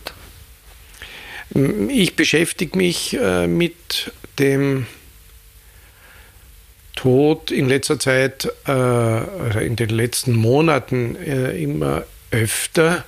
Ich 1.55 2.17
beschäftige 2.17 2.77
mich 2.77 3.17
äh, 3.17 3.47
mit 3.47 4.11
dem 4.39 4.87
Tod 6.95 7.49
in 7.49 7.69
letzter 7.69 7.97
Zeit, 7.97 8.49
äh, 8.67 9.65
in 9.65 9.77
den 9.77 9.89
letzten 9.89 10.35
Monaten 10.35 11.15
äh, 11.15 11.57
immer 11.61 12.03
öfter 12.31 13.05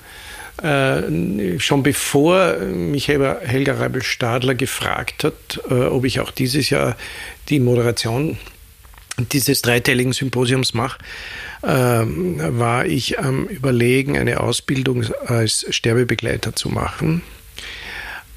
schon 0.60 1.84
bevor 1.84 2.58
mich 2.58 3.10
Helga 3.10 3.74
Reibel-Stadler 3.78 4.56
gefragt 4.56 5.24
hat, 5.24 5.60
ob 5.70 6.04
ich 6.04 6.20
auch 6.20 6.32
dieses 6.32 6.72
Jahr 6.72 6.98
die 7.50 7.60
Moderation 7.60 8.40
dieses 9.32 9.62
dreiteiligen 9.62 10.14
Symposiums 10.14 10.74
mache, 10.74 10.98
war 11.62 12.88
ich 12.88 13.20
am 13.20 13.46
Überlegen, 13.46 14.18
eine 14.18 14.40
Ausbildung 14.40 15.06
als 15.28 15.64
Sterbebegleiter 15.70 16.56
zu 16.56 16.70
machen. 16.70 17.22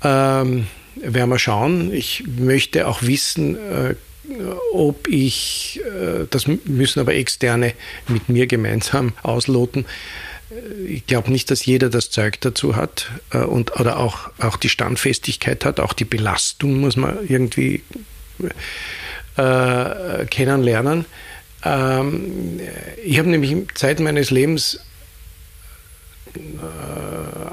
Ähm, 0.02 0.66
werden 0.96 1.30
wir 1.30 1.38
schauen. 1.38 1.92
Ich 1.92 2.24
möchte 2.26 2.86
auch 2.86 3.02
wissen, 3.02 3.56
äh, 3.56 3.94
ob 4.72 5.08
ich, 5.08 5.80
äh, 5.84 6.26
das 6.30 6.46
müssen 6.46 7.00
aber 7.00 7.14
Externe 7.14 7.74
mit 8.08 8.28
mir 8.28 8.46
gemeinsam 8.46 9.12
ausloten, 9.22 9.86
ich 10.86 11.06
glaube 11.06 11.30
nicht, 11.30 11.50
dass 11.50 11.64
jeder 11.64 11.90
das 11.90 12.10
Zeug 12.10 12.40
dazu 12.40 12.74
hat 12.76 13.10
äh, 13.30 13.38
und, 13.38 13.78
oder 13.78 13.98
auch, 13.98 14.30
auch 14.38 14.56
die 14.56 14.68
Standfestigkeit 14.68 15.64
hat, 15.64 15.78
auch 15.78 15.92
die 15.92 16.04
Belastung 16.04 16.80
muss 16.80 16.96
man 16.96 17.18
irgendwie 17.28 17.82
äh, 19.36 20.26
kennenlernen. 20.26 21.04
Ähm, 21.62 22.60
ich 23.04 23.18
habe 23.18 23.28
nämlich 23.28 23.56
Zeit 23.74 24.00
meines 24.00 24.30
Lebens, 24.30 24.80
äh, 26.34 26.40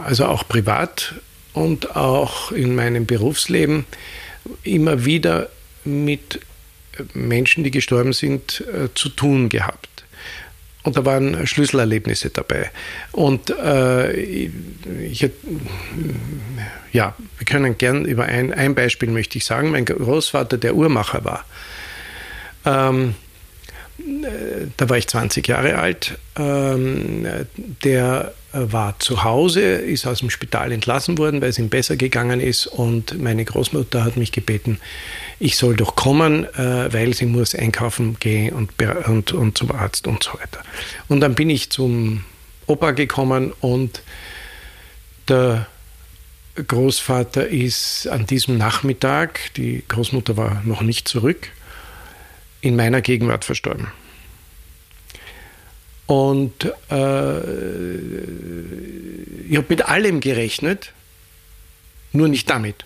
also 0.03 0.25
auch 0.25 0.47
privat 0.47 1.15
und 1.57 1.95
auch 1.95 2.51
in 2.51 2.75
meinem 2.75 3.05
Berufsleben, 3.05 3.85
immer 4.63 5.05
wieder 5.05 5.49
mit 5.83 6.39
Menschen, 7.13 7.63
die 7.63 7.71
gestorben 7.71 8.13
sind, 8.13 8.63
äh, 8.73 8.89
zu 8.93 9.09
tun 9.09 9.49
gehabt. 9.49 9.89
Und 10.83 10.95
da 10.95 11.03
waren 11.03 11.45
Schlüsselerlebnisse 11.45 12.29
dabei. 12.29 12.71
Und 13.11 13.49
äh, 13.49 14.13
ich, 14.13 15.29
ja, 16.93 17.13
wir 17.37 17.45
können 17.45 17.77
gern 17.77 18.05
über 18.05 18.25
ein, 18.25 18.53
ein 18.53 18.73
Beispiel 18.73 19.09
möchte 19.09 19.37
ich 19.37 19.43
sagen. 19.43 19.71
Mein 19.71 19.83
Großvater, 19.83 20.57
der 20.57 20.75
Uhrmacher 20.75 21.25
war, 21.25 21.45
ähm, 22.65 23.15
da 24.77 24.89
war 24.89 24.97
ich 24.97 25.07
20 25.07 25.47
Jahre 25.47 25.77
alt, 25.77 26.17
ähm, 26.37 27.25
der 27.83 28.33
war 28.53 28.97
zu 28.99 29.23
Hause, 29.23 29.61
ist 29.61 30.05
aus 30.07 30.19
dem 30.19 30.29
Spital 30.29 30.71
entlassen 30.71 31.17
worden, 31.17 31.41
weil 31.41 31.49
es 31.49 31.59
ihm 31.59 31.69
besser 31.69 31.95
gegangen 31.95 32.39
ist 32.39 32.67
und 32.67 33.21
meine 33.21 33.43
Großmutter 33.43 34.03
hat 34.03 34.17
mich 34.17 34.31
gebeten, 34.31 34.79
ich 35.39 35.57
soll 35.57 35.75
doch 35.75 35.95
kommen, 35.95 36.45
äh, 36.55 36.91
weil 36.91 37.13
sie 37.13 37.25
muss 37.25 37.53
einkaufen 37.53 38.17
gehen 38.19 38.53
und, 38.53 38.71
und, 39.07 39.31
und 39.33 39.57
zum 39.57 39.71
Arzt 39.71 40.07
und 40.07 40.23
so 40.23 40.33
weiter. 40.33 40.61
Und 41.07 41.19
dann 41.19 41.35
bin 41.35 41.49
ich 41.49 41.69
zum 41.69 42.23
Opa 42.65 42.91
gekommen 42.91 43.53
und 43.59 44.01
der 45.27 45.67
Großvater 46.55 47.47
ist 47.47 48.07
an 48.07 48.25
diesem 48.25 48.57
Nachmittag, 48.57 49.53
die 49.55 49.83
Großmutter 49.87 50.37
war 50.37 50.63
noch 50.65 50.81
nicht 50.81 51.07
zurück, 51.07 51.49
in 52.61 52.75
meiner 52.75 53.01
Gegenwart 53.01 53.45
verstorben. 53.45 53.87
Und 56.07 56.65
äh, 56.89 57.37
ich 59.49 59.57
habe 59.57 59.65
mit 59.69 59.83
allem 59.83 60.21
gerechnet, 60.21 60.93
nur 62.13 62.29
nicht 62.29 62.49
damit. 62.49 62.85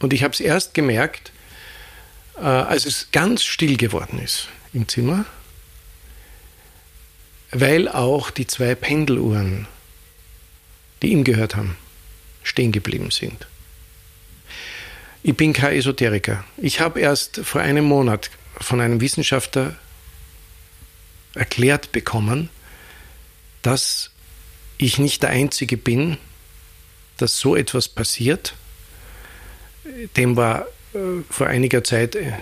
Und 0.00 0.12
ich 0.12 0.24
habe 0.24 0.34
es 0.34 0.40
erst 0.40 0.74
gemerkt, 0.74 1.32
äh, 2.36 2.40
als 2.40 2.84
es 2.84 3.08
ganz 3.12 3.44
still 3.44 3.76
geworden 3.76 4.18
ist 4.18 4.48
im 4.72 4.88
Zimmer, 4.88 5.24
weil 7.52 7.88
auch 7.88 8.30
die 8.30 8.46
zwei 8.46 8.74
Pendeluhren, 8.74 9.68
die 11.02 11.12
ihm 11.12 11.22
gehört 11.22 11.54
haben, 11.54 11.76
stehen 12.42 12.72
geblieben 12.72 13.12
sind. 13.12 13.46
Ich 15.22 15.36
bin 15.36 15.52
kein 15.52 15.76
Esoteriker. 15.76 16.44
Ich 16.56 16.80
habe 16.80 16.98
erst 16.98 17.40
vor 17.44 17.60
einem 17.60 17.84
Monat 17.84 18.30
von 18.62 18.80
einem 18.80 19.00
Wissenschaftler 19.00 19.76
erklärt 21.34 21.92
bekommen, 21.92 22.48
dass 23.62 24.10
ich 24.78 24.98
nicht 24.98 25.22
der 25.22 25.30
Einzige 25.30 25.76
bin, 25.76 26.18
dass 27.16 27.38
so 27.38 27.56
etwas 27.56 27.88
passiert. 27.88 28.54
Dem 30.16 30.36
war 30.36 30.66
äh, 30.94 31.22
vor 31.28 31.46
einiger 31.46 31.84
Zeit 31.84 32.16
äh, 32.16 32.32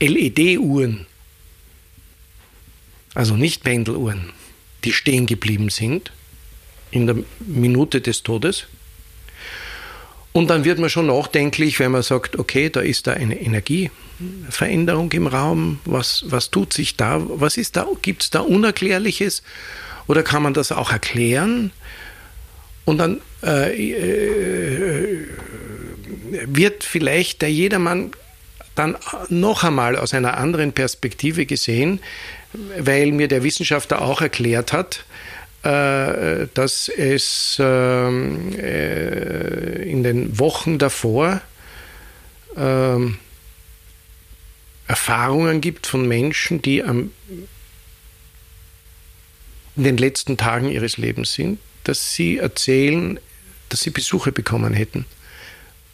LED-Uhren, 0.00 1.06
also 3.14 3.36
nicht 3.36 3.64
Pendeluhren, 3.64 4.32
die 4.84 4.92
stehen 4.92 5.26
geblieben 5.26 5.70
sind 5.70 6.12
in 6.90 7.06
der 7.06 7.16
Minute 7.40 8.00
des 8.00 8.22
Todes. 8.22 8.66
Und 10.36 10.50
dann 10.50 10.66
wird 10.66 10.78
man 10.78 10.90
schon 10.90 11.06
nachdenklich, 11.06 11.78
wenn 11.80 11.92
man 11.92 12.02
sagt, 12.02 12.38
okay, 12.38 12.68
da 12.68 12.80
ist 12.80 13.06
da 13.06 13.14
eine 13.14 13.40
Energieveränderung 13.40 15.10
im 15.12 15.28
Raum, 15.28 15.80
was, 15.86 16.26
was 16.28 16.50
tut 16.50 16.74
sich 16.74 16.94
da, 16.94 17.22
was 17.26 17.56
ist 17.56 17.76
da, 17.76 17.86
gibt 18.02 18.22
es 18.22 18.28
da 18.28 18.40
Unerklärliches? 18.40 19.42
Oder 20.08 20.22
kann 20.22 20.42
man 20.42 20.52
das 20.52 20.72
auch 20.72 20.92
erklären? 20.92 21.72
Und 22.84 22.98
dann 22.98 23.22
äh, 23.42 23.92
äh, 23.92 25.26
wird 26.44 26.84
vielleicht 26.84 27.40
der 27.40 27.50
Jedermann 27.50 28.10
dann 28.74 28.98
noch 29.30 29.64
einmal 29.64 29.96
aus 29.96 30.12
einer 30.12 30.36
anderen 30.36 30.72
Perspektive 30.72 31.46
gesehen, 31.46 32.00
weil 32.78 33.10
mir 33.10 33.28
der 33.28 33.42
Wissenschaftler 33.42 34.02
auch 34.02 34.20
erklärt 34.20 34.74
hat, 34.74 35.06
dass 35.62 36.88
es 36.88 37.56
ähm, 37.58 38.52
äh, 38.56 39.82
in 39.90 40.02
den 40.02 40.38
Wochen 40.38 40.78
davor 40.78 41.40
ähm, 42.56 43.18
Erfahrungen 44.86 45.60
gibt 45.60 45.86
von 45.86 46.06
Menschen, 46.06 46.62
die 46.62 46.78
in 46.78 47.10
den 49.74 49.96
letzten 49.96 50.36
Tagen 50.36 50.70
ihres 50.70 50.96
Lebens 50.96 51.34
sind, 51.34 51.58
dass 51.84 52.14
sie 52.14 52.38
erzählen, 52.38 53.18
dass 53.68 53.80
sie 53.80 53.90
Besuche 53.90 54.32
bekommen 54.32 54.72
hätten 54.72 55.04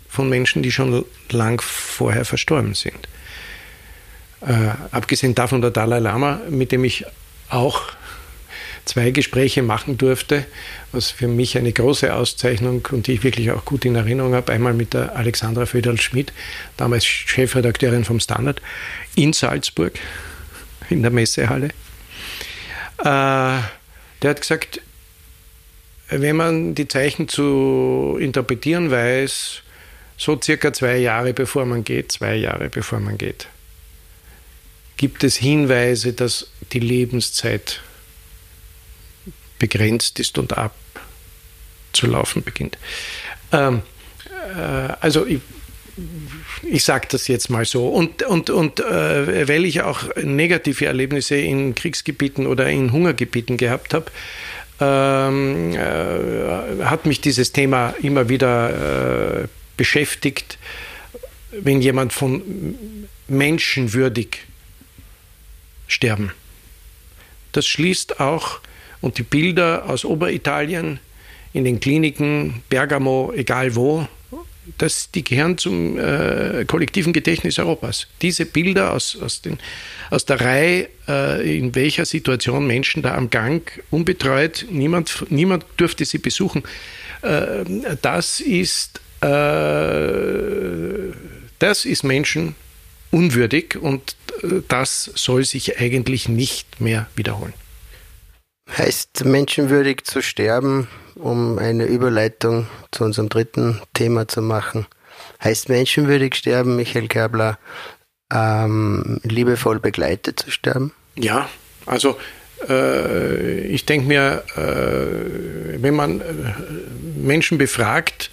von 0.09 0.29
Menschen, 0.29 0.63
die 0.63 0.71
schon 0.71 1.07
lang 1.31 1.63
vorher 1.63 2.27
verstorben 2.27 2.75
sind. 2.75 3.09
Äh, 4.43 4.73
abgesehen 4.91 5.35
davon 5.35 5.63
der 5.63 5.71
Dalai 5.71 6.01
Lama, 6.01 6.41
mit 6.51 6.71
dem 6.73 6.85
ich 6.85 7.07
auch 7.49 7.83
zwei 8.85 9.11
Gespräche 9.11 9.63
machen 9.63 9.99
durfte, 9.99 10.45
was 10.91 11.11
für 11.11 11.29
mich 11.29 11.57
eine 11.57 11.73
große 11.73 12.15
Auszeichnung 12.15 12.87
und 12.91 13.07
die 13.07 13.15
ich 13.15 13.25
wirklich 13.25 13.51
auch 13.53 13.65
gut 13.65 13.85
in 13.85 13.95
Erinnerung 13.95 14.35
habe. 14.35 14.53
Einmal 14.53 14.75
mit 14.75 14.95
der 14.95 15.17
Alexandra 15.17 15.67
Föderl-Schmidt, 15.67 16.33
damals 16.77 17.05
Chefredakteurin 17.07 18.05
vom 18.05 18.21
Standard, 18.21 18.61
in 19.15 19.33
Salzburg, 19.33 19.99
in 20.91 21.03
der 21.03 21.11
Messehalle. 21.11 21.69
Äh, 22.99 23.05
der 23.05 24.31
hat 24.31 24.41
gesagt, 24.41 24.81
wenn 26.09 26.37
man 26.37 26.75
die 26.75 26.89
Zeichen 26.89 27.29
zu 27.29 28.19
interpretieren 28.21 28.91
weiß, 28.91 29.63
so 30.17 30.39
circa 30.41 30.73
zwei 30.73 30.99
Jahre 30.99 31.33
bevor 31.33 31.65
man 31.65 31.85
geht, 31.85 32.13
zwei 32.13 32.37
Jahre 32.37 32.69
bevor 32.69 33.01
man 33.01 33.17
geht, 33.17 33.49
gibt 34.97 35.25
es 35.25 35.37
Hinweise, 35.37 36.13
dass 36.13 36.49
die 36.73 36.81
Lebenszeit 36.81 37.81
begrenzt 39.63 40.19
ist 40.19 40.39
und 40.39 40.55
abzulaufen 40.59 42.43
beginnt. 42.43 42.79
Ähm, 43.53 43.83
äh, 44.57 44.93
also 45.01 45.25
ich, 45.25 45.39
ich 46.65 46.83
sage 46.83 47.07
das 47.09 47.29
jetzt 47.29 47.49
mal 47.49 47.65
so. 47.65 47.87
Und, 47.87 48.25
und, 48.25 48.51
und 48.51 48.81
äh, 48.81 49.47
weil 49.47 49.65
ich 49.65 49.83
auch 49.83 50.03
negative 50.17 50.87
Erlebnisse 50.87 51.37
in 51.37 51.77
Kriegsgebieten 51.77 52.49
oder 52.49 52.69
in 52.69 52.91
Hungergebieten 52.91 53.57
gehabt 53.57 53.95
habe, 53.95 54.07
ähm, 54.81 55.75
äh, 55.77 56.85
hat 56.85 57.07
mich 57.07 57.21
dieses 57.21 57.53
Thema 57.53 57.95
immer 58.03 58.29
wieder 58.29 59.45
äh, 59.45 59.49
beschäftigt, 59.77 60.59
wenn 61.53 61.81
jemand 61.81 62.13
von 62.13 62.43
menschenwürdig 63.29 64.39
sterben. 65.87 66.33
Das 67.53 67.65
schließt 67.69 68.19
auch 68.19 68.59
und 69.03 69.19
die 69.19 69.23
Bilder 69.23 69.89
aus 69.89 70.07
Oberitalien 70.07 70.99
in 71.53 71.65
den 71.65 71.81
Kliniken, 71.81 72.63
Bergamo, 72.71 73.33
egal 73.37 73.75
wo, 73.75 74.09
das, 74.79 75.11
die 75.11 75.25
gehören 75.25 75.59
zum 75.59 75.99
äh, 75.99 76.65
kollektiven 76.67 77.13
Gedächtnis 77.13 77.59
Europas. 77.59 78.07
Diese 78.23 78.47
Bilder 78.47 78.93
aus, 78.93 79.19
aus, 79.21 79.43
den, 79.43 79.59
aus 80.11 80.25
der 80.25 80.41
Reihe, 80.41 80.89
äh, 81.09 81.59
in 81.59 81.75
welcher 81.75 82.05
Situation 82.05 82.67
Menschen 82.67 83.03
da 83.03 83.15
am 83.15 83.29
Gang 83.29 83.83
unbetreut, 83.91 84.67
niemand, 84.71 85.27
niemand 85.31 85.67
durfte 85.77 86.05
sie 86.05 86.19
besuchen, 86.19 86.63
äh, 87.23 87.65
das 88.01 88.41
ist, 88.41 89.01
äh, 89.21 89.27
das 91.59 91.85
ist 91.85 92.05
Menschen 92.05 92.55
unwürdig 93.11 93.77
und 93.81 94.17
äh, 94.43 94.63
das 94.69 95.11
soll 95.15 95.45
sich 95.45 95.81
eigentlich 95.81 96.29
nicht 96.29 96.81
mehr 96.81 97.09
wiederholen. 97.17 97.53
Heißt 98.77 99.25
menschenwürdig 99.25 100.05
zu 100.05 100.23
sterben, 100.23 100.89
um 101.15 101.59
eine 101.59 101.85
Überleitung 101.85 102.67
zu 102.91 103.05
unserem 103.05 103.29
dritten 103.29 103.81
Thema 103.93 104.27
zu 104.29 104.41
machen, 104.41 104.87
heißt 105.43 105.69
menschenwürdig 105.69 106.35
sterben, 106.35 106.77
Michael 106.77 107.09
Kerbler, 107.09 107.59
ähm, 108.33 109.21
liebevoll 109.25 109.79
begleitet 109.79 110.41
zu 110.41 110.51
sterben? 110.51 110.93
Ja, 111.17 111.49
also 111.85 112.17
äh, 112.69 113.67
ich 113.67 113.85
denke 113.85 114.07
mir, 114.07 114.45
äh, 114.57 115.83
wenn 115.83 115.95
man 115.95 116.21
äh, 116.21 116.25
Menschen 117.17 117.59
befragt, 117.59 118.31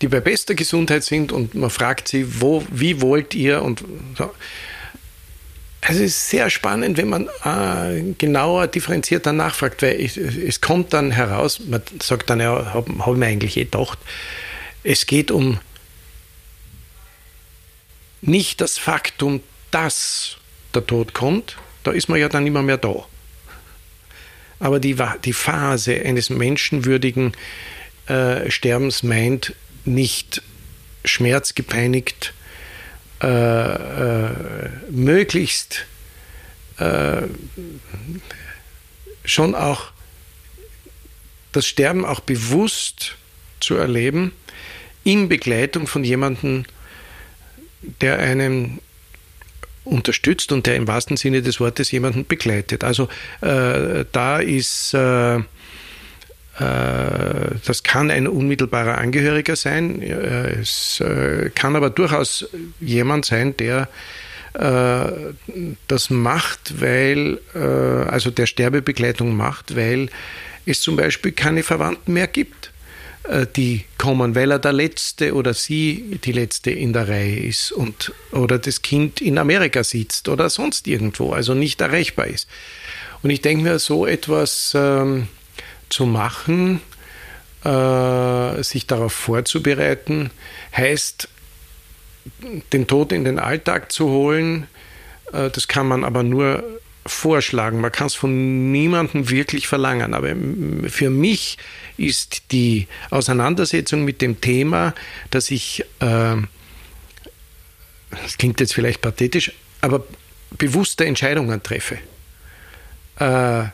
die 0.00 0.08
bei 0.08 0.20
bester 0.20 0.54
Gesundheit 0.54 1.04
sind 1.04 1.32
und 1.32 1.54
man 1.54 1.70
fragt 1.70 2.08
sie, 2.08 2.40
wo, 2.40 2.64
wie 2.70 3.00
wollt 3.00 3.34
ihr 3.34 3.62
und 3.62 3.84
so, 4.16 4.30
also 5.84 6.04
es 6.04 6.12
ist 6.12 6.30
sehr 6.30 6.48
spannend, 6.48 6.96
wenn 6.96 7.08
man 7.08 7.28
äh, 7.44 8.14
genauer 8.16 8.68
differenzierter 8.68 9.32
nachfragt, 9.32 9.82
weil 9.82 10.00
es, 10.00 10.16
es, 10.16 10.60
kommt 10.60 10.92
dann 10.92 11.10
heraus, 11.10 11.58
man 11.58 11.82
sagt 12.00 12.30
dann, 12.30 12.38
ja, 12.38 12.72
habe 12.72 12.92
hab 13.00 13.08
ich 13.08 13.18
mir 13.18 13.26
eigentlich 13.26 13.56
eh 13.56 13.64
gedacht, 13.64 13.98
es 14.84 15.06
geht 15.06 15.32
um 15.32 15.58
nicht 18.20 18.60
das 18.60 18.78
Faktum, 18.78 19.40
dass 19.72 20.36
der 20.72 20.86
Tod 20.86 21.14
kommt, 21.14 21.56
da 21.82 21.90
ist 21.90 22.08
man 22.08 22.20
ja 22.20 22.28
dann 22.28 22.46
immer 22.46 22.62
mehr 22.62 22.78
da. 22.78 23.04
Aber 24.60 24.78
die, 24.78 24.96
die 25.24 25.32
Phase 25.32 26.00
eines 26.04 26.30
menschenwürdigen 26.30 27.32
äh, 28.06 28.48
Sterbens 28.48 29.02
meint 29.02 29.54
nicht 29.84 30.42
schmerzgepeinigt, 31.04 32.34
äh, 33.22 33.26
äh, 33.26 34.30
möglichst 34.90 35.86
äh, 36.78 37.22
schon 39.24 39.54
auch 39.54 39.92
das 41.52 41.66
Sterben 41.66 42.04
auch 42.04 42.20
bewusst 42.20 43.16
zu 43.60 43.76
erleben, 43.76 44.32
in 45.04 45.28
Begleitung 45.28 45.86
von 45.86 46.02
jemandem, 46.02 46.64
der 48.00 48.18
einen 48.18 48.80
unterstützt 49.84 50.52
und 50.52 50.66
der 50.66 50.76
im 50.76 50.86
wahrsten 50.86 51.16
Sinne 51.16 51.42
des 51.42 51.60
Wortes 51.60 51.90
jemanden 51.90 52.26
begleitet. 52.26 52.84
Also 52.84 53.08
äh, 53.40 54.04
da 54.10 54.38
ist 54.38 54.94
äh, 54.94 55.40
das 56.62 57.82
kann 57.82 58.10
ein 58.10 58.26
unmittelbarer 58.26 58.98
Angehöriger 58.98 59.56
sein. 59.56 60.02
Es 60.02 61.00
äh, 61.00 61.50
kann 61.54 61.76
aber 61.76 61.90
durchaus 61.90 62.48
jemand 62.80 63.24
sein, 63.24 63.56
der 63.56 63.88
äh, 64.54 65.12
das 65.88 66.10
macht, 66.10 66.80
weil, 66.80 67.40
also 67.54 68.30
der 68.30 68.46
Sterbebegleitung 68.46 69.36
macht, 69.36 69.76
weil 69.76 70.08
es 70.66 70.80
zum 70.80 70.96
Beispiel 70.96 71.32
keine 71.32 71.62
Verwandten 71.62 72.12
mehr 72.12 72.26
gibt, 72.26 72.70
die 73.56 73.84
kommen, 73.98 74.34
weil 74.34 74.50
er 74.50 74.58
der 74.58 74.72
Letzte 74.72 75.34
oder 75.34 75.54
sie 75.54 76.18
die 76.24 76.32
Letzte 76.32 76.72
in 76.72 76.92
der 76.92 77.08
Reihe 77.08 77.38
ist 77.38 77.70
und, 77.70 78.12
oder 78.32 78.58
das 78.58 78.82
Kind 78.82 79.20
in 79.20 79.38
Amerika 79.38 79.84
sitzt 79.84 80.28
oder 80.28 80.50
sonst 80.50 80.88
irgendwo, 80.88 81.32
also 81.32 81.54
nicht 81.54 81.80
erreichbar 81.80 82.26
ist. 82.26 82.48
Und 83.22 83.30
ich 83.30 83.40
denke 83.40 83.62
mir, 83.62 83.78
so 83.78 84.06
etwas 84.06 84.72
ähm, 84.74 85.28
zu 85.92 86.06
machen, 86.06 86.80
äh, 87.64 88.62
sich 88.62 88.86
darauf 88.86 89.12
vorzubereiten, 89.12 90.30
heißt, 90.76 91.28
den 92.72 92.86
Tod 92.86 93.12
in 93.12 93.24
den 93.24 93.38
Alltag 93.38 93.92
zu 93.92 94.08
holen. 94.08 94.66
Äh, 95.32 95.50
das 95.50 95.68
kann 95.68 95.86
man 95.86 96.04
aber 96.04 96.22
nur 96.22 96.64
vorschlagen. 97.04 97.80
Man 97.80 97.92
kann 97.92 98.06
es 98.06 98.14
von 98.14 98.72
niemandem 98.72 99.28
wirklich 99.28 99.66
verlangen. 99.66 100.14
Aber 100.14 100.34
für 100.88 101.10
mich 101.10 101.58
ist 101.96 102.52
die 102.52 102.86
Auseinandersetzung 103.10 104.04
mit 104.04 104.22
dem 104.22 104.40
Thema, 104.40 104.94
dass 105.30 105.50
ich, 105.50 105.84
äh, 106.00 106.36
das 108.10 108.38
klingt 108.38 108.60
jetzt 108.60 108.74
vielleicht 108.74 109.00
pathetisch, 109.00 109.52
aber 109.80 110.04
bewusste 110.50 111.04
Entscheidungen 111.04 111.62
treffe. 111.62 111.98
Äh, 113.16 113.64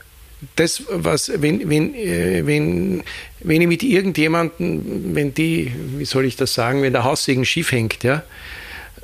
das, 0.56 0.82
was, 0.88 1.32
wenn, 1.34 1.68
wenn, 1.68 1.94
äh, 1.94 2.46
wenn, 2.46 3.02
wenn 3.40 3.60
ich 3.60 3.68
mit 3.68 3.82
irgendjemandem, 3.82 5.14
wenn 5.14 5.34
die, 5.34 5.72
wie 5.96 6.04
soll 6.04 6.24
ich 6.24 6.36
das 6.36 6.54
sagen, 6.54 6.82
wenn 6.82 6.92
der 6.92 7.04
Haussegen 7.04 7.44
schief 7.44 7.72
hängt, 7.72 8.04
ja, 8.04 8.22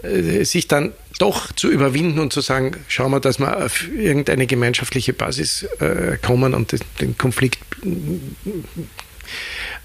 äh, 0.03 0.45
sich 0.45 0.69
dann 0.69 0.93
doch 1.19 1.53
zu 1.53 1.71
überwinden 1.71 2.19
und 2.19 2.33
zu 2.33 2.41
sagen, 2.41 2.77
schauen 2.89 3.13
wir, 3.13 3.21
dass 3.21 3.39
wir 3.39 3.65
auf 3.65 3.89
irgendeine 3.89 4.47
gemeinschaftliche 4.47 5.13
Basis 5.13 5.65
äh, 5.81 6.19
kommen 6.21 6.55
und 6.55 6.75
den 7.01 7.17
Konflikt 7.17 7.61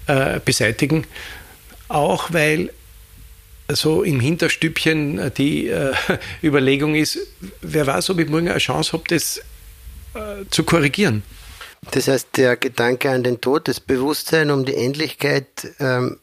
äh, 0.06 0.40
beseitigen. 0.44 1.04
Auch 1.88 2.32
weil 2.32 2.70
so 3.68 4.02
im 4.02 4.20
Hinterstübchen 4.20 5.32
die 5.36 5.68
äh, 5.68 5.92
Überlegung 6.42 6.94
ist, 6.94 7.18
wer 7.60 7.86
weiß, 7.86 8.10
ob 8.10 8.18
ich 8.18 8.28
morgen 8.28 8.48
eine 8.48 8.58
Chance 8.58 8.92
habe, 8.92 9.04
das 9.08 9.38
äh, 10.14 10.44
zu 10.50 10.64
korrigieren. 10.64 11.22
Das 11.92 12.08
heißt, 12.08 12.36
der 12.36 12.56
Gedanke 12.56 13.10
an 13.10 13.22
den 13.22 13.40
Tod, 13.40 13.68
das 13.68 13.80
Bewusstsein 13.80 14.50
um 14.50 14.64
die 14.64 14.74
Endlichkeit, 14.74 15.46
ähm, 15.78 16.18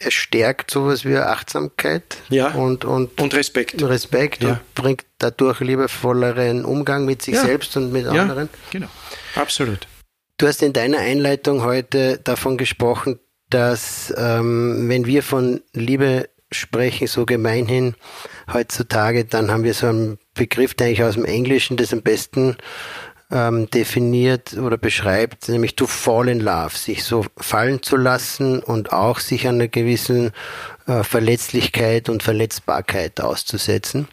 er 0.00 0.10
stärkt 0.10 0.70
sowas 0.70 1.04
wie 1.04 1.16
Achtsamkeit 1.16 2.18
ja. 2.28 2.50
und, 2.50 2.84
und, 2.84 3.20
und 3.20 3.34
Respekt. 3.34 3.82
Respekt 3.82 4.42
ja. 4.42 4.50
und 4.50 4.74
bringt 4.74 5.04
dadurch 5.18 5.60
liebevolleren 5.60 6.64
Umgang 6.64 7.04
mit 7.04 7.22
sich 7.22 7.34
ja. 7.34 7.44
selbst 7.44 7.76
und 7.76 7.92
mit 7.92 8.06
anderen. 8.06 8.48
Genau. 8.70 8.86
Absolut. 9.34 9.88
Du 10.36 10.46
hast 10.46 10.62
in 10.62 10.72
deiner 10.72 10.98
Einleitung 10.98 11.64
heute 11.64 12.18
davon 12.18 12.58
gesprochen, 12.58 13.18
dass 13.50 14.14
ähm, 14.16 14.88
wenn 14.88 15.06
wir 15.06 15.24
von 15.24 15.62
Liebe 15.72 16.28
sprechen, 16.52 17.08
so 17.08 17.26
gemeinhin 17.26 17.94
heutzutage, 18.52 19.24
dann 19.24 19.50
haben 19.50 19.64
wir 19.64 19.74
so 19.74 19.88
einen 19.88 20.18
Begriff, 20.34 20.74
der 20.74 20.86
eigentlich 20.86 21.02
aus 21.02 21.14
dem 21.14 21.24
Englischen 21.24 21.76
das 21.76 21.92
am 21.92 22.02
besten 22.02 22.56
ähm, 23.30 23.70
definiert 23.70 24.54
oder 24.54 24.78
beschreibt, 24.78 25.48
nämlich 25.48 25.76
to 25.76 25.86
fall 25.86 26.28
in 26.28 26.40
love, 26.40 26.76
sich 26.76 27.04
so 27.04 27.24
fallen 27.36 27.82
zu 27.82 27.96
lassen 27.96 28.60
und 28.60 28.92
auch 28.92 29.20
sich 29.20 29.46
einer 29.46 29.68
gewissen 29.68 30.32
äh, 30.86 31.02
Verletzlichkeit 31.02 32.08
und 32.08 32.22
Verletzbarkeit 32.22 33.20
auszusetzen. 33.20 34.08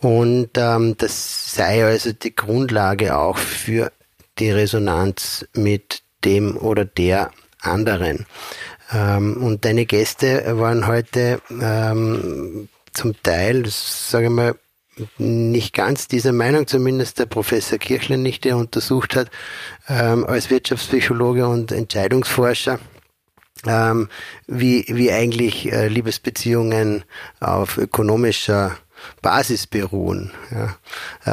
Und 0.00 0.50
ähm, 0.56 0.96
das 0.98 1.54
sei 1.54 1.84
also 1.84 2.12
die 2.12 2.34
Grundlage 2.34 3.16
auch 3.16 3.38
für 3.38 3.90
die 4.38 4.50
Resonanz 4.50 5.46
mit 5.54 6.02
dem 6.24 6.56
oder 6.56 6.84
der 6.84 7.30
anderen. 7.60 8.26
Ähm, 8.92 9.42
und 9.42 9.64
deine 9.64 9.86
Gäste 9.86 10.58
waren 10.58 10.86
heute 10.86 11.40
ähm, 11.50 12.68
zum 12.92 13.20
Teil, 13.22 13.64
sage 13.66 14.26
ich 14.26 14.30
mal, 14.30 14.54
nicht 15.18 15.74
ganz 15.74 16.08
dieser 16.08 16.32
Meinung, 16.32 16.66
zumindest 16.66 17.18
der 17.18 17.26
Professor 17.26 17.78
Kirchler 17.78 18.16
nicht, 18.16 18.44
der 18.44 18.56
untersucht 18.56 19.16
hat, 19.16 19.30
ähm, 19.88 20.24
als 20.26 20.50
Wirtschaftspsychologe 20.50 21.46
und 21.46 21.72
Entscheidungsforscher, 21.72 22.78
ähm, 23.66 24.08
wie, 24.46 24.86
wie 24.88 25.12
eigentlich 25.12 25.70
äh, 25.70 25.88
Liebesbeziehungen 25.88 27.04
auf 27.40 27.76
ökonomischer 27.78 28.76
Basis 29.20 29.66
beruhen. 29.66 30.30
Ja. 30.50 30.76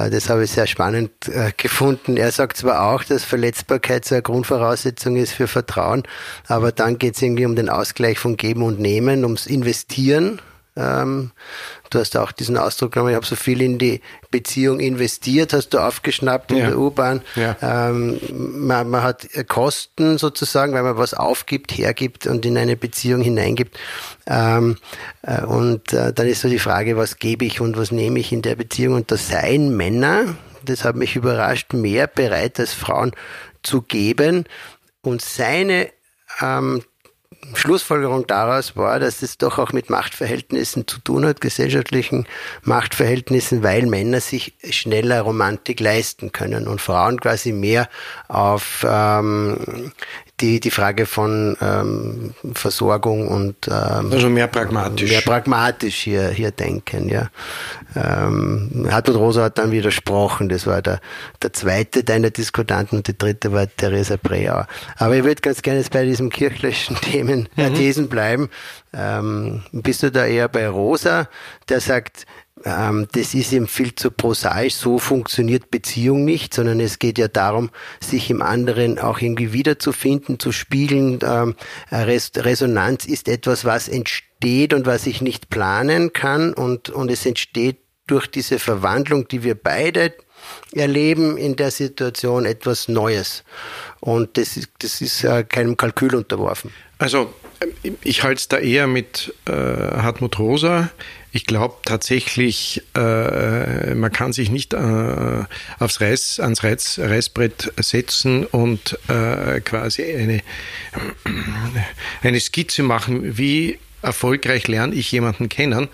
Äh, 0.05 0.09
das 0.09 0.29
habe 0.29 0.43
ich 0.43 0.51
sehr 0.51 0.67
spannend 0.67 1.11
äh, 1.29 1.51
gefunden. 1.55 2.17
Er 2.17 2.31
sagt 2.31 2.57
zwar 2.57 2.93
auch, 2.93 3.03
dass 3.03 3.23
Verletzbarkeit 3.23 4.03
so 4.03 4.15
eine 4.15 4.21
Grundvoraussetzung 4.21 5.15
ist 5.15 5.31
für 5.31 5.47
Vertrauen, 5.47 6.03
aber 6.47 6.71
dann 6.73 6.97
geht 6.97 7.15
es 7.15 7.21
irgendwie 7.21 7.45
um 7.45 7.55
den 7.55 7.69
Ausgleich 7.69 8.19
von 8.19 8.35
Geben 8.35 8.63
und 8.63 8.79
Nehmen, 8.79 9.23
ums 9.23 9.47
Investieren 9.47 10.41
ähm, 10.75 11.31
du 11.91 11.99
hast 11.99 12.17
auch 12.17 12.31
diesen 12.31 12.57
Ausdruck 12.57 12.93
genommen, 12.93 13.11
ich 13.11 13.15
habe 13.15 13.25
so 13.25 13.35
viel 13.35 13.61
in 13.61 13.77
die 13.77 14.01
Beziehung 14.31 14.79
investiert, 14.79 15.53
hast 15.53 15.69
du 15.69 15.79
aufgeschnappt 15.79 16.51
in 16.51 16.57
ja. 16.57 16.67
der 16.67 16.79
U-Bahn. 16.79 17.21
Ja. 17.35 17.55
Ähm, 17.61 18.19
man, 18.31 18.89
man, 18.89 19.03
hat 19.03 19.27
Kosten 19.47 20.17
sozusagen, 20.17 20.73
weil 20.73 20.83
man 20.83 20.97
was 20.97 21.13
aufgibt, 21.13 21.71
hergibt 21.77 22.25
und 22.25 22.45
in 22.45 22.57
eine 22.57 22.75
Beziehung 22.75 23.21
hineingibt. 23.21 23.77
Ähm, 24.25 24.77
äh, 25.21 25.43
und 25.43 25.93
äh, 25.93 26.11
dann 26.11 26.27
ist 26.27 26.41
so 26.41 26.49
die 26.49 26.59
Frage, 26.59 26.97
was 26.97 27.17
gebe 27.17 27.45
ich 27.45 27.61
und 27.61 27.77
was 27.77 27.91
nehme 27.91 28.19
ich 28.19 28.31
in 28.31 28.41
der 28.41 28.55
Beziehung? 28.55 28.95
Und 28.95 29.11
da 29.11 29.17
seien 29.17 29.77
Männer, 29.77 30.35
das 30.65 30.83
hat 30.83 30.95
mich 30.95 31.15
überrascht, 31.15 31.73
mehr 31.73 32.07
bereit 32.07 32.59
als 32.59 32.73
Frauen 32.73 33.11
zu 33.61 33.81
geben 33.83 34.45
und 35.01 35.21
seine 35.21 35.89
ähm, 36.41 36.83
Schlussfolgerung 37.53 38.27
daraus 38.27 38.75
war, 38.75 38.99
dass 38.99 39.21
es 39.21 39.37
doch 39.37 39.57
auch 39.57 39.71
mit 39.71 39.89
Machtverhältnissen 39.89 40.87
zu 40.87 40.99
tun 40.99 41.25
hat, 41.25 41.41
gesellschaftlichen 41.41 42.27
Machtverhältnissen, 42.63 43.63
weil 43.63 43.85
Männer 43.85 44.21
sich 44.21 44.53
schneller 44.69 45.21
Romantik 45.21 45.79
leisten 45.79 46.31
können 46.31 46.67
und 46.67 46.81
Frauen 46.81 47.19
quasi 47.19 47.51
mehr 47.51 47.89
auf 48.27 48.85
ähm, 48.87 49.91
die, 50.43 50.59
die 50.59 50.71
Frage 50.71 51.05
von 51.05 51.55
ähm, 51.61 52.33
Versorgung 52.53 53.29
und 53.29 53.55
ähm, 53.69 54.11
also 54.11 54.29
mehr 54.29 54.47
pragmatisch. 54.47 55.09
Mehr 55.09 55.21
pragmatisch 55.21 55.95
hier, 55.95 56.29
hier 56.29 56.51
denken, 56.51 57.07
ja. 57.07 57.29
Ähm, 57.95 58.87
Hartmut 58.91 59.15
Rosa 59.15 59.43
hat 59.43 59.57
dann 59.57 59.71
widersprochen, 59.71 60.49
das 60.49 60.67
war 60.67 60.81
der, 60.81 60.99
der 61.41 61.53
zweite 61.53 62.03
deiner 62.03 62.29
Diskutanten 62.29 62.97
und 62.97 63.07
der 63.07 63.15
dritte 63.15 63.53
war 63.53 63.67
Theresa 63.73 64.17
Breauer. 64.21 64.67
Aber 64.97 65.15
ich 65.15 65.23
würde 65.23 65.41
ganz 65.41 65.61
gerne 65.61 65.79
jetzt 65.79 65.91
bei 65.91 66.03
diesem 66.03 66.29
kirchlichen 66.29 66.97
Themen, 67.01 67.47
äh, 67.55 67.69
mhm. 67.69 67.75
Thesen 67.75 68.09
bleiben. 68.09 68.49
Ähm, 68.93 69.63
bist 69.71 70.03
du 70.03 70.11
da 70.11 70.25
eher 70.25 70.49
bei 70.49 70.67
Rosa, 70.67 71.29
der 71.69 71.79
sagt, 71.79 72.25
das 72.55 73.33
ist 73.33 73.51
ihm 73.51 73.67
viel 73.67 73.95
zu 73.95 74.11
prosaisch, 74.11 74.75
so 74.75 74.99
funktioniert 74.99 75.71
Beziehung 75.71 76.23
nicht, 76.23 76.53
sondern 76.53 76.79
es 76.79 76.99
geht 76.99 77.17
ja 77.17 77.27
darum, 77.27 77.71
sich 77.99 78.29
im 78.29 78.41
anderen 78.41 78.99
auch 78.99 79.19
irgendwie 79.19 79.53
wiederzufinden, 79.53 80.39
zu 80.39 80.51
spiegeln. 80.51 81.19
Ähm, 81.23 81.55
Resonanz 81.91 83.05
ist 83.05 83.27
etwas, 83.27 83.65
was 83.65 83.87
entsteht 83.87 84.73
und 84.73 84.85
was 84.85 85.07
ich 85.07 85.21
nicht 85.21 85.49
planen 85.49 86.13
kann 86.13 86.53
und, 86.53 86.89
und 86.89 87.09
es 87.09 87.25
entsteht 87.25 87.79
durch 88.07 88.27
diese 88.27 88.59
Verwandlung, 88.59 89.27
die 89.27 89.43
wir 89.43 89.55
beide 89.55 90.13
erleben 90.73 91.37
in 91.37 91.55
der 91.55 91.71
Situation 91.71 92.45
etwas 92.45 92.87
Neues. 92.87 93.43
Und 93.99 94.37
das 94.37 94.57
ist, 94.57 94.69
das 94.79 95.01
ist 95.01 95.23
äh, 95.23 95.43
keinem 95.43 95.77
Kalkül 95.77 96.15
unterworfen. 96.15 96.71
Also 96.97 97.33
ich 98.03 98.23
halte 98.23 98.39
es 98.39 98.47
da 98.47 98.57
eher 98.57 98.87
mit 98.87 99.33
äh, 99.45 99.51
Hartmut 99.51 100.39
Rosa. 100.39 100.89
Ich 101.31 101.45
glaube 101.45 101.77
tatsächlich, 101.83 102.83
äh, 102.95 103.95
man 103.95 104.11
kann 104.11 104.33
sich 104.33 104.51
nicht 104.51 104.73
äh, 104.73 105.43
aufs 105.79 105.99
Reiß, 105.99 106.39
ans 106.39 106.63
Reiß, 106.63 106.99
Reißbrett 106.99 107.73
setzen 107.77 108.45
und 108.45 108.99
äh, 109.07 109.59
quasi 109.61 110.03
eine, 110.03 110.41
eine 112.21 112.39
Skizze 112.39 112.83
machen, 112.83 113.37
wie 113.37 113.79
erfolgreich 114.03 114.67
lerne 114.67 114.93
ich 114.93 115.11
jemanden 115.11 115.49
kennen. 115.49 115.87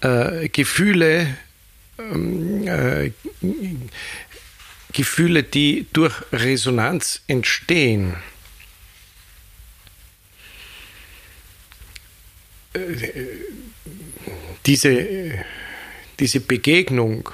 Äh, 0.00 0.48
Gefühle, 0.48 1.36
ähm, 1.98 2.66
äh, 2.66 3.12
Gefühle, 4.92 5.44
die 5.44 5.86
durch 5.92 6.14
Resonanz 6.32 7.22
entstehen, 7.28 8.14
diese, 14.66 15.32
diese 16.18 16.40
Begegnung, 16.40 17.28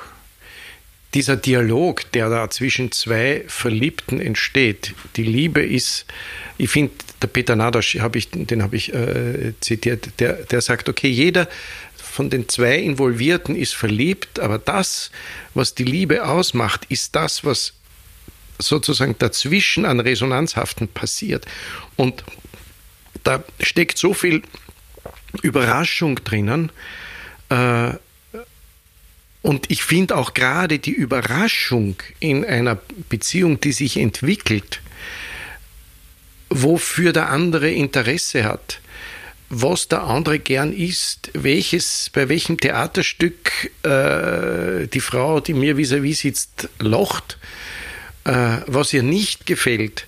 dieser 1.15 1.37
Dialog, 1.37 2.11
der 2.13 2.29
da 2.29 2.51
zwischen 2.51 2.93
zwei 2.93 3.45
Verliebten 3.49 4.21
entsteht, 4.21 4.95
die 5.17 5.25
Liebe 5.25 5.63
ist, 5.63 6.07
ich 6.59 6.71
finde, 6.71 6.93
der 7.23 7.27
Peter 7.29 7.57
Nadasch, 7.57 7.97
hab 7.99 8.17
ich, 8.17 8.31
den 8.31 8.63
habe 8.63 8.77
ich 8.77 8.95
äh, 8.95 9.53
zitiert, 9.61 10.09
der, 10.21 10.35
der 10.45 10.61
sagt, 10.61 10.89
okay, 10.89 11.09
jeder 11.09 11.49
von 11.97 12.31
den 12.31 12.49
zwei 12.49 12.77
Involvierten 12.79 13.57
ist 13.57 13.75
verliebt, 13.75 14.41
aber 14.41 14.59
das, 14.59 15.11
was 15.55 15.75
die 15.75 15.85
Liebe 15.85 16.27
ausmacht, 16.27 16.87
ist 16.89 17.15
das, 17.15 17.45
was 17.45 17.75
sozusagen 18.59 19.17
dazwischen 19.19 19.85
an 19.85 20.01
Resonanzhaften 20.01 20.89
passiert. 20.89 21.47
Und 21.97 22.25
da 23.23 23.43
steckt 23.61 23.99
so 23.99 24.15
viel 24.15 24.43
Überraschung 25.43 26.23
drinnen, 26.25 26.71
äh, 27.49 27.93
und 29.43 29.71
ich 29.71 29.83
finde 29.83 30.17
auch 30.17 30.35
gerade 30.35 30.79
die 30.79 30.93
Überraschung 30.93 31.97
in 32.19 32.45
einer 32.45 32.79
Beziehung, 33.09 33.61
die 33.61 33.73
sich 33.73 33.97
entwickelt, 33.97 34.83
wofür 36.51 37.13
der 37.13 37.31
andere 37.31 37.71
Interesse 37.71 38.45
hat, 38.45 38.81
was 39.49 39.89
der 39.89 40.03
andere 40.03 40.39
gern 40.39 40.73
isst, 40.73 41.31
welches, 41.33 42.11
bei 42.13 42.29
welchem 42.29 42.59
Theaterstück 42.59 43.71
äh, 43.83 44.87
die 44.89 45.01
Frau, 45.01 45.41
die 45.41 45.55
mir 45.55 45.77
vis-à-vis 45.77 46.19
-vis 46.19 46.21
sitzt, 46.21 46.69
locht, 46.79 47.39
äh, 48.25 48.59
was 48.67 48.93
ihr 48.93 49.03
nicht 49.03 49.47
gefällt, 49.47 50.07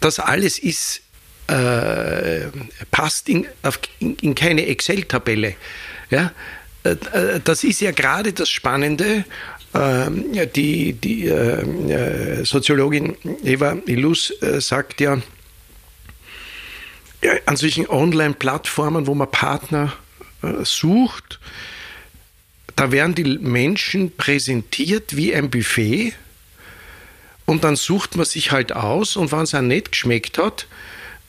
das 0.00 0.18
alles 0.20 0.58
ist, 0.58 1.02
äh, 1.48 2.48
passt 2.90 3.28
in, 3.28 3.46
auf, 3.62 3.80
in, 3.98 4.16
in 4.16 4.34
keine 4.34 4.66
Excel-Tabelle. 4.66 5.56
Ja? 6.10 6.32
Äh, 6.84 6.90
äh, 6.90 7.40
das 7.42 7.64
ist 7.64 7.80
ja 7.80 7.90
gerade 7.90 8.32
das 8.32 8.48
Spannende. 8.48 9.24
Ähm, 9.74 10.26
die, 10.54 10.94
die 10.94 11.26
äh, 11.26 12.44
Soziologin 12.44 13.16
Eva 13.44 13.76
Illus 13.86 14.32
sagt 14.58 15.00
ja, 15.00 15.18
an 17.46 17.56
solchen 17.56 17.88
Online-Plattformen, 17.88 19.06
wo 19.06 19.14
man 19.14 19.30
Partner 19.30 19.92
sucht, 20.62 21.40
da 22.76 22.92
werden 22.92 23.16
die 23.16 23.24
Menschen 23.24 24.16
präsentiert 24.16 25.16
wie 25.16 25.34
ein 25.34 25.50
Buffet 25.50 26.14
und 27.44 27.64
dann 27.64 27.74
sucht 27.74 28.16
man 28.16 28.24
sich 28.24 28.52
halt 28.52 28.72
aus 28.72 29.16
und 29.16 29.32
wenn 29.32 29.40
es 29.40 29.54
einem 29.54 29.66
nicht 29.66 29.90
geschmeckt 29.90 30.38
hat, 30.38 30.68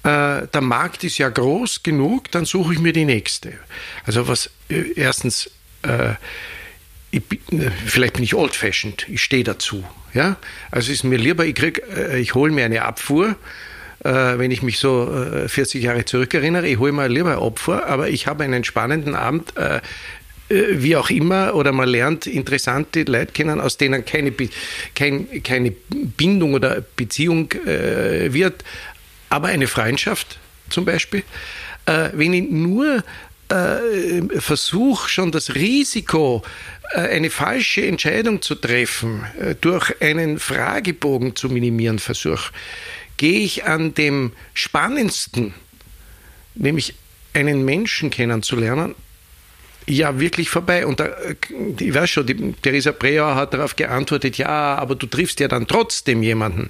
äh, 0.04 0.47
der 0.47 0.62
Markt 0.62 1.04
ist 1.04 1.18
ja 1.18 1.30
groß 1.30 1.84
genug, 1.84 2.32
dann 2.32 2.45
suche 2.45 2.74
ich 2.74 2.80
mir 2.80 2.93
die 2.93 3.06
nächste. 3.06 3.54
Also 4.06 4.28
was 4.28 4.50
äh, 4.70 4.93
erstens, 4.95 5.50
äh, 5.82 6.14
ich, 7.12 7.22
äh, 7.52 7.70
vielleicht 7.86 8.14
bin 8.14 8.24
ich 8.24 8.34
old-fashioned, 8.34 9.08
ich 9.10 9.22
stehe 9.22 9.43
dazu. 9.43 9.84
Ja? 10.14 10.38
Also 10.72 10.91
ist 10.91 11.04
mir 11.04 11.18
lieber, 11.18 11.45
ich, 11.45 11.62
äh, 11.62 12.20
ich 12.20 12.34
hole 12.34 12.52
mir 12.52 12.64
eine 12.64 12.84
Abfuhr, 12.84 13.36
äh, 14.04 14.38
wenn 14.38 14.52
ich 14.52 14.62
mich 14.62 14.80
so 14.80 15.14
40 15.47 15.84
Jahre 15.84 16.06
zurückerinnere, 16.06 16.68
ich 16.68 16.80
hole 16.80 16.93
mir 16.93 17.10
lieber 17.10 17.34
ein 17.34 17.39
Opfer, 17.39 17.86
aber 17.88 18.08
ich 18.10 18.28
habe 18.28 18.45
einen 18.45 18.64
spannenden 18.64 19.16
Abend, 19.16 19.54
wie 20.52 20.95
auch 20.95 21.12
immer, 21.12 21.54
oder 21.54 21.72
man 21.72 21.88
lernt 21.88 22.26
interessante 22.26 23.04
Leute 23.04 23.34
kennen, 23.34 23.62
aus 23.62 23.78
denen 23.78 24.04
keine, 24.04 24.34
kein, 24.95 25.43
keine 25.43 25.72
Bindung 25.72 26.56
oder 26.56 26.84
Beziehung 26.95 27.52
äh, 27.52 28.34
wird, 28.34 28.64
aber 29.30 29.49
eine 29.49 29.67
Freundschaft 29.67 30.39
zum 30.69 30.86
Beispiel, 30.86 31.23
äh, 31.86 32.09
wenn 32.13 32.34
ich 32.34 32.49
nur 32.49 33.03
äh, 33.49 34.39
versuche, 34.39 35.09
schon 35.09 35.32
das 35.32 35.55
Risiko, 35.55 36.43
äh, 36.93 36.99
eine 36.99 37.30
falsche 37.30 37.86
Entscheidung 37.86 38.41
zu 38.41 38.55
treffen, 38.55 39.25
äh, 39.39 39.55
durch 39.59 40.01
einen 40.01 40.39
Fragebogen 40.39 41.36
zu 41.36 41.49
minimieren 41.49 41.99
versuche, 41.99 42.51
gehe 43.17 43.41
ich 43.41 43.65
an 43.65 43.93
dem 43.93 44.32
Spannendsten, 44.53 45.53
nämlich 46.55 46.95
einen 47.34 47.65
Menschen 47.65 48.09
kennenzulernen, 48.09 48.95
ja 49.88 50.19
wirklich 50.19 50.49
vorbei. 50.49 50.86
Und 50.86 50.99
da, 50.99 51.05
äh, 51.05 51.36
ich 51.80 51.93
weiß 51.93 52.09
schon, 52.09 52.27
die 52.27 52.53
Theresa 52.53 52.91
Breauer 52.91 53.36
hat 53.36 53.53
darauf 53.53 53.75
geantwortet, 53.75 54.38
ja, 54.38 54.75
aber 54.75 54.95
du 54.95 55.07
triffst 55.07 55.39
ja 55.39 55.47
dann 55.47 55.67
trotzdem 55.67 56.23
jemanden. 56.23 56.69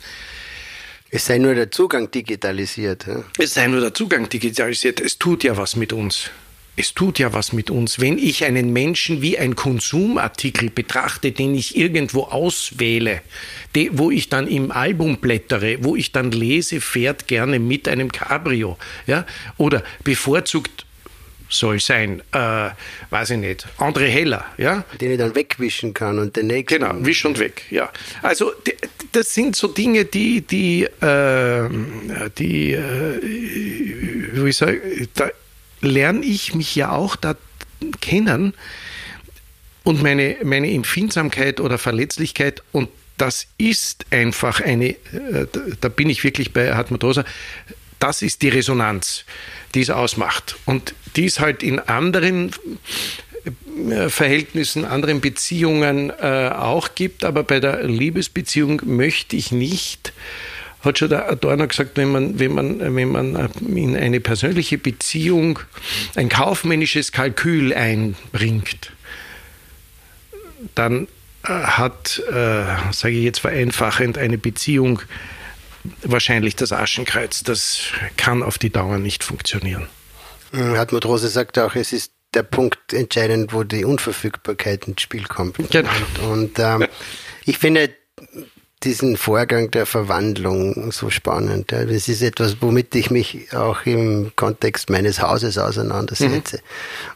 Es 1.12 1.26
sei 1.26 1.40
nur 1.40 1.56
der 1.56 1.72
Zugang 1.72 2.12
digitalisiert. 2.12 3.08
Ja? 3.08 3.24
Es 3.40 3.56
sei 3.56 3.68
nur 3.68 3.82
der 3.82 3.94
Zugang 3.94 4.30
digitalisiert. 4.30 5.02
Es 5.02 5.18
tut 5.18 5.44
ja 5.44 5.58
was 5.58 5.76
mit 5.76 5.92
uns. 5.92 6.30
Es 6.76 6.94
tut 6.94 7.20
ja 7.20 7.34
was 7.34 7.52
mit 7.52 7.70
uns. 7.72 8.00
Wenn 8.00 8.18
ich 8.18 8.46
einen 8.46 8.72
Menschen 8.72 9.22
wie 9.22 9.38
ein 9.38 9.56
Konsumartikel 9.56 10.70
betrachte, 10.70 11.32
den 11.32 11.56
ich 11.56 11.76
irgendwo 11.76 12.24
auswähle, 12.24 13.22
de, 13.76 13.90
wo 13.94 14.12
ich 14.12 14.30
dann 14.30 14.48
im 14.48 14.72
Album 14.72 15.18
blättere, 15.18 15.84
wo 15.84 15.96
ich 15.96 16.12
dann 16.12 16.32
lese, 16.32 16.80
fährt 16.80 17.28
gerne 17.28 17.60
mit 17.60 17.88
einem 17.88 18.12
Cabrio, 18.12 18.78
ja, 19.08 19.26
oder 19.58 19.84
bevorzugt 20.04 20.86
soll 21.50 21.80
sein, 21.80 22.22
äh, 22.32 22.70
weiß 23.10 23.32
ich 23.32 23.38
nicht, 23.38 23.68
André 23.80 24.08
Heller, 24.08 24.46
ja. 24.58 24.86
Den 25.02 25.12
ich 25.12 25.18
dann 25.18 25.36
wegwischen 25.36 25.94
kann 25.94 26.20
und 26.20 26.36
den 26.36 26.48
nächsten. 26.48 26.80
Genau, 26.80 26.94
wisch 27.06 27.26
und 27.26 27.40
weg, 27.40 27.64
ja. 27.72 27.92
Also 28.22 28.52
das 29.12 29.34
sind 29.34 29.56
so 29.56 29.68
Dinge, 29.68 30.06
die, 30.06 30.42
die, 30.42 30.84
äh, 30.84 31.70
die, 32.38 32.74
äh, 32.74 33.22
wie 34.34 34.50
ich 34.50 34.58
sagen, 34.58 34.80
da 35.16 35.30
lerne 35.82 36.24
ich 36.26 36.54
mich 36.54 36.76
ja 36.76 36.92
auch 36.92 37.16
da 37.16 37.36
kennen 38.00 38.54
und 39.84 40.04
meine, 40.04 40.38
meine 40.44 40.72
Empfindsamkeit 40.72 41.60
oder 41.60 41.78
Verletzlichkeit 41.78 42.62
und 42.72 42.90
das 43.18 43.48
ist 43.58 44.06
einfach 44.12 44.62
eine, 44.62 44.90
äh, 44.90 45.48
da 45.82 45.90
bin 45.90 46.10
ich 46.10 46.24
wirklich 46.24 46.54
bei 46.54 46.74
Hartmut 46.74 47.04
Rosa, 47.04 47.26
das 48.00 48.22
ist 48.22 48.42
die 48.42 48.50
Resonanz, 48.50 49.26
die 49.74 49.82
es 49.82 49.90
ausmacht. 49.90 50.58
Und 50.66 50.94
die 51.16 51.26
es 51.26 51.40
halt 51.40 51.64
in 51.64 51.80
anderen 51.80 52.52
äh, 53.90 54.10
Verhältnissen, 54.10 54.86
anderen 54.86 55.22
Beziehungen 55.22 56.10
äh, 56.10 56.50
auch 56.54 56.96
gibt, 56.96 57.24
aber 57.24 57.44
bei 57.44 57.60
der 57.60 57.84
Liebesbeziehung 57.84 58.82
möchte 58.86 59.36
ich 59.36 59.52
nicht 59.52 60.14
hat 60.82 60.98
schon 60.98 61.10
der 61.10 61.30
Adorno 61.30 61.68
gesagt, 61.68 61.98
wenn 61.98 62.12
man, 62.12 62.40
wenn 62.40 62.54
man, 62.54 62.96
wenn 62.96 63.10
man 63.10 63.50
in 63.76 63.98
eine 63.98 64.20
persönliche 64.22 64.78
Beziehung 64.78 65.60
ein 66.16 66.30
kaufmännisches 66.30 67.12
Kalkül 67.12 67.74
einbringt, 67.74 68.94
dann 70.76 71.08
äh, 71.44 71.50
hat, 71.50 72.22
äh, 72.30 72.92
sage 72.92 73.16
ich 73.16 73.24
jetzt 73.24 73.40
vereinfachend, 73.40 74.18
eine 74.18 74.38
Beziehung 74.38 75.02
wahrscheinlich 76.04 76.56
das 76.56 76.72
Aschenkreuz. 76.72 77.44
Das 77.44 77.80
kann 78.18 78.44
auf 78.44 78.58
die 78.58 78.70
Dauer 78.70 78.98
nicht 78.98 79.24
funktionieren. 79.24 79.88
Hartmut 80.54 81.06
Rose 81.06 81.28
sagt 81.28 81.60
auch, 81.60 81.76
es 81.76 81.94
ist 81.94 82.12
der 82.34 82.44
Punkt 82.44 82.94
entscheidend, 82.94 83.54
wo 83.54 83.64
die 83.64 83.86
Unverfügbarkeit 83.86 84.88
ins 84.88 85.02
Spiel 85.02 85.26
kommt. 85.26 85.58
Genau. 85.72 85.90
Und, 86.22 86.58
und 86.58 86.60
ähm, 86.60 86.88
ich 87.46 87.58
finde, 87.58 87.90
diesen 88.84 89.18
Vorgang 89.18 89.72
der 89.72 89.86
Verwandlung 89.86 90.92
so 90.92 91.10
spannend. 91.10 91.72
Ja. 91.72 91.84
Das 91.84 92.08
ist 92.08 92.22
etwas, 92.22 92.58
womit 92.62 92.96
ich 92.96 93.12
mich 93.12 93.54
auch 93.54 93.86
im 93.86 94.32
Kontext 94.38 94.90
meines 94.90 95.22
Hauses 95.22 95.58
auseinandersetze. 95.58 96.60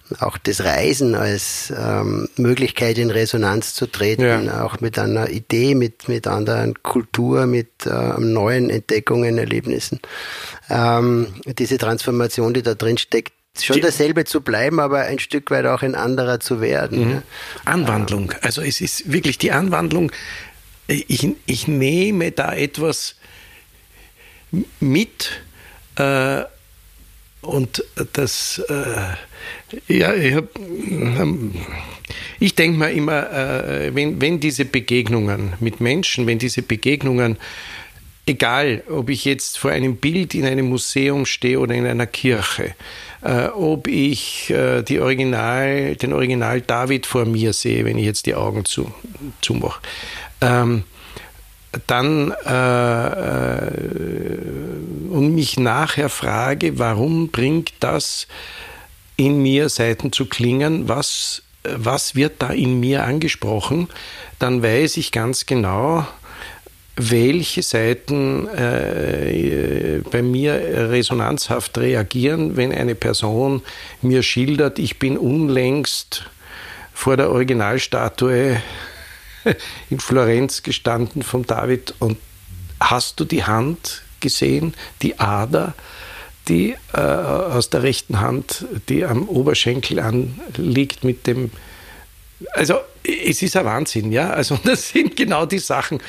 Mhm. 0.10 0.18
Auch 0.20 0.38
das 0.38 0.66
Reisen 0.66 1.16
als 1.16 1.74
ähm, 1.76 2.28
Möglichkeit 2.36 2.98
in 2.98 3.10
Resonanz 3.10 3.74
zu 3.74 3.88
treten, 3.88 4.46
ja. 4.46 4.66
auch 4.66 4.82
mit 4.82 5.00
einer 5.00 5.30
Idee, 5.30 5.74
mit, 5.74 6.10
mit 6.10 6.28
anderen 6.28 6.84
Kultur, 6.84 7.46
mit 7.46 7.86
äh, 7.86 8.20
neuen 8.20 8.70
Entdeckungen, 8.70 9.38
Erlebnissen. 9.38 10.02
Ähm, 10.70 11.28
diese 11.46 11.78
Transformation, 11.78 12.54
die 12.54 12.62
da 12.62 12.74
drin 12.74 12.98
steckt, 12.98 13.34
schon 13.62 13.82
dasselbe 13.82 14.26
zu 14.26 14.42
bleiben, 14.42 14.80
aber 14.80 15.02
ein 15.02 15.20
Stück 15.20 15.52
weit 15.52 15.66
auch 15.68 15.84
ein 15.84 15.96
anderer 15.96 16.40
zu 16.40 16.60
werden. 16.60 17.08
Mhm. 17.08 17.22
Anwandlung. 17.66 18.34
Also 18.42 18.62
es 18.62 18.82
ist 18.82 19.12
wirklich 19.12 19.38
die 19.38 19.52
Anwandlung 19.52 20.12
ich, 20.88 21.30
ich 21.46 21.68
nehme 21.68 22.32
da 22.32 22.54
etwas 22.54 23.16
mit 24.80 25.42
äh, 25.96 26.44
und 27.42 27.84
das, 28.14 28.62
äh, 28.70 29.94
ja, 29.94 30.14
ich, 30.14 30.34
ähm, 30.58 31.54
ich 32.40 32.56
denke 32.56 32.78
mir 32.78 32.92
immer, 32.92 33.32
äh, 33.32 33.94
wenn, 33.94 34.22
wenn 34.22 34.40
diese 34.40 34.66
Begegnungen 34.66 35.54
mit 35.60 35.82
Menschen, 35.82 36.26
wenn 36.26 36.40
diese 36.40 36.62
Begegnungen, 36.62 37.38
egal 38.26 38.84
ob 38.90 39.10
ich 39.10 39.26
jetzt 39.26 39.58
vor 39.58 39.72
einem 39.72 39.98
Bild 39.98 40.34
in 40.36 40.46
einem 40.46 40.70
Museum 40.70 41.26
stehe 41.26 41.60
oder 41.60 41.76
in 41.76 41.86
einer 41.86 42.08
Kirche, 42.08 42.76
äh, 43.22 43.48
ob 43.48 43.88
ich 43.88 44.50
äh, 44.50 44.82
die 44.82 45.00
Original, 45.00 45.96
den 45.98 46.14
Original 46.14 46.62
David 46.62 47.06
vor 47.06 47.26
mir 47.26 47.52
sehe, 47.52 47.84
wenn 47.84 47.98
ich 47.98 48.06
jetzt 48.06 48.26
die 48.26 48.36
Augen 48.36 48.64
zu, 48.64 48.94
zumache, 49.42 49.82
ähm, 50.42 50.84
dann 51.88 52.32
äh, 52.46 53.08
äh, 53.08 53.72
und 55.10 55.34
mich 55.36 55.60
nachher 55.60 56.10
frage, 56.10 56.80
warum 56.80 57.30
bringt 57.30 57.74
das 57.80 58.28
in 59.16 59.42
mir 59.42 59.70
Seiten 59.70 60.12
zu 60.12 60.26
klingen, 60.26 60.88
was, 60.88 61.44
was 61.64 62.16
wird 62.16 62.42
da 62.42 62.50
in 62.50 62.80
mir 62.80 63.04
angesprochen, 63.04 63.88
dann 64.40 64.64
weiß 64.64 64.98
ich 64.98 65.12
ganz 65.12 65.46
genau, 65.46 66.08
welche 66.96 67.64
Seiten 67.64 68.48
äh, 68.50 70.02
bei 70.12 70.22
mir 70.22 70.54
resonanzhaft 70.92 71.78
reagieren, 71.78 72.56
wenn 72.56 72.72
eine 72.72 72.94
Person 72.94 73.64
mir 74.02 74.22
schildert, 74.22 74.78
ich 74.78 75.00
bin 75.00 75.18
unlängst 75.18 76.30
vor 76.94 77.18
der 77.18 77.32
Originalstatue 77.32 78.62
in 79.90 80.00
Florenz 80.00 80.64
gestanden 80.64 81.24
von 81.24 81.44
David 81.44 81.94
und 82.00 82.18
hast 82.80 83.20
du 83.20 83.26
die 83.26 83.44
Hand 83.44 84.04
gesehen, 84.20 84.74
die 85.02 85.20
Ader, 85.20 85.74
die 86.48 86.76
äh, 86.94 87.00
aus 87.00 87.70
der 87.70 87.84
rechten 87.84 88.20
Hand, 88.20 88.66
die 88.90 89.06
am 89.06 89.28
Oberschenkel 89.30 90.00
anliegt 90.00 91.04
mit 91.04 91.28
dem 91.28 91.52
also 92.54 92.80
es 93.04 93.42
ist 93.42 93.56
ein 93.56 93.66
Wahnsinn, 93.66 94.12
ja. 94.12 94.30
Also 94.30 94.60
das 94.64 94.90
sind 94.90 95.16
genau 95.16 95.46
die 95.46 95.60
Sachen, 95.60 96.00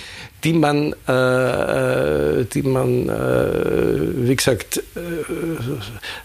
die 0.42 0.52
man, 0.52 0.92
äh, 1.06 2.44
die 2.44 2.62
man, 2.62 3.08
äh, 3.08 4.28
wie 4.28 4.36
gesagt, 4.36 4.78
äh, 4.78 4.80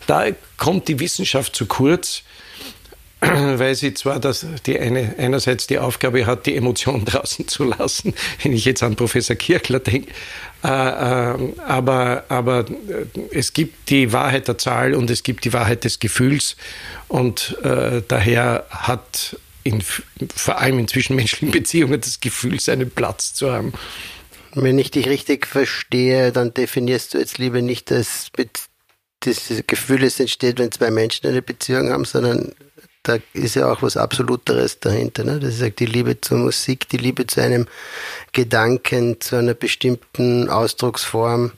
da 0.08 0.26
kommt 0.58 0.88
die 0.88 1.00
Wissenschaft 1.00 1.56
zu 1.56 1.66
kurz. 1.66 2.24
weil 3.22 3.76
sie 3.76 3.94
zwar 3.94 4.20
das, 4.20 4.46
die 4.66 4.80
eine, 4.80 5.16
einerseits 5.18 5.68
die 5.68 5.78
Aufgabe 5.78 6.26
hat, 6.26 6.46
die 6.46 6.56
Emotionen 6.56 7.06
draußen 7.06 7.48
zu 7.48 7.66
lassen, 7.66 8.14
wenn 8.44 8.54
ich 8.54 8.66
jetzt 8.66 8.82
an 8.84 8.96
Professor 8.96 9.36
Kirchler 9.36 9.80
denke, 9.80 10.12
äh, 10.64 10.68
äh, 10.68 11.54
aber, 11.66 12.24
aber 12.30 12.66
es 13.32 13.54
gibt 13.54 13.90
die 13.90 14.12
Wahrheit 14.14 14.48
der 14.48 14.58
Zahl 14.58 14.94
und 14.94 15.10
es 15.10 15.24
gibt 15.24 15.46
die 15.46 15.54
Wahrheit 15.54 15.84
des 15.84 16.00
Gefühls 16.00 16.56
und 17.08 17.58
äh, 17.64 18.02
daher 18.08 18.66
hat 18.70 19.38
in, 19.64 19.82
vor 19.82 20.60
allem 20.60 20.80
in 20.80 20.88
zwischenmenschlichen 20.88 21.52
Beziehungen 21.52 22.00
das 22.00 22.20
Gefühl, 22.20 22.60
seinen 22.60 22.90
Platz 22.90 23.34
zu 23.34 23.52
haben. 23.52 23.74
Wenn 24.54 24.80
ich 24.80 24.92
dich 24.92 25.08
richtig 25.08 25.46
verstehe, 25.46 26.32
dann 26.32 26.54
definierst 26.54 27.14
du 27.14 27.20
jetzt 27.20 27.38
lieber 27.38 27.62
nicht 27.62 27.92
das, 27.92 28.30
das 29.20 29.64
Gefühl, 29.68 30.04
es 30.04 30.20
entsteht, 30.20 30.60
wenn 30.60 30.72
zwei 30.72 30.90
Menschen 30.90 31.28
eine 31.28 31.42
Beziehung 31.42 31.90
haben, 31.90 32.06
sondern 32.06 32.54
da 33.04 33.18
ist 33.34 33.56
ja 33.56 33.72
auch 33.72 33.82
was 33.82 33.98
Absoluteres 33.98 34.80
dahinter. 34.80 35.24
Ne? 35.24 35.40
Das 35.40 35.60
ist 35.60 35.80
die 35.80 35.86
Liebe 35.86 36.20
zur 36.20 36.38
Musik, 36.38 36.90
die 36.90 36.98
Liebe 36.98 37.26
zu 37.28 37.42
einem 37.42 37.68
Gedanken, 38.34 39.22
zu 39.22 39.38
einer 39.38 39.54
bestimmten 39.54 40.50
Ausdrucksform. 40.50 41.52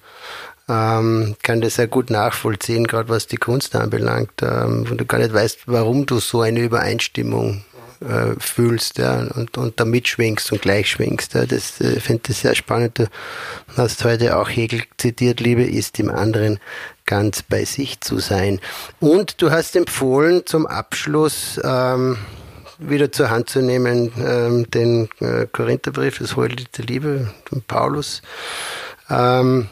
Ähm, 0.70 1.36
kann 1.42 1.62
das 1.62 1.76
sehr 1.76 1.88
gut 1.88 2.10
nachvollziehen, 2.10 2.86
gerade 2.86 3.10
was 3.10 3.28
die 3.28 3.38
Kunst 3.38 3.76
anbelangt. 3.76 4.42
Ähm, 4.42 4.86
und 4.90 4.98
du 4.98 5.06
gar 5.06 5.18
nicht 5.18 5.34
weißt, 5.34 5.62
warum 5.66 6.06
du 6.06 6.20
so 6.20 6.42
eine 6.42 6.62
Übereinstimmung 6.62 7.66
äh, 8.02 8.40
fühlst 8.40 8.98
ja, 8.98 9.20
und, 9.36 9.58
und 9.58 9.80
da 9.80 9.86
mitschwingst 9.86 10.52
und 10.52 10.62
gleich 10.62 10.90
schwingst. 10.90 11.34
Ja. 11.34 11.46
Das 11.46 11.80
äh, 11.82 12.00
finde 12.00 12.24
ich 12.30 12.38
sehr 12.38 12.56
spannend. 12.56 13.00
Du 13.00 13.08
hast 13.78 14.04
heute 14.04 14.38
auch 14.38 14.50
Hegel 14.50 14.84
zitiert, 14.98 15.40
Liebe 15.40 15.64
ist 15.64 16.00
im 16.00 16.10
anderen 16.10 16.60
ganz 17.06 17.44
bei 17.44 17.66
sich 17.66 18.02
zu 18.02 18.20
sein. 18.20 18.60
Und 19.00 19.42
du 19.42 19.52
hast 19.52 19.76
empfohlen, 19.76 20.46
zum 20.46 20.66
Abschluss 20.66 21.60
ähm, 21.64 22.18
wieder 22.80 23.12
zur 23.12 23.30
Hand 23.30 23.50
zu 23.50 23.62
nehmen, 23.62 24.12
ähm, 24.18 24.70
den 24.72 25.10
äh, 25.20 25.46
Korintherbrief, 25.52 26.18
das 26.20 26.36
Heul 26.36 26.56
der 26.56 26.86
Liebe 26.86 27.32
von 27.46 27.62
Paulus. 27.62 28.22
Ähm, 29.10 29.68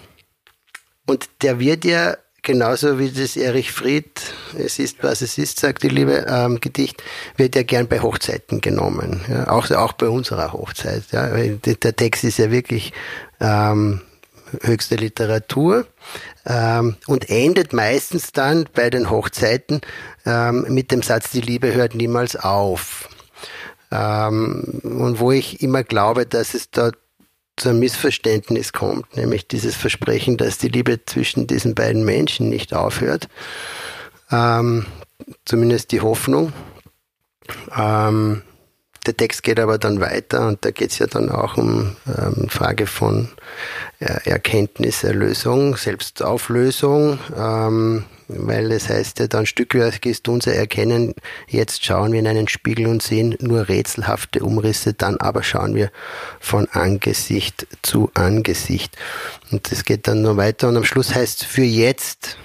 und 1.06 1.30
der 1.42 1.60
wird 1.60 1.86
ja 1.86 2.18
genauso 2.42 3.00
wie 3.00 3.10
das 3.10 3.36
Erich 3.36 3.72
Fried, 3.72 4.19
es 4.58 4.80
ist, 4.80 5.04
was 5.04 5.22
es 5.22 5.38
ist, 5.38 5.60
sagt 5.60 5.84
die 5.84 5.90
Liebe, 5.90 6.26
ähm, 6.28 6.60
Gedicht, 6.60 7.04
wird 7.38 7.56
ja 7.56 7.64
gern 7.64 7.88
bei 7.88 8.00
Hochzeiten 8.02 8.62
genommen. 8.62 9.22
Ja, 9.30 9.50
auch, 9.50 9.70
auch 9.72 9.94
bei 9.94 10.08
unserer 10.08 10.54
Hochzeit. 10.54 11.04
Ja, 11.12 11.28
der 11.28 11.96
Text 11.96 12.24
ist 12.24 12.38
ja 12.38 12.52
wirklich 12.52 12.94
ähm, 13.40 14.02
höchste 14.62 14.96
Literatur 14.96 15.86
ähm, 16.46 16.96
und 17.08 17.30
endet 17.30 17.74
meistens 17.74 18.32
dann 18.32 18.68
bei 18.74 18.90
den 18.90 19.10
Hochzeiten 19.10 19.82
ähm, 20.26 20.66
mit 20.70 20.92
dem 20.92 21.02
Satz, 21.02 21.32
die 21.32 21.42
Liebe 21.42 21.74
hört 21.74 21.96
niemals 21.96 22.36
auf. 22.36 23.10
Ähm, 23.92 24.82
und 24.84 25.20
wo 25.20 25.32
ich 25.32 25.62
immer 25.62 25.84
glaube, 25.84 26.26
dass 26.26 26.54
es 26.54 26.70
dort 26.72 26.96
zu 27.60 27.70
einem 27.70 27.80
Missverständnis 27.80 28.72
kommt, 28.72 29.16
nämlich 29.18 29.48
dieses 29.48 29.76
Versprechen, 29.76 30.38
dass 30.38 30.58
die 30.58 30.70
Liebe 30.70 31.04
zwischen 31.06 31.46
diesen 31.46 31.76
beiden 31.76 32.06
Menschen 32.06 32.50
nicht 32.50 32.74
aufhört. 32.74 33.28
Ähm, 34.32 34.86
zumindest 35.46 35.92
die 35.92 36.02
Hoffnung. 36.02 36.54
Ähm, 37.76 38.44
der 39.06 39.16
Text 39.16 39.44
geht 39.44 39.60
aber 39.60 39.78
dann 39.78 40.02
weiter 40.02 40.48
und 40.48 40.64
da 40.66 40.72
geht 40.72 40.92
es 40.92 41.00
ja 41.00 41.08
dann 41.08 41.30
auch 41.30 41.58
um 41.58 41.96
ähm, 42.06 42.50
Frage 42.50 42.86
von 42.86 43.30
äh, 44.00 44.30
Erkenntnis, 44.30 45.04
Erlösung, 45.04 45.78
Selbstauflösung, 45.78 47.18
ähm, 47.36 48.04
weil 48.28 48.72
es 48.72 48.90
heißt 48.90 49.20
ja 49.20 49.28
dann 49.28 49.46
Stückwerk 49.46 50.06
ist 50.06 50.28
unser 50.28 50.54
Erkennen, 50.54 51.16
jetzt 51.48 51.84
schauen 51.84 52.12
wir 52.12 52.20
in 52.20 52.28
einen 52.28 52.48
Spiegel 52.50 52.88
und 52.88 53.02
sehen 53.02 53.36
nur 53.40 53.70
rätselhafte 53.70 54.44
Umrisse, 54.44 54.94
dann 54.94 55.18
aber 55.18 55.44
schauen 55.44 55.76
wir 55.76 55.92
von 56.40 56.68
Angesicht 56.68 57.68
zu 57.82 58.12
Angesicht. 58.14 58.96
Und 59.50 59.72
das 59.72 59.86
geht 59.86 60.08
dann 60.08 60.22
nur 60.22 60.38
weiter 60.38 60.68
und 60.68 60.78
am 60.78 60.84
Schluss 60.84 61.16
heißt 61.16 61.46
für 61.46 61.64
jetzt, 61.64 62.38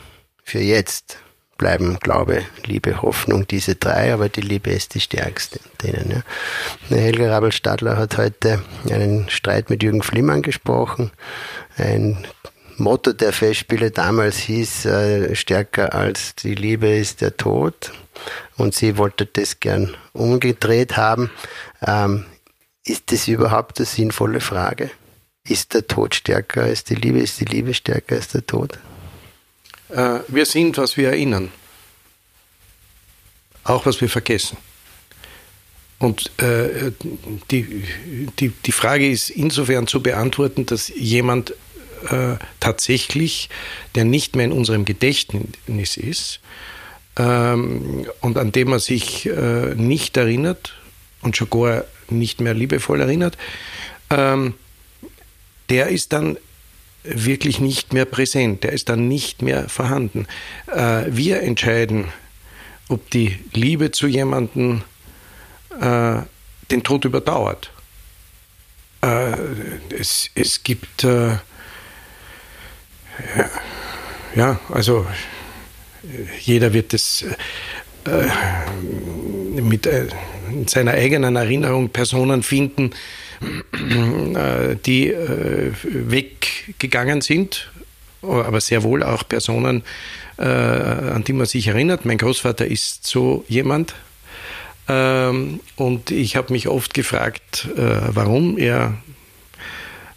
für 0.44 0.60
jetzt 0.60 1.18
bleiben 1.56 1.98
Glaube, 2.00 2.42
Liebe, 2.64 3.02
Hoffnung, 3.02 3.46
diese 3.46 3.76
drei, 3.76 4.12
aber 4.12 4.28
die 4.28 4.40
Liebe 4.40 4.70
ist 4.70 4.94
die 4.94 5.00
stärkste 5.00 5.60
denen. 5.82 6.10
Ja. 6.90 6.96
Helga 6.96 7.30
Rabel-Stadler 7.30 7.96
hat 7.96 8.18
heute 8.18 8.62
einen 8.90 9.28
Streit 9.28 9.70
mit 9.70 9.82
Jürgen 9.82 10.02
Flimm 10.02 10.30
angesprochen. 10.30 11.10
Ein 11.76 12.26
Motto 12.76 13.12
der 13.12 13.32
Festspiele 13.32 13.90
damals 13.90 14.38
hieß, 14.38 14.86
äh, 14.86 15.34
stärker 15.34 15.94
als 15.94 16.34
die 16.34 16.54
Liebe 16.54 16.88
ist 16.88 17.20
der 17.20 17.36
Tod. 17.36 17.92
Und 18.56 18.74
sie 18.74 18.98
wollte 18.98 19.26
das 19.26 19.60
gern 19.60 19.96
umgedreht 20.12 20.96
haben. 20.96 21.30
Ähm, 21.84 22.24
ist 22.84 23.12
das 23.12 23.28
überhaupt 23.28 23.78
eine 23.78 23.86
sinnvolle 23.86 24.40
Frage? 24.40 24.90
Ist 25.46 25.74
der 25.74 25.86
Tod 25.86 26.14
stärker 26.14 26.64
als 26.64 26.84
die 26.84 26.94
Liebe? 26.94 27.18
Ist 27.18 27.40
die 27.40 27.44
Liebe 27.44 27.74
stärker 27.74 28.16
als 28.16 28.28
der 28.28 28.46
Tod? 28.46 28.78
Äh, 29.94 30.20
wir 30.28 30.46
sind, 30.46 30.76
was 30.78 30.96
wir 30.96 31.10
erinnern. 31.10 31.50
Auch 33.62 33.86
was 33.86 34.00
wir 34.00 34.08
vergessen. 34.08 34.58
Und 35.98 36.30
äh, 36.38 36.92
die, 37.50 37.84
die, 38.38 38.48
die 38.48 38.72
Frage 38.72 39.08
ist 39.08 39.30
insofern 39.30 39.86
zu 39.86 40.02
beantworten, 40.02 40.66
dass 40.66 40.88
jemand 40.88 41.54
äh, 42.10 42.36
tatsächlich, 42.60 43.48
der 43.94 44.04
nicht 44.04 44.36
mehr 44.36 44.44
in 44.46 44.52
unserem 44.52 44.84
Gedächtnis 44.84 45.96
ist 45.96 46.40
ähm, 47.16 48.06
und 48.20 48.36
an 48.36 48.52
dem 48.52 48.70
man 48.70 48.80
sich 48.80 49.26
äh, 49.26 49.74
nicht 49.76 50.16
erinnert 50.16 50.74
und 51.22 51.36
schon 51.36 51.48
gar 51.48 51.84
nicht 52.10 52.40
mehr 52.40 52.52
liebevoll 52.52 53.00
erinnert, 53.00 53.38
ähm, 54.10 54.54
der 55.70 55.88
ist 55.88 56.12
dann 56.12 56.36
wirklich 57.04 57.60
nicht 57.60 57.92
mehr 57.92 58.06
präsent, 58.06 58.64
der 58.64 58.72
ist 58.72 58.88
dann 58.88 59.08
nicht 59.08 59.42
mehr 59.42 59.68
vorhanden. 59.68 60.26
Äh, 60.66 61.04
wir 61.08 61.42
entscheiden, 61.42 62.06
ob 62.88 63.10
die 63.10 63.38
Liebe 63.52 63.90
zu 63.90 64.06
jemandem 64.06 64.82
äh, 65.80 66.16
den 66.70 66.82
Tod 66.82 67.04
überdauert. 67.04 67.70
Äh, 69.02 69.34
es, 69.90 70.30
es 70.34 70.62
gibt, 70.62 71.04
äh, 71.04 71.36
ja, 74.34 74.58
also 74.70 75.06
jeder 76.40 76.72
wird 76.72 76.94
es 76.94 77.24
mit 79.54 79.88
seiner 80.66 80.92
eigenen 80.92 81.36
Erinnerung 81.36 81.88
Personen 81.88 82.42
finden, 82.42 82.90
die 84.84 85.08
äh, 85.08 85.72
weggegangen 86.66 87.20
sind, 87.20 87.70
aber 88.22 88.60
sehr 88.60 88.82
wohl 88.82 89.02
auch 89.02 89.28
Personen, 89.28 89.82
äh, 90.38 90.42
an 90.44 91.24
die 91.24 91.32
man 91.32 91.46
sich 91.46 91.68
erinnert. 91.68 92.04
Mein 92.04 92.18
Großvater 92.18 92.66
ist 92.66 93.06
so 93.06 93.44
jemand. 93.48 93.94
Ähm, 94.88 95.60
und 95.76 96.10
ich 96.10 96.36
habe 96.36 96.52
mich 96.52 96.68
oft 96.68 96.94
gefragt, 96.94 97.68
warum 97.76 98.58
er, 98.58 98.96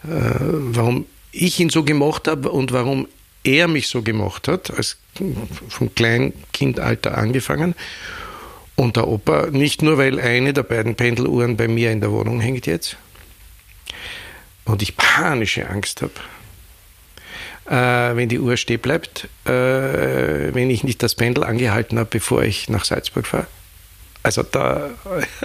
warum 0.03 1.05
ich 1.31 1.59
ihn 1.59 1.69
so 1.69 1.83
gemocht 1.83 2.27
habe 2.27 2.51
und 2.51 2.71
warum 2.71 3.07
er 3.43 3.67
mich 3.67 3.87
so 3.87 4.01
gemocht 4.01 4.47
hat, 4.47 4.71
als 4.71 4.97
vom 5.69 5.93
Kleinkindalter 5.95 7.17
angefangen. 7.17 7.75
Und 8.75 8.95
der 8.95 9.07
Opa, 9.07 9.47
nicht 9.47 9.81
nur 9.81 9.97
weil 9.97 10.19
eine 10.19 10.53
der 10.53 10.63
beiden 10.63 10.95
Pendeluhren 10.95 11.57
bei 11.57 11.67
mir 11.67 11.91
in 11.91 12.01
der 12.01 12.11
Wohnung 12.11 12.39
hängt 12.39 12.67
jetzt, 12.67 12.97
und 14.65 14.81
ich 14.81 14.97
panische 14.97 15.69
Angst 15.69 16.01
habe, 16.01 16.11
äh, 16.13 16.36
wenn 17.69 18.29
die 18.29 18.39
Uhr 18.39 18.57
stehen 18.57 18.79
bleibt, 18.79 19.27
äh, 19.45 20.53
wenn 20.53 20.69
ich 20.69 20.83
nicht 20.83 21.03
das 21.03 21.15
Pendel 21.15 21.43
angehalten 21.43 21.99
habe, 21.99 22.09
bevor 22.09 22.43
ich 22.43 22.69
nach 22.69 22.85
Salzburg 22.85 23.27
fahre. 23.27 23.47
Also 24.23 24.43
da 24.43 24.89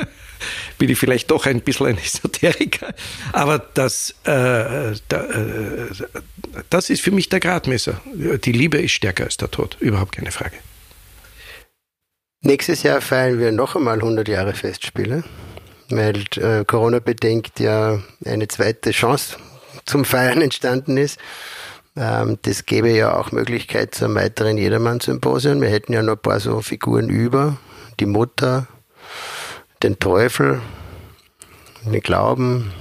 bin 0.79 0.89
ich 0.89 0.99
vielleicht 0.99 1.31
doch 1.31 1.47
ein 1.47 1.61
bisschen 1.61 1.89
ein 1.89 1.99
Esoteriker, 1.99 2.95
aber 3.33 3.59
das, 3.59 4.15
äh, 4.25 4.95
da, 5.09 5.25
äh, 5.25 5.89
das 6.71 6.91
ist 6.91 7.03
für 7.03 7.11
mich 7.11 7.29
der 7.29 7.41
Gradmesser. 7.41 8.01
Die 8.15 8.53
Liebe 8.53 8.79
ist 8.79 8.93
stärker 8.93 9.25
als 9.25 9.37
der 9.37 9.51
Tod, 9.51 9.77
überhaupt 9.81 10.13
keine 10.17 10.31
Frage. 10.31 10.57
Nächstes 12.41 12.83
Jahr 12.83 13.01
feiern 13.01 13.39
wir 13.39 13.53
noch 13.53 13.77
einmal 13.77 13.99
100 13.99 14.27
Jahre 14.29 14.53
Festspiele 14.53 15.23
weil 15.97 16.25
äh, 16.37 16.65
Corona 16.65 16.99
bedingt 16.99 17.59
ja 17.61 18.03
eine 18.25 18.49
zweite 18.49 18.91
Chance 18.91 19.37
zum 19.85 20.05
Feiern 20.05 20.43
entstanden 20.43 20.97
ist. 20.97 21.19
Ähm, 21.97 22.39
das 22.43 22.65
gäbe 22.67 22.91
ja 22.91 23.17
auch 23.17 23.33
Möglichkeit 23.33 23.95
zum 23.95 24.15
weiteren 24.15 24.57
Jedermann-Symposium. 24.57 25.61
Wir 25.61 25.69
hätten 25.69 25.93
ja 25.93 26.03
noch 26.03 26.15
ein 26.15 26.23
paar 26.23 26.41
so 26.41 26.61
Figuren 26.63 27.09
über. 27.09 27.59
Die 28.01 28.07
Mutter, 28.07 28.67
den 29.83 29.99
Teufel, 29.99 30.61
den 31.85 32.01
Glauben, 32.01 32.73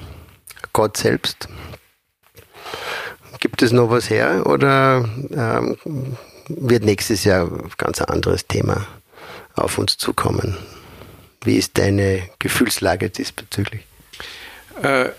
Gott 0.73 0.97
selbst. 0.97 1.49
Gibt 3.39 3.61
es 3.61 3.71
noch 3.71 3.89
was 3.89 4.09
her 4.09 4.45
oder 4.45 5.09
ähm, 5.31 5.77
wird 6.47 6.83
nächstes 6.83 7.23
Jahr 7.23 7.47
ein 7.47 7.71
ganz 7.77 8.01
anderes 8.01 8.47
Thema 8.47 8.85
auf 9.55 9.77
uns 9.77 9.97
zukommen? 9.97 10.57
Wie 11.43 11.57
ist 11.57 11.77
deine 11.77 12.21
Gefühlslage 12.39 13.09
diesbezüglich? 13.09 13.81
Äh, 14.81 15.09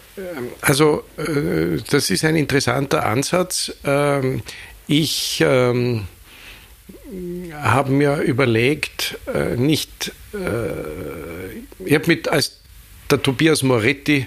also, 0.60 1.04
äh, 1.16 1.80
das 1.90 2.10
ist 2.10 2.24
ein 2.24 2.36
interessanter 2.36 3.06
Ansatz. 3.06 3.72
Ähm, 3.84 4.42
ich 4.86 5.42
ähm, 5.46 6.06
habe 7.52 7.92
mir 7.92 8.16
überlegt, 8.16 9.18
äh, 9.32 9.56
nicht, 9.56 10.12
ich 10.32 11.94
habe 11.94 12.06
mit, 12.06 12.28
als 12.28 12.60
der 13.10 13.22
Tobias 13.22 13.62
Moretti 13.62 14.26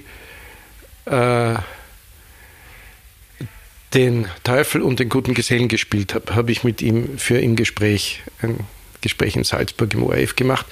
den 3.94 4.28
Teufel 4.44 4.82
und 4.84 5.00
den 5.00 5.10
guten 5.10 5.34
Gesellen 5.34 5.68
gespielt 5.68 6.14
habe, 6.14 6.36
habe 6.36 6.52
ich 6.52 6.64
mit 6.64 6.84
ihm 6.84 7.18
für 7.18 7.40
im 7.40 7.56
Gespräch 7.56 8.22
ein 8.42 8.60
Gespräch 9.02 9.36
in 9.36 9.44
Salzburg 9.44 9.94
im 9.96 10.04
ORF 10.04 10.36
gemacht 10.36 10.68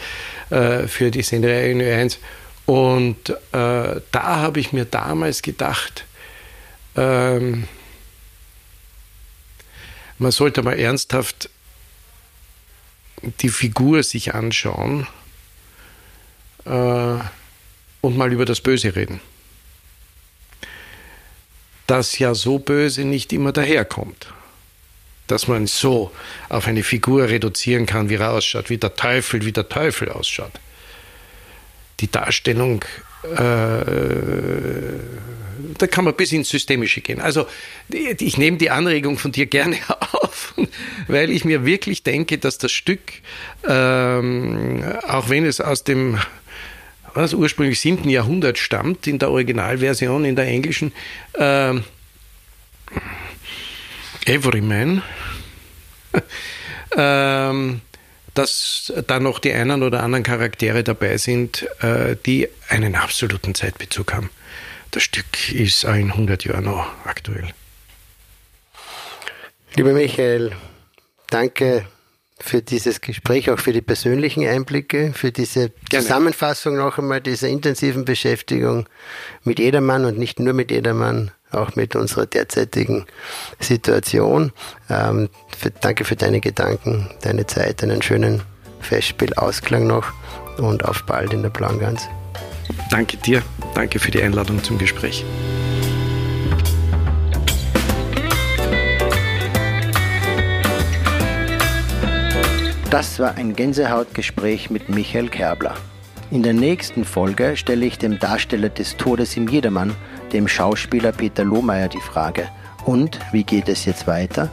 für 0.49 1.11
die 1.11 1.23
Sendereihe 1.23 1.71
in 1.71 1.81
Ö1. 1.81 2.17
Und 2.65 3.29
äh, 3.29 3.35
da 3.51 4.01
habe 4.11 4.59
ich 4.59 4.71
mir 4.71 4.85
damals 4.85 5.41
gedacht, 5.41 6.05
ähm, 6.95 7.67
man 10.17 10.31
sollte 10.31 10.63
mal 10.63 10.79
ernsthaft 10.79 11.49
die 13.21 13.49
Figur 13.49 14.03
sich 14.03 14.33
anschauen 14.33 15.07
äh, 16.65 17.17
und 18.01 18.17
mal 18.17 18.31
über 18.31 18.45
das 18.45 18.61
Böse 18.61 18.95
reden. 18.95 19.19
Das 21.87 22.17
ja 22.19 22.33
so 22.33 22.59
böse 22.59 23.03
nicht 23.03 23.33
immer 23.33 23.51
daherkommt 23.51 24.27
dass 25.27 25.47
man 25.47 25.67
so 25.67 26.11
auf 26.49 26.67
eine 26.67 26.83
Figur 26.83 27.29
reduzieren 27.29 27.85
kann, 27.85 28.09
wie 28.09 28.15
er 28.15 28.31
ausschaut, 28.31 28.69
wie 28.69 28.77
der 28.77 28.95
Teufel, 28.95 29.45
wie 29.45 29.51
der 29.51 29.69
Teufel 29.69 30.09
ausschaut. 30.09 30.51
Die 32.03 32.11
Darstellung, 32.11 32.83
äh, 33.23 33.37
da 35.77 35.87
kann 35.87 36.03
man 36.03 36.13
bis 36.13 36.33
ins 36.33 36.49
Systemische 36.49 36.99
gehen. 36.99 37.21
Also 37.21 37.47
ich 37.89 38.37
nehme 38.37 38.57
die 38.57 38.71
Anregung 38.71 39.17
von 39.17 39.31
dir 39.31 39.45
gerne 39.45 39.77
auf, 40.11 40.53
weil 41.07 41.31
ich 41.31 41.45
mir 41.45 41.65
wirklich 41.65 42.03
denke, 42.03 42.39
dass 42.39 42.57
das 42.57 42.73
Stück, 42.73 42.99
ähm, 43.65 44.83
auch 45.07 45.29
wenn 45.29 45.45
es 45.45 45.61
aus 45.61 45.85
dem 45.85 46.19
was 47.13 47.33
ursprünglich 47.33 47.79
7. 47.79 48.09
Jahrhundert 48.09 48.57
stammt, 48.57 49.07
in 49.07 49.17
der 49.17 49.31
Originalversion, 49.31 50.25
in 50.25 50.35
der 50.35 50.47
englischen, 50.47 50.91
äh, 51.35 51.75
Everyman, 54.25 55.01
ähm, 56.97 57.79
dass 58.33 58.91
da 59.07 59.19
noch 59.19 59.39
die 59.39 59.53
einen 59.53 59.83
oder 59.83 60.03
anderen 60.03 60.23
Charaktere 60.23 60.83
dabei 60.83 61.17
sind, 61.17 61.67
äh, 61.81 62.15
die 62.25 62.49
einen 62.69 62.95
absoluten 62.95 63.55
Zeitbezug 63.55 64.13
haben. 64.13 64.29
Das 64.91 65.03
Stück 65.03 65.51
ist 65.51 65.83
in 65.83 66.11
100 66.11 66.45
Jahren 66.45 66.65
noch 66.65 66.87
aktuell. 67.05 67.49
Lieber 69.75 69.93
Michael, 69.93 70.51
danke 71.29 71.87
für 72.39 72.61
dieses 72.61 73.01
Gespräch, 73.01 73.49
auch 73.49 73.59
für 73.59 73.73
die 73.73 73.81
persönlichen 73.81 74.45
Einblicke, 74.47 75.13
für 75.13 75.31
diese 75.31 75.71
Gerne. 75.89 76.03
Zusammenfassung 76.03 76.75
noch 76.75 76.97
einmal 76.97 77.21
dieser 77.21 77.47
intensiven 77.47 78.05
Beschäftigung 78.05 78.87
mit 79.43 79.59
jedermann 79.59 80.05
und 80.05 80.17
nicht 80.17 80.39
nur 80.39 80.53
mit 80.53 80.69
jedermann 80.69 81.31
auch 81.55 81.75
mit 81.75 81.95
unserer 81.95 82.25
derzeitigen 82.25 83.05
Situation. 83.59 84.51
Ähm, 84.89 85.29
für, 85.57 85.71
danke 85.71 86.05
für 86.05 86.15
deine 86.15 86.39
Gedanken, 86.39 87.09
deine 87.21 87.47
Zeit, 87.47 87.83
einen 87.83 88.01
schönen 88.01 88.41
Festspielausklang 88.81 89.87
noch 89.87 90.11
und 90.57 90.85
auf 90.85 91.03
bald 91.05 91.33
in 91.33 91.41
der 91.41 91.49
Plangans. 91.49 92.07
Danke 92.89 93.17
dir, 93.17 93.41
danke 93.73 93.99
für 93.99 94.11
die 94.11 94.21
Einladung 94.21 94.63
zum 94.63 94.77
Gespräch. 94.77 95.25
Das 102.89 103.17
war 103.17 103.35
ein 103.35 103.55
Gänsehautgespräch 103.55 104.69
mit 104.69 104.87
Michael 104.89 105.27
Kerbler. 105.27 105.73
In 106.29 106.43
der 106.43 106.53
nächsten 106.53 107.05
Folge 107.05 107.57
stelle 107.57 107.85
ich 107.85 107.97
dem 107.97 108.19
Darsteller 108.19 108.69
des 108.69 108.97
Todes 108.97 109.35
im 109.35 109.47
Jedermann 109.47 109.95
dem 110.33 110.47
Schauspieler 110.47 111.11
Peter 111.11 111.43
Lohmeier 111.43 111.87
die 111.87 112.01
Frage, 112.01 112.49
und 112.85 113.19
wie 113.31 113.43
geht 113.43 113.69
es 113.69 113.85
jetzt 113.85 114.07
weiter? 114.07 114.49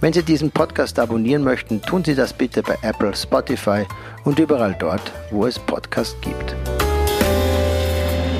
Wenn 0.00 0.12
Sie 0.12 0.22
diesen 0.22 0.50
Podcast 0.50 0.98
abonnieren 0.98 1.44
möchten, 1.44 1.80
tun 1.80 2.04
Sie 2.04 2.16
das 2.16 2.32
bitte 2.32 2.62
bei 2.62 2.76
Apple, 2.82 3.14
Spotify 3.14 3.86
und 4.24 4.38
überall 4.38 4.74
dort, 4.78 5.12
wo 5.30 5.46
es 5.46 5.58
Podcasts 5.58 6.16
gibt. 6.20 6.56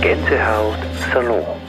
Gänsehaut 0.02 0.78
Salon. 1.12 1.61